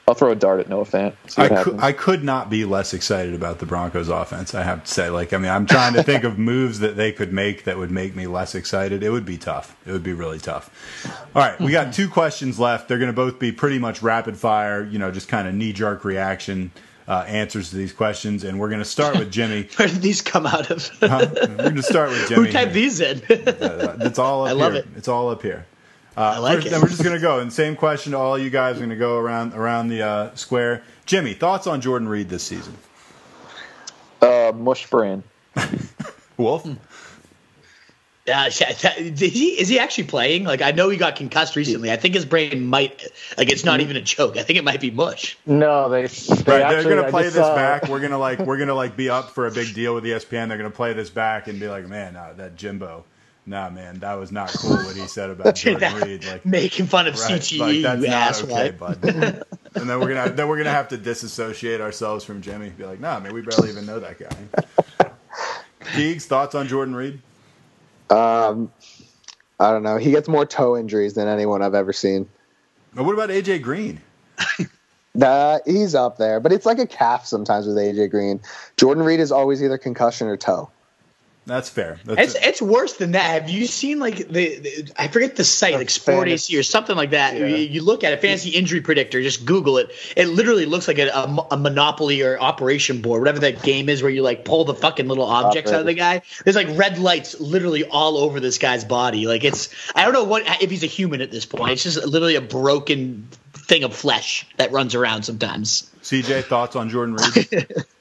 I'll 0.07 0.13
throw 0.13 0.31
a 0.31 0.35
dart 0.35 0.59
at 0.59 0.67
Noah 0.67 0.83
Fant. 0.83 1.13
I 1.37 1.47
could, 1.47 1.57
happens. 1.57 1.81
I 1.81 1.91
could 1.93 2.23
not 2.23 2.49
be 2.49 2.65
less 2.65 2.93
excited 2.93 3.33
about 3.33 3.59
the 3.59 3.65
Broncos 3.65 4.09
offense, 4.09 4.53
I 4.53 4.63
have 4.63 4.83
to 4.83 4.91
say. 4.91 5.09
Like, 5.09 5.31
I 5.31 5.37
mean, 5.37 5.49
I'm 5.49 5.65
trying 5.65 5.93
to 5.93 6.03
think 6.03 6.25
of 6.25 6.37
moves 6.37 6.79
that 6.79 6.97
they 6.97 7.13
could 7.13 7.31
make 7.31 7.63
that 7.63 7.77
would 7.77 7.91
make 7.91 8.15
me 8.15 8.27
less 8.27 8.53
excited. 8.53 9.03
It 9.03 9.09
would 9.11 9.25
be 9.25 9.37
tough. 9.37 9.75
It 9.85 9.91
would 9.93 10.03
be 10.03 10.13
really 10.13 10.39
tough. 10.39 10.69
All 11.33 11.41
right, 11.41 11.59
we 11.59 11.71
got 11.71 11.93
two 11.95 12.09
questions 12.09 12.59
left. 12.59 12.89
They're 12.89 12.97
going 12.97 13.07
to 13.07 13.13
both 13.13 13.39
be 13.39 13.51
pretty 13.53 13.79
much 13.79 14.01
rapid 14.01 14.37
fire, 14.37 14.83
you 14.83 14.99
know, 14.99 15.11
just 15.11 15.29
kind 15.29 15.47
of 15.47 15.55
knee 15.55 15.71
jerk 15.71 16.03
reaction 16.03 16.71
uh, 17.07 17.25
answers 17.27 17.69
to 17.71 17.75
these 17.75 17.93
questions. 17.93 18.43
And 18.43 18.59
we're 18.59 18.69
going 18.69 18.79
to 18.79 18.85
start 18.85 19.17
with 19.17 19.31
Jimmy. 19.31 19.67
Where 19.77 19.87
did 19.87 20.01
these 20.01 20.21
come 20.21 20.45
out 20.45 20.69
of? 20.71 20.87
Huh? 20.99 21.27
We're 21.33 21.55
going 21.55 21.75
to 21.75 21.83
start 21.83 22.09
with 22.09 22.25
Jimmy. 22.29 22.47
Who 22.47 22.51
typed 22.51 22.73
these 22.73 22.99
in? 22.99 23.21
Uh, 23.61 23.97
it's 24.01 24.19
all 24.19 24.45
up 24.45 24.49
I 24.49 24.53
love 24.53 24.73
here. 24.73 24.81
it. 24.81 24.87
It's 24.95 25.07
all 25.07 25.29
up 25.29 25.41
here. 25.41 25.65
I 26.17 26.37
like 26.39 26.59
we're, 26.59 26.67
it. 26.67 26.69
Then 26.71 26.81
we're 26.81 26.89
just 26.89 27.03
gonna 27.03 27.19
go. 27.19 27.39
And 27.39 27.51
same 27.51 27.75
question 27.75 28.11
to 28.11 28.17
all 28.17 28.37
you 28.37 28.49
guys. 28.49 28.75
We're 28.75 28.83
gonna 28.83 28.95
go 28.95 29.17
around 29.17 29.53
around 29.53 29.87
the 29.87 30.01
uh, 30.01 30.35
square. 30.35 30.83
Jimmy, 31.05 31.33
thoughts 31.33 31.67
on 31.67 31.79
Jordan 31.81 32.07
Reed 32.07 32.29
this 32.29 32.43
season? 32.43 32.75
Uh, 34.21 34.51
mush 34.55 34.89
brain. 34.89 35.23
Wolf. 36.37 36.67
Uh, 38.31 38.45
is 38.47 39.19
he 39.19 39.59
is 39.59 39.67
he 39.67 39.79
actually 39.79 40.05
playing? 40.05 40.43
Like 40.45 40.61
I 40.61 40.71
know 40.71 40.89
he 40.89 40.97
got 40.97 41.15
concussed 41.15 41.55
recently. 41.55 41.91
I 41.91 41.97
think 41.97 42.15
his 42.15 42.25
brain 42.25 42.65
might 42.67 43.03
like 43.37 43.51
it's 43.51 43.65
not 43.65 43.81
even 43.81 43.95
a 43.97 44.01
joke. 44.01 44.37
I 44.37 44.43
think 44.43 44.57
it 44.57 44.63
might 44.63 44.81
be 44.81 44.91
mush. 44.91 45.37
No, 45.45 45.89
they. 45.89 46.07
they 46.07 46.27
Right, 46.51 46.69
they're 46.69 46.83
gonna 46.83 47.09
play 47.09 47.23
just 47.23 47.35
this 47.35 47.45
saw- 47.45 47.55
back. 47.55 47.87
We're 47.87 47.99
gonna 47.99 48.17
like 48.17 48.39
we're 48.45 48.57
gonna 48.57 48.73
like 48.73 48.95
be 48.95 49.09
up 49.09 49.31
for 49.31 49.47
a 49.47 49.51
big 49.51 49.73
deal 49.73 49.93
with 49.93 50.03
ESPN. 50.03 50.47
They're 50.47 50.57
gonna 50.57 50.69
play 50.69 50.93
this 50.93 51.09
back 51.09 51.47
and 51.47 51.59
be 51.59 51.67
like, 51.67 51.87
man, 51.87 52.13
nah, 52.13 52.33
that 52.33 52.55
Jimbo, 52.55 53.05
nah, 53.45 53.69
man, 53.69 53.99
that 53.99 54.13
was 54.15 54.31
not 54.31 54.49
cool 54.53 54.77
what 54.77 54.95
he 54.95 55.07
said 55.07 55.29
about 55.29 55.55
Jordan 55.55 55.95
Reed. 56.01 56.25
Like, 56.25 56.45
Making 56.45 56.85
fun 56.87 57.07
of 57.07 57.19
right, 57.19 57.41
CTE, 57.41 57.59
like 57.59 57.81
that's 57.81 58.01
you 58.01 58.07
not 58.07 58.29
asshole. 58.29 58.53
okay, 58.57 58.71
bud. 58.71 59.03
and 59.75 59.89
then 59.89 59.99
we're 59.99 60.13
gonna 60.13 60.31
then 60.31 60.47
we're 60.47 60.57
gonna 60.57 60.69
have 60.71 60.87
to 60.89 60.97
disassociate 60.97 61.81
ourselves 61.81 62.23
from 62.23 62.41
Jimmy. 62.41 62.69
Be 62.69 62.85
like, 62.85 62.99
nah, 62.99 63.19
man, 63.19 63.33
we 63.33 63.41
barely 63.41 63.69
even 63.69 63.85
know 63.85 63.99
that 63.99 64.17
guy. 64.19 65.09
Keegs, 65.93 66.25
thoughts 66.25 66.55
on 66.55 66.67
Jordan 66.67 66.95
Reed? 66.95 67.19
Um, 68.11 68.71
I 69.59 69.71
don't 69.71 69.83
know. 69.83 69.97
He 69.97 70.11
gets 70.11 70.27
more 70.27 70.45
toe 70.45 70.77
injuries 70.77 71.13
than 71.13 71.27
anyone 71.27 71.61
I've 71.61 71.75
ever 71.75 71.93
seen. 71.93 72.27
But 72.93 73.05
what 73.05 73.13
about 73.13 73.29
AJ 73.29 73.61
Green? 73.61 74.01
That 75.15 75.63
he's 75.65 75.93
up 75.93 76.17
there, 76.17 76.39
but 76.39 76.53
it's 76.53 76.65
like 76.65 76.79
a 76.79 76.87
calf 76.87 77.25
sometimes 77.25 77.67
with 77.67 77.75
AJ 77.75 78.11
Green. 78.11 78.39
Jordan 78.77 79.03
Reed 79.03 79.19
is 79.19 79.29
always 79.29 79.61
either 79.61 79.77
concussion 79.77 80.27
or 80.27 80.37
toe. 80.37 80.69
That's 81.51 81.69
fair. 81.69 81.99
That's 82.05 82.35
It's 82.35 82.47
it's 82.47 82.61
worse 82.61 82.93
than 82.93 83.11
that. 83.11 83.41
Have 83.41 83.49
you 83.49 83.65
seen 83.65 83.99
like 83.99 84.29
the, 84.29 84.59
the 84.59 84.91
I 84.95 85.09
forget 85.09 85.35
the 85.35 85.43
site 85.43 85.73
like 85.73 85.89
Sport 85.89 86.29
AC 86.29 86.57
or 86.57 86.63
something 86.63 86.95
like 86.95 87.09
that? 87.09 87.35
You, 87.35 87.45
you 87.45 87.83
look 87.83 88.05
at 88.05 88.13
it, 88.13 88.21
fantasy 88.21 88.51
injury 88.51 88.79
predictor. 88.79 89.21
Just 89.21 89.45
Google 89.45 89.77
it. 89.77 89.91
It 90.15 90.27
literally 90.27 90.65
looks 90.65 90.87
like 90.87 90.97
a, 90.97 91.07
a, 91.09 91.47
a 91.51 91.57
Monopoly 91.57 92.21
or 92.21 92.39
Operation 92.39 93.01
board, 93.01 93.19
whatever 93.19 93.39
that 93.39 93.63
game 93.63 93.89
is, 93.89 94.01
where 94.01 94.09
you 94.09 94.21
like 94.21 94.45
pull 94.45 94.63
the 94.63 94.73
fucking 94.73 95.09
little 95.09 95.25
objects 95.25 95.73
out 95.73 95.81
of 95.81 95.85
the 95.85 95.93
guy. 95.93 96.21
There's 96.45 96.55
like 96.55 96.69
red 96.71 96.99
lights 96.99 97.37
literally 97.41 97.83
all 97.83 98.17
over 98.17 98.39
this 98.39 98.57
guy's 98.57 98.85
body. 98.85 99.27
Like 99.27 99.43
it's 99.43 99.67
I 99.93 100.05
don't 100.05 100.13
know 100.13 100.23
what 100.23 100.43
if 100.61 100.69
he's 100.69 100.83
a 100.83 100.87
human 100.87 101.19
at 101.19 101.31
this 101.31 101.45
point. 101.45 101.73
It's 101.73 101.83
just 101.83 102.05
literally 102.05 102.35
a 102.35 102.41
broken 102.41 103.27
thing 103.51 103.83
of 103.83 103.93
flesh 103.93 104.47
that 104.55 104.71
runs 104.71 104.95
around 104.95 105.23
sometimes. 105.23 105.91
CJ, 106.01 106.45
thoughts 106.45 106.77
on 106.77 106.89
Jordan 106.89 107.15
Reed? 107.15 107.67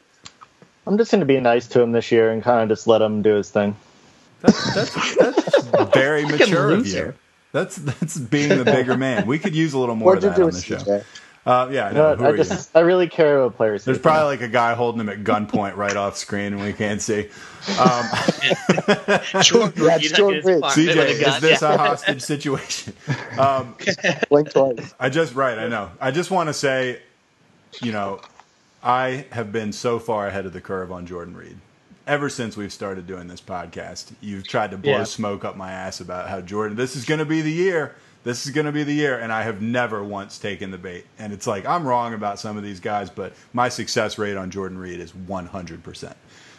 I'm 0.86 0.96
just 0.98 1.10
going 1.10 1.20
to 1.20 1.26
be 1.26 1.38
nice 1.40 1.66
to 1.68 1.80
him 1.80 1.92
this 1.92 2.10
year 2.10 2.30
and 2.32 2.42
kind 2.42 2.62
of 2.70 2.76
just 2.76 2.86
let 2.86 3.00
him 3.02 3.22
do 3.22 3.34
his 3.34 3.50
thing. 3.50 3.76
That's 4.40 4.74
that's, 4.74 5.16
that's 5.16 5.64
very 5.94 6.24
mature 6.24 6.70
of 6.72 6.86
you. 6.86 7.14
That's 7.52 7.76
that's 7.76 8.18
being 8.18 8.48
the 8.48 8.64
bigger 8.64 8.96
man. 8.96 9.26
We 9.26 9.38
could 9.38 9.54
use 9.54 9.74
a 9.74 9.78
little 9.78 9.96
more 9.96 10.14
of 10.14 10.22
What'd 10.22 10.38
you 10.38 10.44
that 10.44 10.44
on 10.44 10.50
the 10.52 10.62
show. 10.62 11.02
Uh, 11.46 11.68
yeah, 11.72 11.86
I 11.86 11.88
You 11.88 11.94
know. 11.94 12.10
know 12.10 12.16
Who 12.16 12.24
what, 12.24 12.30
you? 12.38 12.44
just 12.44 12.74
I 12.76 12.80
really 12.80 13.08
care 13.08 13.40
about 13.40 13.56
players. 13.56 13.84
There's 13.84 13.98
probably 13.98 14.24
like 14.36 14.42
a 14.42 14.48
guy 14.48 14.74
holding 14.74 15.00
him 15.00 15.08
at 15.08 15.24
gunpoint 15.24 15.74
right 15.76 15.96
off 15.96 16.16
screen, 16.16 16.52
and 16.52 16.60
we 16.62 16.72
can't 16.72 17.00
see. 17.00 17.28
Um, 17.78 18.04
Jordan 19.42 19.72
That's 19.84 20.02
Reed 20.02 20.14
Jordan 20.14 20.28
in 20.28 20.34
his 20.36 20.44
Reed. 20.44 20.56
apartment 20.58 20.88
CJ, 20.90 20.96
is 21.08 21.20
gun. 21.20 21.40
this 21.40 21.62
Yeah. 21.62 21.74
a 21.74 21.78
hostage 21.78 22.22
situation? 22.22 22.92
Um, 23.38 23.74
Blink 24.28 24.52
twice. 24.52 24.94
I 25.00 25.08
just 25.08 25.34
right, 25.34 25.58
I 25.58 25.68
know. 25.68 25.90
I 26.00 26.10
just 26.10 26.30
want 26.30 26.48
to 26.48 26.52
say, 26.54 27.00
you 27.80 27.92
know, 27.92 28.20
I 28.82 29.26
have 29.32 29.52
been 29.52 29.72
so 29.72 29.98
far 29.98 30.26
ahead 30.26 30.46
of 30.46 30.52
the 30.52 30.60
curve 30.60 30.90
on 30.90 31.06
Jordan 31.06 31.36
Reed. 31.36 31.58
Ever 32.06 32.28
since 32.28 32.56
we've 32.56 32.72
started 32.72 33.06
doing 33.06 33.28
this 33.28 33.40
podcast, 33.40 34.12
you've 34.20 34.46
tried 34.48 34.70
to 34.72 34.78
blow 34.78 34.92
Yeah. 34.98 35.04
smoke 35.04 35.44
up 35.44 35.56
my 35.56 35.70
ass 35.70 36.00
about 36.00 36.28
how 36.28 36.40
Jordan, 36.40 36.76
this 36.76 36.96
is 36.96 37.04
going 37.04 37.18
to 37.18 37.24
be 37.26 37.40
the 37.42 37.52
year. 37.52 37.94
This 38.24 38.44
is 38.46 38.52
going 38.52 38.66
to 38.66 38.72
be 38.72 38.82
the 38.82 38.92
year, 38.92 39.18
and 39.18 39.32
I 39.32 39.42
have 39.42 39.62
never 39.62 40.02
once 40.02 40.38
taken 40.38 40.70
the 40.70 40.78
bait. 40.78 41.06
And 41.18 41.32
it's 41.32 41.46
like 41.46 41.64
I'm 41.66 41.86
wrong 41.86 42.12
about 42.14 42.38
some 42.38 42.56
of 42.56 42.62
these 42.62 42.80
guys, 42.80 43.08
but 43.10 43.32
my 43.52 43.68
success 43.68 44.18
rate 44.18 44.36
on 44.36 44.50
Jordan 44.50 44.76
Reed 44.78 45.00
is 45.00 45.14
100. 45.14 45.82
percent 45.82 46.16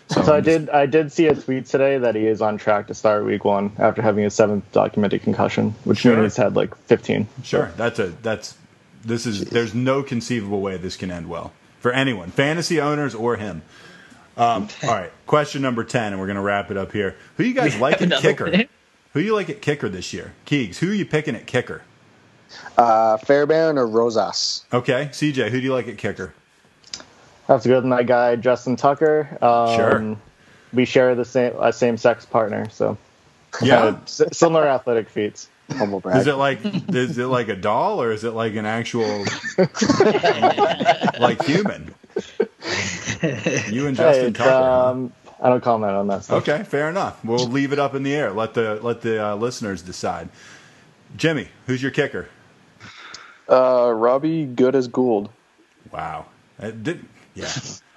So 0.08 0.34
I 0.34 0.42
did 0.42 0.70
I 0.70 0.86
did 0.88 1.12
see 1.12 1.28
a 1.28 1.36
tweet 1.36 1.66
today 1.68 1.98
that 2.00 2.16
he 2.16 2.26
is 2.28 2.42
on 2.42 2.58
track 2.58 2.88
to 2.88 2.94
start 2.96 3.26
week 3.26 3.46
one 3.46 3.72
after 3.78 4.02
having 4.02 4.24
his 4.24 4.34
seventh 4.34 4.72
documented 4.72 5.22
concussion, 5.24 5.76
which 5.84 6.00
Sure. 6.00 6.16
means 6.18 6.34
he's 6.34 6.38
had 6.44 6.56
like 6.56 6.74
15. 6.88 7.28
Sure, 7.44 7.72
that's 7.78 8.00
a 8.00 8.08
that's 8.24 8.56
this 9.06 9.26
is 9.28 9.46
there's 9.46 9.74
no 9.76 10.02
conceivable 10.02 10.62
way 10.62 10.78
this 10.78 10.96
can 10.98 11.12
end 11.12 11.28
well 11.30 11.52
for 11.82 11.92
anyone, 11.92 12.32
fantasy 12.32 12.80
owners 12.80 13.14
or 13.14 13.36
him. 13.36 13.62
Um, 14.38 14.70
all 14.84 14.90
right, 14.90 15.12
question 15.28 15.62
number 15.62 15.84
ten, 15.84 16.14
and 16.14 16.22
we're 16.22 16.28
gonna 16.28 16.42
wrap 16.42 16.72
it 16.72 16.78
up 16.78 16.94
here. 16.94 17.18
Who 17.36 17.44
you 17.44 17.54
guys 17.54 17.78
like 17.78 18.02
at 18.02 18.22
kicker? 18.22 18.50
one. 18.50 18.68
Who 19.14 19.20
you 19.20 19.36
like 19.36 19.50
at 19.50 19.62
kicker 19.62 19.90
this 19.90 20.14
year? 20.14 20.34
Keegs, 20.46 20.78
who 20.78 20.90
are 20.92 20.94
you 20.94 21.06
picking 21.06 21.36
at 21.36 21.46
kicker? 21.46 21.82
Uh, 22.78 23.18
Fairbairn 23.18 23.78
or 23.78 23.88
Rosas? 23.88 24.64
Okay, 24.72 25.10
CJ, 25.12 25.50
who 25.50 25.60
do 25.60 25.66
you 25.66 25.74
like 25.74 25.88
at 25.88 25.98
kicker? 25.98 26.34
That's 27.48 27.66
good. 27.66 27.84
And 27.84 27.92
that 27.92 28.06
guy 28.08 28.38
Justin 28.38 28.78
Tucker. 28.78 29.38
Um, 29.42 29.76
Sure. 29.76 30.18
We 30.74 30.86
share 30.86 31.16
the 31.16 31.26
same 31.26 31.54
a 31.60 31.74
same 31.74 31.98
sex 31.98 32.26
partner, 32.26 32.70
so 32.70 32.98
Yeah, 33.62 33.84
uh, 33.84 34.06
similar 34.06 34.66
athletic 34.66 35.10
feets. 35.10 35.50
Humble 35.78 36.00
brag. 36.00 36.18
is 36.18 36.28
it 36.28 36.34
like 36.36 36.60
is 36.64 37.18
it 37.18 37.26
like 37.28 37.48
a 37.50 37.56
doll 37.56 38.02
or 38.02 38.12
is 38.12 38.24
it 38.24 38.32
like 38.32 38.56
an 38.56 38.66
actual 38.66 39.26
like 41.20 41.44
human? 41.44 41.94
You 43.70 43.88
and 43.88 43.98
Hey, 43.98 44.04
Justin 44.04 44.28
it's, 44.28 44.38
Tucker. 44.38 44.50
um, 44.50 45.14
I 45.42 45.50
don't 45.50 45.64
comment 45.64 45.94
on 45.94 46.08
that 46.08 46.24
stuff. 46.24 46.48
Okay, 46.48 46.64
fair 46.64 46.90
enough. 46.90 47.24
We'll 47.24 47.48
leave 47.48 47.74
it 47.74 47.80
up 47.80 47.96
in 47.96 48.04
the 48.04 48.14
air. 48.14 48.32
Let 48.32 48.54
the 48.54 48.80
let 48.82 49.02
the 49.02 49.24
uh, 49.32 49.36
listeners 49.36 49.82
decide. 49.82 50.30
Jimmy, 51.18 51.50
who's 51.68 51.82
your 51.82 51.92
kicker? 51.92 52.30
Uh, 53.50 53.92
Robbie 53.92 54.46
Good 54.46 54.76
as 54.76 54.88
Gould. 54.88 55.30
Wow. 55.92 56.28
Uh, 56.60 56.72
did, 56.72 57.04
yeah. 57.34 57.50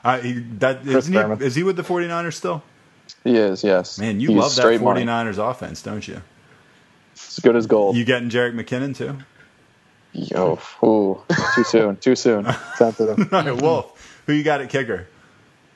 Uh, 0.03 0.19
he, 0.21 0.33
that, 0.59 0.83
Chris 0.83 1.09
isn't 1.09 1.39
he, 1.39 1.45
is 1.47 1.55
he 1.55 1.63
with 1.63 1.77
the 1.77 1.83
49ers 1.83 2.35
still? 2.35 2.63
He 3.23 3.37
is, 3.37 3.63
yes. 3.63 3.99
Man, 3.99 4.19
you 4.21 4.29
He's 4.31 4.37
love 4.37 4.55
that 4.55 4.61
straight 4.63 4.81
money. 4.81 5.05
49ers 5.05 5.39
offense, 5.39 5.81
don't 5.83 6.07
you? 6.09 6.21
As 7.15 7.41
good 7.41 7.57
as 7.57 7.67
gold. 7.67 7.97
You 7.97 8.05
getting 8.05 8.31
Jerick 8.31 8.55
McKinnon 8.55 8.97
too? 8.97 9.19
Yo, 10.13 10.61
ooh, 10.85 11.21
too 11.55 11.65
soon, 11.65 11.97
too 11.97 12.15
soon. 12.15 12.47
sensitive? 12.77 13.19
All 13.33 13.43
right, 13.43 13.61
Wolf, 13.61 14.23
who 14.27 14.33
you 14.33 14.45
got 14.45 14.61
at 14.61 14.71
kicker? 14.71 15.09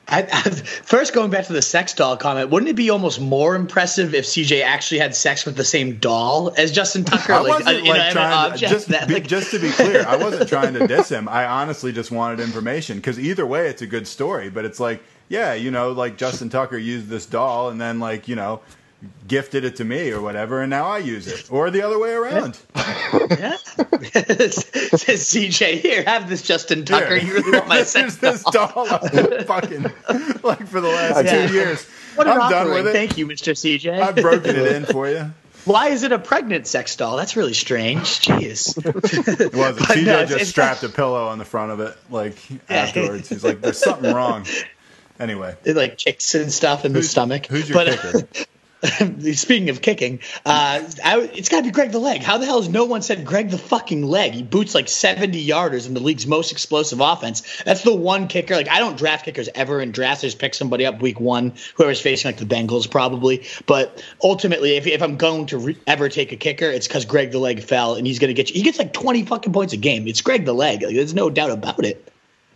I, 0.07 0.23
I, 0.23 0.49
first, 0.49 1.13
going 1.13 1.29
back 1.29 1.45
to 1.47 1.53
the 1.53 1.61
sex 1.61 1.93
doll 1.93 2.17
comment, 2.17 2.49
wouldn't 2.49 2.69
it 2.69 2.75
be 2.75 2.89
almost 2.89 3.21
more 3.21 3.55
impressive 3.55 4.15
if 4.15 4.25
CJ 4.25 4.63
actually 4.63 4.99
had 4.99 5.13
sex 5.13 5.45
with 5.45 5.55
the 5.55 5.63
same 5.63 5.97
doll 5.97 6.51
as 6.57 6.71
Justin 6.71 7.03
Tucker? 7.03 7.33
I 7.33 7.39
like, 7.39 7.49
wasn't 7.49 7.67
uh, 7.67 7.79
an 7.79 7.85
like 7.85 8.11
trying 8.11 8.51
to, 8.53 8.57
just, 8.57 8.87
that, 8.87 9.07
be- 9.07 9.19
just 9.19 9.51
to 9.51 9.59
be 9.59 9.69
clear, 9.69 10.05
I 10.07 10.15
wasn't 10.15 10.49
trying 10.49 10.73
to 10.73 10.87
diss 10.87 11.09
him. 11.09 11.27
I 11.27 11.45
honestly 11.45 11.91
just 11.91 12.09
wanted 12.09 12.39
information 12.39 12.97
because 12.97 13.19
either 13.19 13.45
way, 13.45 13.67
it's 13.67 13.83
a 13.83 13.87
good 13.87 14.07
story. 14.07 14.49
But 14.49 14.65
it's 14.65 14.79
like, 14.79 15.03
yeah, 15.27 15.53
you 15.53 15.69
know, 15.69 15.91
like 15.91 16.17
Justin 16.17 16.49
Tucker 16.49 16.77
used 16.77 17.07
this 17.07 17.27
doll 17.27 17.69
and 17.69 17.79
then 17.79 17.99
like 17.99 18.27
you 18.27 18.35
know 18.35 18.61
gifted 19.27 19.63
it 19.63 19.75
to 19.77 19.85
me 19.85 20.11
or 20.11 20.21
whatever, 20.21 20.61
and 20.61 20.69
now 20.69 20.85
I 20.87 20.97
use 20.99 21.27
it, 21.27 21.51
or 21.51 21.69
the 21.71 21.81
other 21.81 21.97
way 21.99 22.11
around. 22.11 22.57
Yeah. 22.75 23.55
Says 23.57 25.23
CJ, 25.25 25.79
here, 25.81 26.03
have 26.03 26.27
this 26.29 26.41
Justin 26.41 26.85
Tucker. 26.85 27.15
Here. 27.17 27.27
You 27.27 27.33
really 27.35 27.51
want 27.57 27.67
my 27.67 27.83
sex 27.83 28.15
this 28.21 28.43
doll? 28.43 28.71
doll 28.73 28.87
I've 28.89 29.11
been 29.11 29.43
fucking 29.45 29.83
like 30.43 30.67
for 30.67 30.81
the 30.81 30.87
last 30.89 31.25
Yeah. 31.25 31.47
two 31.47 31.53
years. 31.53 31.85
What 32.15 32.27
an 32.27 32.39
I'm 32.41 32.51
done 32.51 32.69
with 32.71 32.87
it. 32.87 32.93
Thank 32.93 33.17
you, 33.17 33.27
Mr. 33.27 33.53
CJ. 33.53 34.01
I've 34.01 34.15
broken 34.15 34.55
it 34.55 34.71
in 34.73 34.85
for 34.85 35.07
you. 35.07 35.31
Why 35.65 35.89
is 35.89 36.03
it 36.03 36.11
a 36.11 36.19
pregnant 36.19 36.67
sex 36.67 36.95
doll? 36.95 37.15
That's 37.17 37.35
really 37.35 37.53
strange. 37.53 38.21
Jeez. 38.21 38.77
It 38.77 39.53
wasn't. 39.55 39.87
CJ 39.87 40.05
no, 40.05 40.25
just 40.25 40.49
strapped 40.49 40.83
a 40.83 40.89
pillow 40.89 41.27
on 41.27 41.37
the 41.37 41.45
front 41.45 41.71
of 41.71 41.79
it, 41.81 41.95
like 42.09 42.35
afterwards. 42.69 43.29
He's 43.29 43.43
like, 43.43 43.61
"There's 43.61 43.77
something 43.77 44.13
wrong." 44.13 44.45
Anyway, 45.19 45.55
It 45.65 45.75
like 45.75 45.97
kicks 45.97 46.33
and 46.33 46.51
stuff 46.51 46.85
in 46.85 46.93
the 46.93 47.03
stomach. 47.03 47.45
who's 47.47 47.67
your 47.69 47.75
but, 47.77 47.87
kicker? 47.99 48.45
speaking 49.33 49.69
of 49.69 49.81
kicking, 49.81 50.19
uh, 50.45 50.81
I, 51.03 51.29
it's 51.33 51.49
got 51.49 51.57
to 51.57 51.63
be 51.63 51.71
Greg 51.71 51.91
the 51.91 51.99
Leg. 51.99 52.21
How 52.21 52.37
the 52.37 52.45
hell 52.45 52.61
has 52.61 52.69
no 52.69 52.85
one 52.85 53.01
said 53.01 53.25
Greg 53.25 53.49
the 53.49 53.57
fucking 53.57 54.03
Leg? 54.03 54.33
He 54.33 54.43
boots 54.43 54.73
like 54.73 54.87
70 54.87 55.45
yarders 55.45 55.85
in 55.85 55.93
the 55.93 55.99
league's 55.99 56.25
most 56.25 56.51
explosive 56.51 57.01
offense. 57.01 57.61
That's 57.63 57.81
the 57.81 57.93
one 57.93 58.27
kicker. 58.27 58.55
Like 58.55 58.69
I 58.69 58.79
don't 58.79 58.97
draft 58.97 59.25
kickers 59.25 59.49
ever 59.53 59.81
in 59.81 59.91
drafts. 59.91 60.23
I 60.23 60.27
just 60.27 60.39
pick 60.39 60.53
somebody 60.53 60.85
up 60.85 61.01
week 61.01 61.19
one, 61.19 61.53
whoever's 61.75 61.99
facing 61.99 62.29
like 62.29 62.37
the 62.37 62.45
Bengals 62.45 62.89
probably. 62.89 63.45
But 63.65 64.03
ultimately, 64.23 64.77
if, 64.77 64.87
if 64.87 65.01
I'm 65.01 65.17
going 65.17 65.47
to 65.47 65.57
re- 65.57 65.77
ever 65.85 66.07
take 66.07 66.31
a 66.31 66.37
kicker, 66.37 66.67
it's 66.67 66.87
because 66.87 67.03
Greg 67.03 67.31
the 67.31 67.39
Leg 67.39 67.61
fell 67.61 67.95
and 67.95 68.07
he's 68.07 68.19
going 68.19 68.29
to 68.29 68.33
get 68.33 68.49
you. 68.49 68.55
He 68.55 68.61
gets 68.63 68.79
like 68.79 68.93
20 68.93 69.25
fucking 69.25 69.51
points 69.51 69.73
a 69.73 69.77
game. 69.77 70.07
It's 70.07 70.21
Greg 70.21 70.45
the 70.45 70.53
Leg. 70.53 70.83
Like, 70.83 70.95
there's 70.95 71.13
no 71.13 71.29
doubt 71.29 71.51
about 71.51 71.83
it. 71.83 72.09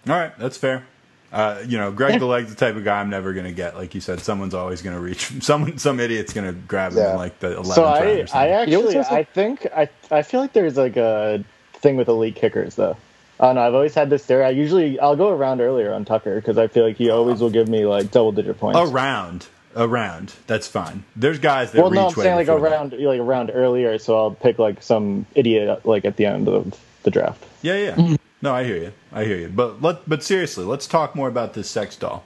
all 0.08 0.16
right, 0.16 0.38
that's 0.40 0.58
fair. 0.58 0.86
Uh, 1.34 1.64
you 1.68 1.80
know, 1.80 1.92
Greg 1.92 2.20
the 2.20 2.28
Leg's 2.28 2.54
the 2.54 2.56
type 2.56 2.76
of 2.76 2.84
guy 2.84 3.00
I'm 3.02 3.10
never 3.10 3.34
going 3.34 3.46
to 3.48 3.52
get. 3.52 3.76
Like 3.76 3.96
you 3.96 4.02
said, 4.02 4.20
someone's 4.20 4.54
always 4.54 4.84
going 4.84 4.96
to 4.96 5.02
reach. 5.02 5.32
Someone, 5.44 5.80
some 5.80 6.00
idiot's 6.00 6.32
going 6.32 6.46
to 6.46 6.54
grab 6.54 6.92
him 6.92 7.00
Yeah. 7.00 7.12
in 7.14 7.18
like 7.18 7.40
the 7.40 7.56
11th 7.56 7.74
So 7.74 7.84
round 7.84 7.96
I, 7.96 8.00
or 8.00 8.10
I 8.22 8.26
something. 8.26 8.38
actually, 8.38 9.00
I 9.00 9.24
think, 9.24 9.66
I, 9.76 9.90
I 10.12 10.22
feel 10.22 10.42
like 10.42 10.54
there's 10.54 10.78
like 10.78 10.96
a 10.96 11.44
thing 11.74 11.98
with 11.98 12.08
elite 12.08 12.36
kickers 12.36 12.76
though. 12.76 12.96
I 13.40 13.48
don't 13.48 13.56
know. 13.56 13.62
I've 13.68 13.74
always 13.74 13.96
had 13.96 14.12
this 14.12 14.24
theory. 14.24 14.46
I 14.46 14.52
usually, 14.52 15.00
I'll 15.00 15.16
go 15.16 15.30
around 15.30 15.60
earlier 15.60 15.92
on 15.92 16.06
Tucker 16.06 16.36
because 16.36 16.60
I 16.60 16.68
feel 16.68 16.86
like 16.86 16.98
he 16.98 17.10
always 17.10 17.42
will 17.42 17.50
give 17.50 17.68
me 17.68 17.86
like 17.88 18.12
double 18.12 18.32
digit 18.32 18.60
points. 18.60 18.80
Around. 18.80 19.48
around. 19.76 20.34
That's 20.46 20.68
fine. 20.68 21.04
There's 21.16 21.40
guys 21.40 21.72
that 21.72 21.82
well, 21.82 21.90
reach 21.90 21.98
no, 22.00 22.08
I'm 22.10 22.14
saying 22.14 22.36
like 22.36 22.46
before 22.46 22.62
that. 22.62 22.72
around 22.72 22.94
like 22.94 23.20
around 23.20 23.52
earlier, 23.52 23.98
so 23.98 24.16
I'll 24.18 24.32
pick 24.32 24.60
like 24.60 24.84
some 24.84 25.26
idiot 25.34 25.84
like 25.84 26.06
at 26.06 26.16
the 26.18 26.28
end 26.28 26.48
of 26.48 26.80
the 27.02 27.10
draft. 27.10 27.44
Yeah, 27.64 27.96
yeah. 27.96 28.18
No, 28.44 28.54
I 28.54 28.66
hear 28.66 28.76
you. 28.76 28.92
I 29.14 29.24
hear 29.24 29.38
you. 29.38 29.48
But 29.48 29.82
let 29.82 30.08
but 30.08 30.22
seriously, 30.22 30.66
let's 30.66 30.86
talk 30.86 31.16
more 31.16 31.30
about 31.30 31.54
this 31.54 31.70
sex 31.70 31.96
doll 31.96 32.26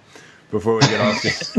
before 0.50 0.74
we 0.74 0.82
get 0.82 1.00
off 1.00 1.22
this. 1.22 1.56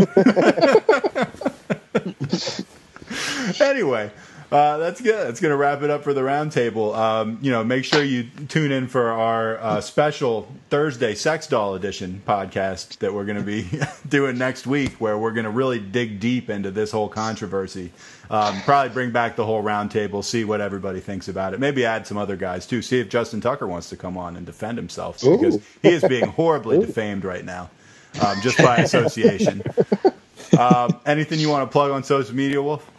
anyway, 3.61 4.11
uh, 4.51 4.79
that's 4.79 5.01
good. 5.01 5.29
That's 5.29 5.41
going 5.41 5.53
to 5.53 5.57
wrap 5.57 5.83
it 5.83 5.91
up 5.91 6.03
for 6.03 6.13
the 6.13 6.23
roundtable. 6.23 6.93
Um, 6.97 7.39
you 7.41 7.53
know, 7.53 7.63
make 7.63 7.85
sure 7.85 8.03
you 8.03 8.25
tune 8.49 8.73
in 8.73 8.89
for 8.89 9.13
our 9.13 9.59
uh, 9.59 9.81
special 9.81 10.53
Thursday 10.71 11.15
Sex 11.15 11.47
Doll 11.47 11.77
Edition 11.77 12.21
podcast 12.27 12.99
that 12.99 13.15
we're 13.15 13.27
going 13.27 13.39
to 13.39 13.45
be 13.45 13.69
doing 14.09 14.39
next 14.39 14.67
week, 14.67 14.95
where 14.95 15.17
we're 15.17 15.31
going 15.31 15.45
to 15.45 15.51
really 15.51 15.79
dig 15.79 16.19
deep 16.19 16.51
into 16.51 16.73
this 16.73 16.91
whole 16.91 17.09
controversy. 17.09 17.93
Um, 18.31 18.61
probably 18.63 18.93
bring 18.93 19.11
back 19.11 19.37
the 19.37 19.47
whole 19.47 19.63
roundtable, 19.63 20.23
see 20.23 20.45
what 20.45 20.61
everybody 20.61 21.01
thinks 21.01 21.29
about 21.29 21.55
it. 21.55 21.61
Maybe 21.61 21.85
add 21.87 22.07
some 22.07 22.19
other 22.19 22.37
guys 22.37 22.67
too. 22.67 22.83
See 22.83 23.01
if 23.01 23.09
Justin 23.09 23.41
Tucker 23.41 23.67
wants 23.67 23.89
to 23.91 23.97
come 23.97 24.19
on 24.19 24.37
and 24.37 24.45
defend 24.45 24.77
himself 24.77 25.21
because 25.21 25.61
he 25.83 25.89
is 25.89 26.05
being 26.05 26.27
horribly 26.27 26.79
defamed 26.79 27.25
right 27.25 27.45
now, 27.45 27.71
um, 28.25 28.37
just 28.43 28.59
by 28.59 28.77
association. 28.79 29.63
Um, 30.59 30.99
anything 31.05 31.39
you 31.41 31.51
want 31.51 31.69
to 31.69 31.73
plug 31.73 31.91
on 31.91 32.03
social 32.03 32.35
media, 32.35 32.61
Wolf? 32.63 32.91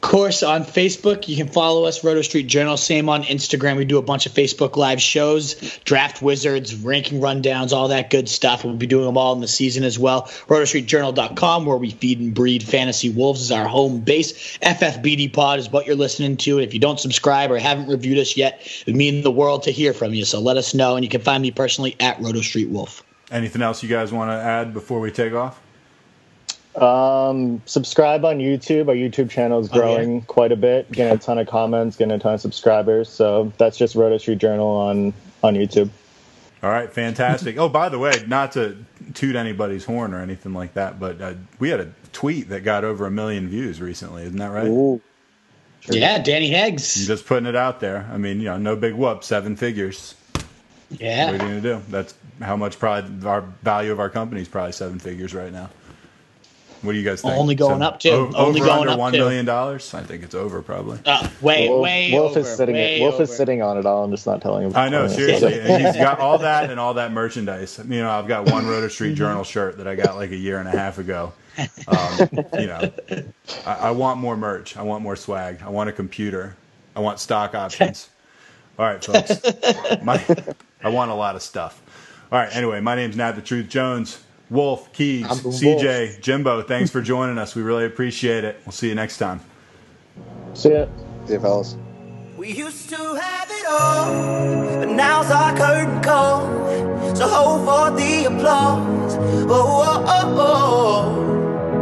Course, 0.00 0.44
on 0.44 0.64
Facebook, 0.64 1.26
you 1.26 1.36
can 1.36 1.48
follow 1.48 1.84
us, 1.84 2.04
Roto 2.04 2.22
Street 2.22 2.46
Journal. 2.46 2.76
Same 2.76 3.08
on 3.08 3.24
Instagram. 3.24 3.76
We 3.76 3.84
do 3.84 3.98
a 3.98 4.02
bunch 4.02 4.26
of 4.26 4.32
Facebook 4.32 4.76
Live 4.76 5.02
shows, 5.02 5.54
draft 5.84 6.22
wizards, 6.22 6.74
ranking 6.76 7.20
rundowns, 7.20 7.72
all 7.72 7.88
that 7.88 8.08
good 8.08 8.28
stuff. 8.28 8.64
We'll 8.64 8.74
be 8.74 8.86
doing 8.86 9.06
them 9.06 9.18
all 9.18 9.32
in 9.34 9.40
the 9.40 9.48
season 9.48 9.82
as 9.82 9.98
well. 9.98 10.22
RotoStreetJournal.com, 10.22 11.66
where 11.66 11.76
we 11.76 11.90
feed 11.90 12.20
and 12.20 12.32
breed 12.32 12.62
fantasy 12.62 13.10
wolves, 13.10 13.40
is 13.40 13.50
our 13.50 13.66
home 13.66 14.00
base. 14.00 14.56
FFBD 14.58 15.32
Pod 15.32 15.58
is 15.58 15.68
what 15.68 15.86
you're 15.86 15.96
listening 15.96 16.36
to. 16.38 16.58
And 16.58 16.66
if 16.66 16.74
you 16.74 16.80
don't 16.80 17.00
subscribe 17.00 17.50
or 17.50 17.58
haven't 17.58 17.88
reviewed 17.88 18.18
us 18.18 18.36
yet, 18.36 18.60
it 18.62 18.86
would 18.86 18.96
mean 18.96 19.22
the 19.22 19.32
world 19.32 19.64
to 19.64 19.72
hear 19.72 19.92
from 19.92 20.14
you. 20.14 20.24
So 20.24 20.40
let 20.40 20.56
us 20.56 20.74
know. 20.74 20.94
And 20.94 21.04
you 21.04 21.10
can 21.10 21.22
find 21.22 21.42
me 21.42 21.50
personally 21.50 21.96
at 21.98 22.20
Roto 22.20 22.40
Street 22.40 22.68
Wolf. 22.68 23.02
Anything 23.32 23.62
else 23.62 23.82
you 23.82 23.88
guys 23.88 24.12
want 24.12 24.30
to 24.30 24.36
add 24.36 24.72
before 24.72 25.00
we 25.00 25.10
take 25.10 25.32
off? 25.32 25.60
Um, 26.76 27.60
subscribe 27.66 28.24
on 28.24 28.38
YouTube. 28.38 28.88
Our 28.88 28.94
YouTube 28.94 29.30
channel 29.30 29.58
is 29.60 29.68
Oh, 29.72 29.74
yeah. 29.76 29.80
growing 29.80 30.22
quite 30.22 30.52
a 30.52 30.56
bit, 30.56 30.90
getting 30.92 31.14
a 31.14 31.18
ton 31.18 31.38
of 31.38 31.46
comments, 31.48 31.96
getting 31.96 32.12
a 32.12 32.18
ton 32.18 32.34
of 32.34 32.40
subscribers. 32.40 33.08
So 33.08 33.52
that's 33.58 33.76
just 33.76 33.94
Roto 33.94 34.18
Street 34.18 34.38
Journal 34.38 34.68
on 34.68 35.12
on 35.42 35.54
YouTube. 35.54 35.90
All 36.62 36.70
right, 36.70 36.92
fantastic. 36.92 37.56
oh, 37.58 37.68
by 37.68 37.88
the 37.88 37.98
way, 38.00 38.12
not 38.26 38.52
to 38.52 38.76
toot 39.14 39.36
anybody's 39.36 39.84
horn 39.84 40.12
or 40.12 40.20
anything 40.20 40.54
like 40.54 40.74
that, 40.74 40.98
but 40.98 41.20
uh, 41.20 41.34
we 41.60 41.68
had 41.68 41.78
a 41.80 41.92
tweet 42.12 42.48
that 42.48 42.64
got 42.64 42.84
over 42.84 43.06
a 43.06 43.10
million 43.10 43.48
views 43.48 43.80
recently. 43.80 44.24
Isn't 44.24 44.38
that 44.38 44.50
right? 44.50 44.66
Ooh. 44.66 45.00
Yeah, 45.88 46.18
Danny 46.20 46.54
I'm 46.54 46.72
Heggs. 46.72 47.06
just 47.06 47.26
putting 47.26 47.46
it 47.46 47.54
out 47.54 47.78
there. 47.78 48.08
I 48.12 48.18
mean, 48.18 48.38
you 48.40 48.46
know, 48.46 48.58
no 48.58 48.74
big 48.74 48.94
whoop, 48.94 49.22
seven 49.22 49.54
figures. 49.56 50.16
Yeah. 50.90 51.30
What 51.30 51.34
are 51.40 51.44
you 51.46 51.54
Yeah. 51.54 51.60
going 51.60 51.62
to 51.62 51.74
do? 51.76 51.80
That's 51.90 52.14
how 52.42 52.56
much 52.56 52.78
probably 52.80 53.26
our 53.28 53.42
value 53.62 53.92
of 53.92 54.00
our 54.00 54.10
company 54.10 54.40
is 54.42 54.48
probably 54.48 54.72
seven 54.72 54.98
figures 54.98 55.32
right 55.34 55.52
now. 55.52 55.70
What 56.82 56.92
do 56.92 56.98
you 56.98 57.04
guys 57.04 57.22
think? 57.22 57.34
Only 57.34 57.54
going 57.56 57.82
up, 57.82 57.98
too. 58.00 58.10
o- 58.10 58.32
Only 58.36 58.60
over 58.60 58.68
going 58.68 58.80
under 58.82 58.92
up, 58.92 58.98
one 58.98 59.12
too. 59.12 59.18
million 59.18 59.44
dollars. 59.44 59.92
I 59.94 60.02
think 60.02 60.22
it's 60.22 60.34
over 60.34 60.62
probably. 60.62 60.98
Uh, 61.04 61.28
way, 61.40 61.68
Wolf, 61.68 61.82
way 61.82 62.10
Wolf 62.12 62.30
over. 62.32 62.40
is 62.40 62.56
sitting. 62.56 62.74
way 62.76 63.00
Wolf 63.00 63.14
over. 63.14 63.22
is 63.24 63.36
sitting 63.36 63.62
on 63.62 63.76
it 63.78 63.84
all. 63.86 64.04
I'm 64.04 64.10
just 64.12 64.26
not 64.26 64.40
telling 64.42 64.64
him. 64.66 64.76
I 64.76 64.88
know, 64.88 65.08
seriously. 65.08 65.58
And 65.60 65.84
he's 65.84 65.96
got 65.96 66.20
all 66.20 66.38
that 66.38 66.70
and 66.70 66.78
all 66.78 66.94
that 66.94 67.12
merchandise. 67.12 67.78
You 67.78 68.02
know, 68.02 68.10
I've 68.10 68.28
got 68.28 68.50
one 68.50 68.66
Roto 68.66 68.86
Mm-hmm. 68.86 68.88
Street 68.90 69.14
Journal 69.16 69.44
shirt 69.44 69.78
that 69.78 69.88
I 69.88 69.96
got 69.96 70.16
like 70.16 70.30
a 70.30 70.36
year 70.36 70.58
and 70.58 70.68
a 70.68 70.72
half 70.72 70.98
ago. 70.98 71.32
Um, 71.88 72.28
you 72.58 72.66
know, 72.68 72.92
I, 73.66 73.74
I 73.74 73.90
want 73.90 74.20
more 74.20 74.36
merch. 74.36 74.76
I 74.76 74.82
want 74.82 75.02
more 75.02 75.16
swag. 75.16 75.60
I 75.62 75.68
want 75.70 75.88
a 75.90 75.92
computer. 75.92 76.56
I 76.94 77.00
want 77.00 77.18
stock 77.18 77.54
options. 77.56 78.08
All 78.78 78.86
right, 78.86 79.04
folks. 79.04 79.40
My, 80.04 80.24
I 80.84 80.88
want 80.90 81.10
a 81.10 81.14
lot 81.14 81.34
of 81.34 81.42
stuff. 81.42 81.82
All 82.30 82.38
right. 82.38 82.54
Anyway, 82.54 82.80
my 82.80 82.94
name's 82.94 83.16
Nat 83.16 83.32
the 83.32 83.42
Truth 83.42 83.68
Jones. 83.68 84.22
Wolf, 84.50 84.92
Keys, 84.92 85.26
I'm 85.28 85.36
the 85.38 85.50
CJ, 85.50 86.20
Jimbo. 86.22 86.62
Thanks 86.62 86.90
for 86.90 87.02
joining 87.02 87.36
us. 87.36 87.54
We 87.54 87.62
really 87.62 87.84
appreciate 87.84 88.44
it. 88.44 88.60
We'll 88.64 88.72
see 88.72 88.88
you 88.88 88.94
next 88.94 89.18
time. 89.18 89.40
See 90.54 90.72
ya. 90.72 90.86
See 91.26 91.34
you, 91.34 91.40
fellas. 91.40 91.76
We 92.38 92.52
used 92.52 92.88
to 92.88 92.96
have 92.96 93.50
it 93.50 93.66
all, 93.68 94.78
but 94.78 94.88
now's 94.88 95.30
our 95.30 95.56
curtain 95.56 96.00
call. 96.00 96.46
So 97.14 97.26
hold 97.28 97.64
for 97.66 97.98
the 97.98 98.24
applause. 98.24 99.16
Oh, 99.18 99.84
oh, 99.86 100.04
oh, 100.06 101.20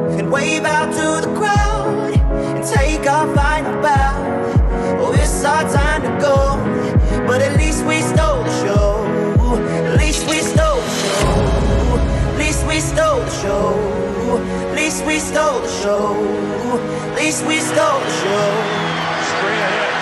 oh. 0.08 0.18
And 0.18 0.32
wave 0.32 0.64
out 0.64 0.86
to 0.86 1.28
the 1.28 1.34
crowd 1.36 2.14
and 2.56 2.66
take 2.66 3.06
our 3.08 3.32
final 3.34 3.80
bow. 3.82 4.98
Oh, 5.00 5.12
it's 5.12 5.44
our 5.44 5.62
time 5.70 6.02
to 6.02 6.20
go, 6.20 7.26
but 7.26 7.42
at 7.42 7.56
least 7.58 7.84
we 7.84 8.00
stole 8.00 8.42
the 8.42 8.64
show. 8.64 8.85
Show. 13.46 14.42
At 14.66 14.74
least 14.74 15.04
we 15.06 15.18
stole 15.18 15.60
the 15.60 15.68
show. 15.82 16.04
At 17.06 17.14
least 17.16 17.44
we 17.46 17.56
stole 17.60 18.00
the 18.00 18.10
show. 18.20 18.48
Straight 19.30 19.62
ahead. 19.66 19.92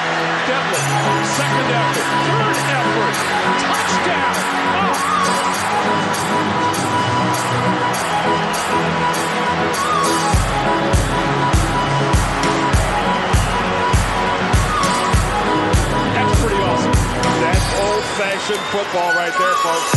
Second 1.37 1.71
effort, 1.81 2.09
third 2.25 2.57
effort, 2.81 3.15
touchdown. 3.61 4.35
Oh. 4.77 4.81
That's 16.15 16.35
pretty 16.41 16.61
awesome. 16.71 16.97
That's 17.43 17.67
old-fashioned 17.85 18.65
football 18.73 19.11
right 19.21 19.35
there, 19.39 19.57
folks. 19.65 19.91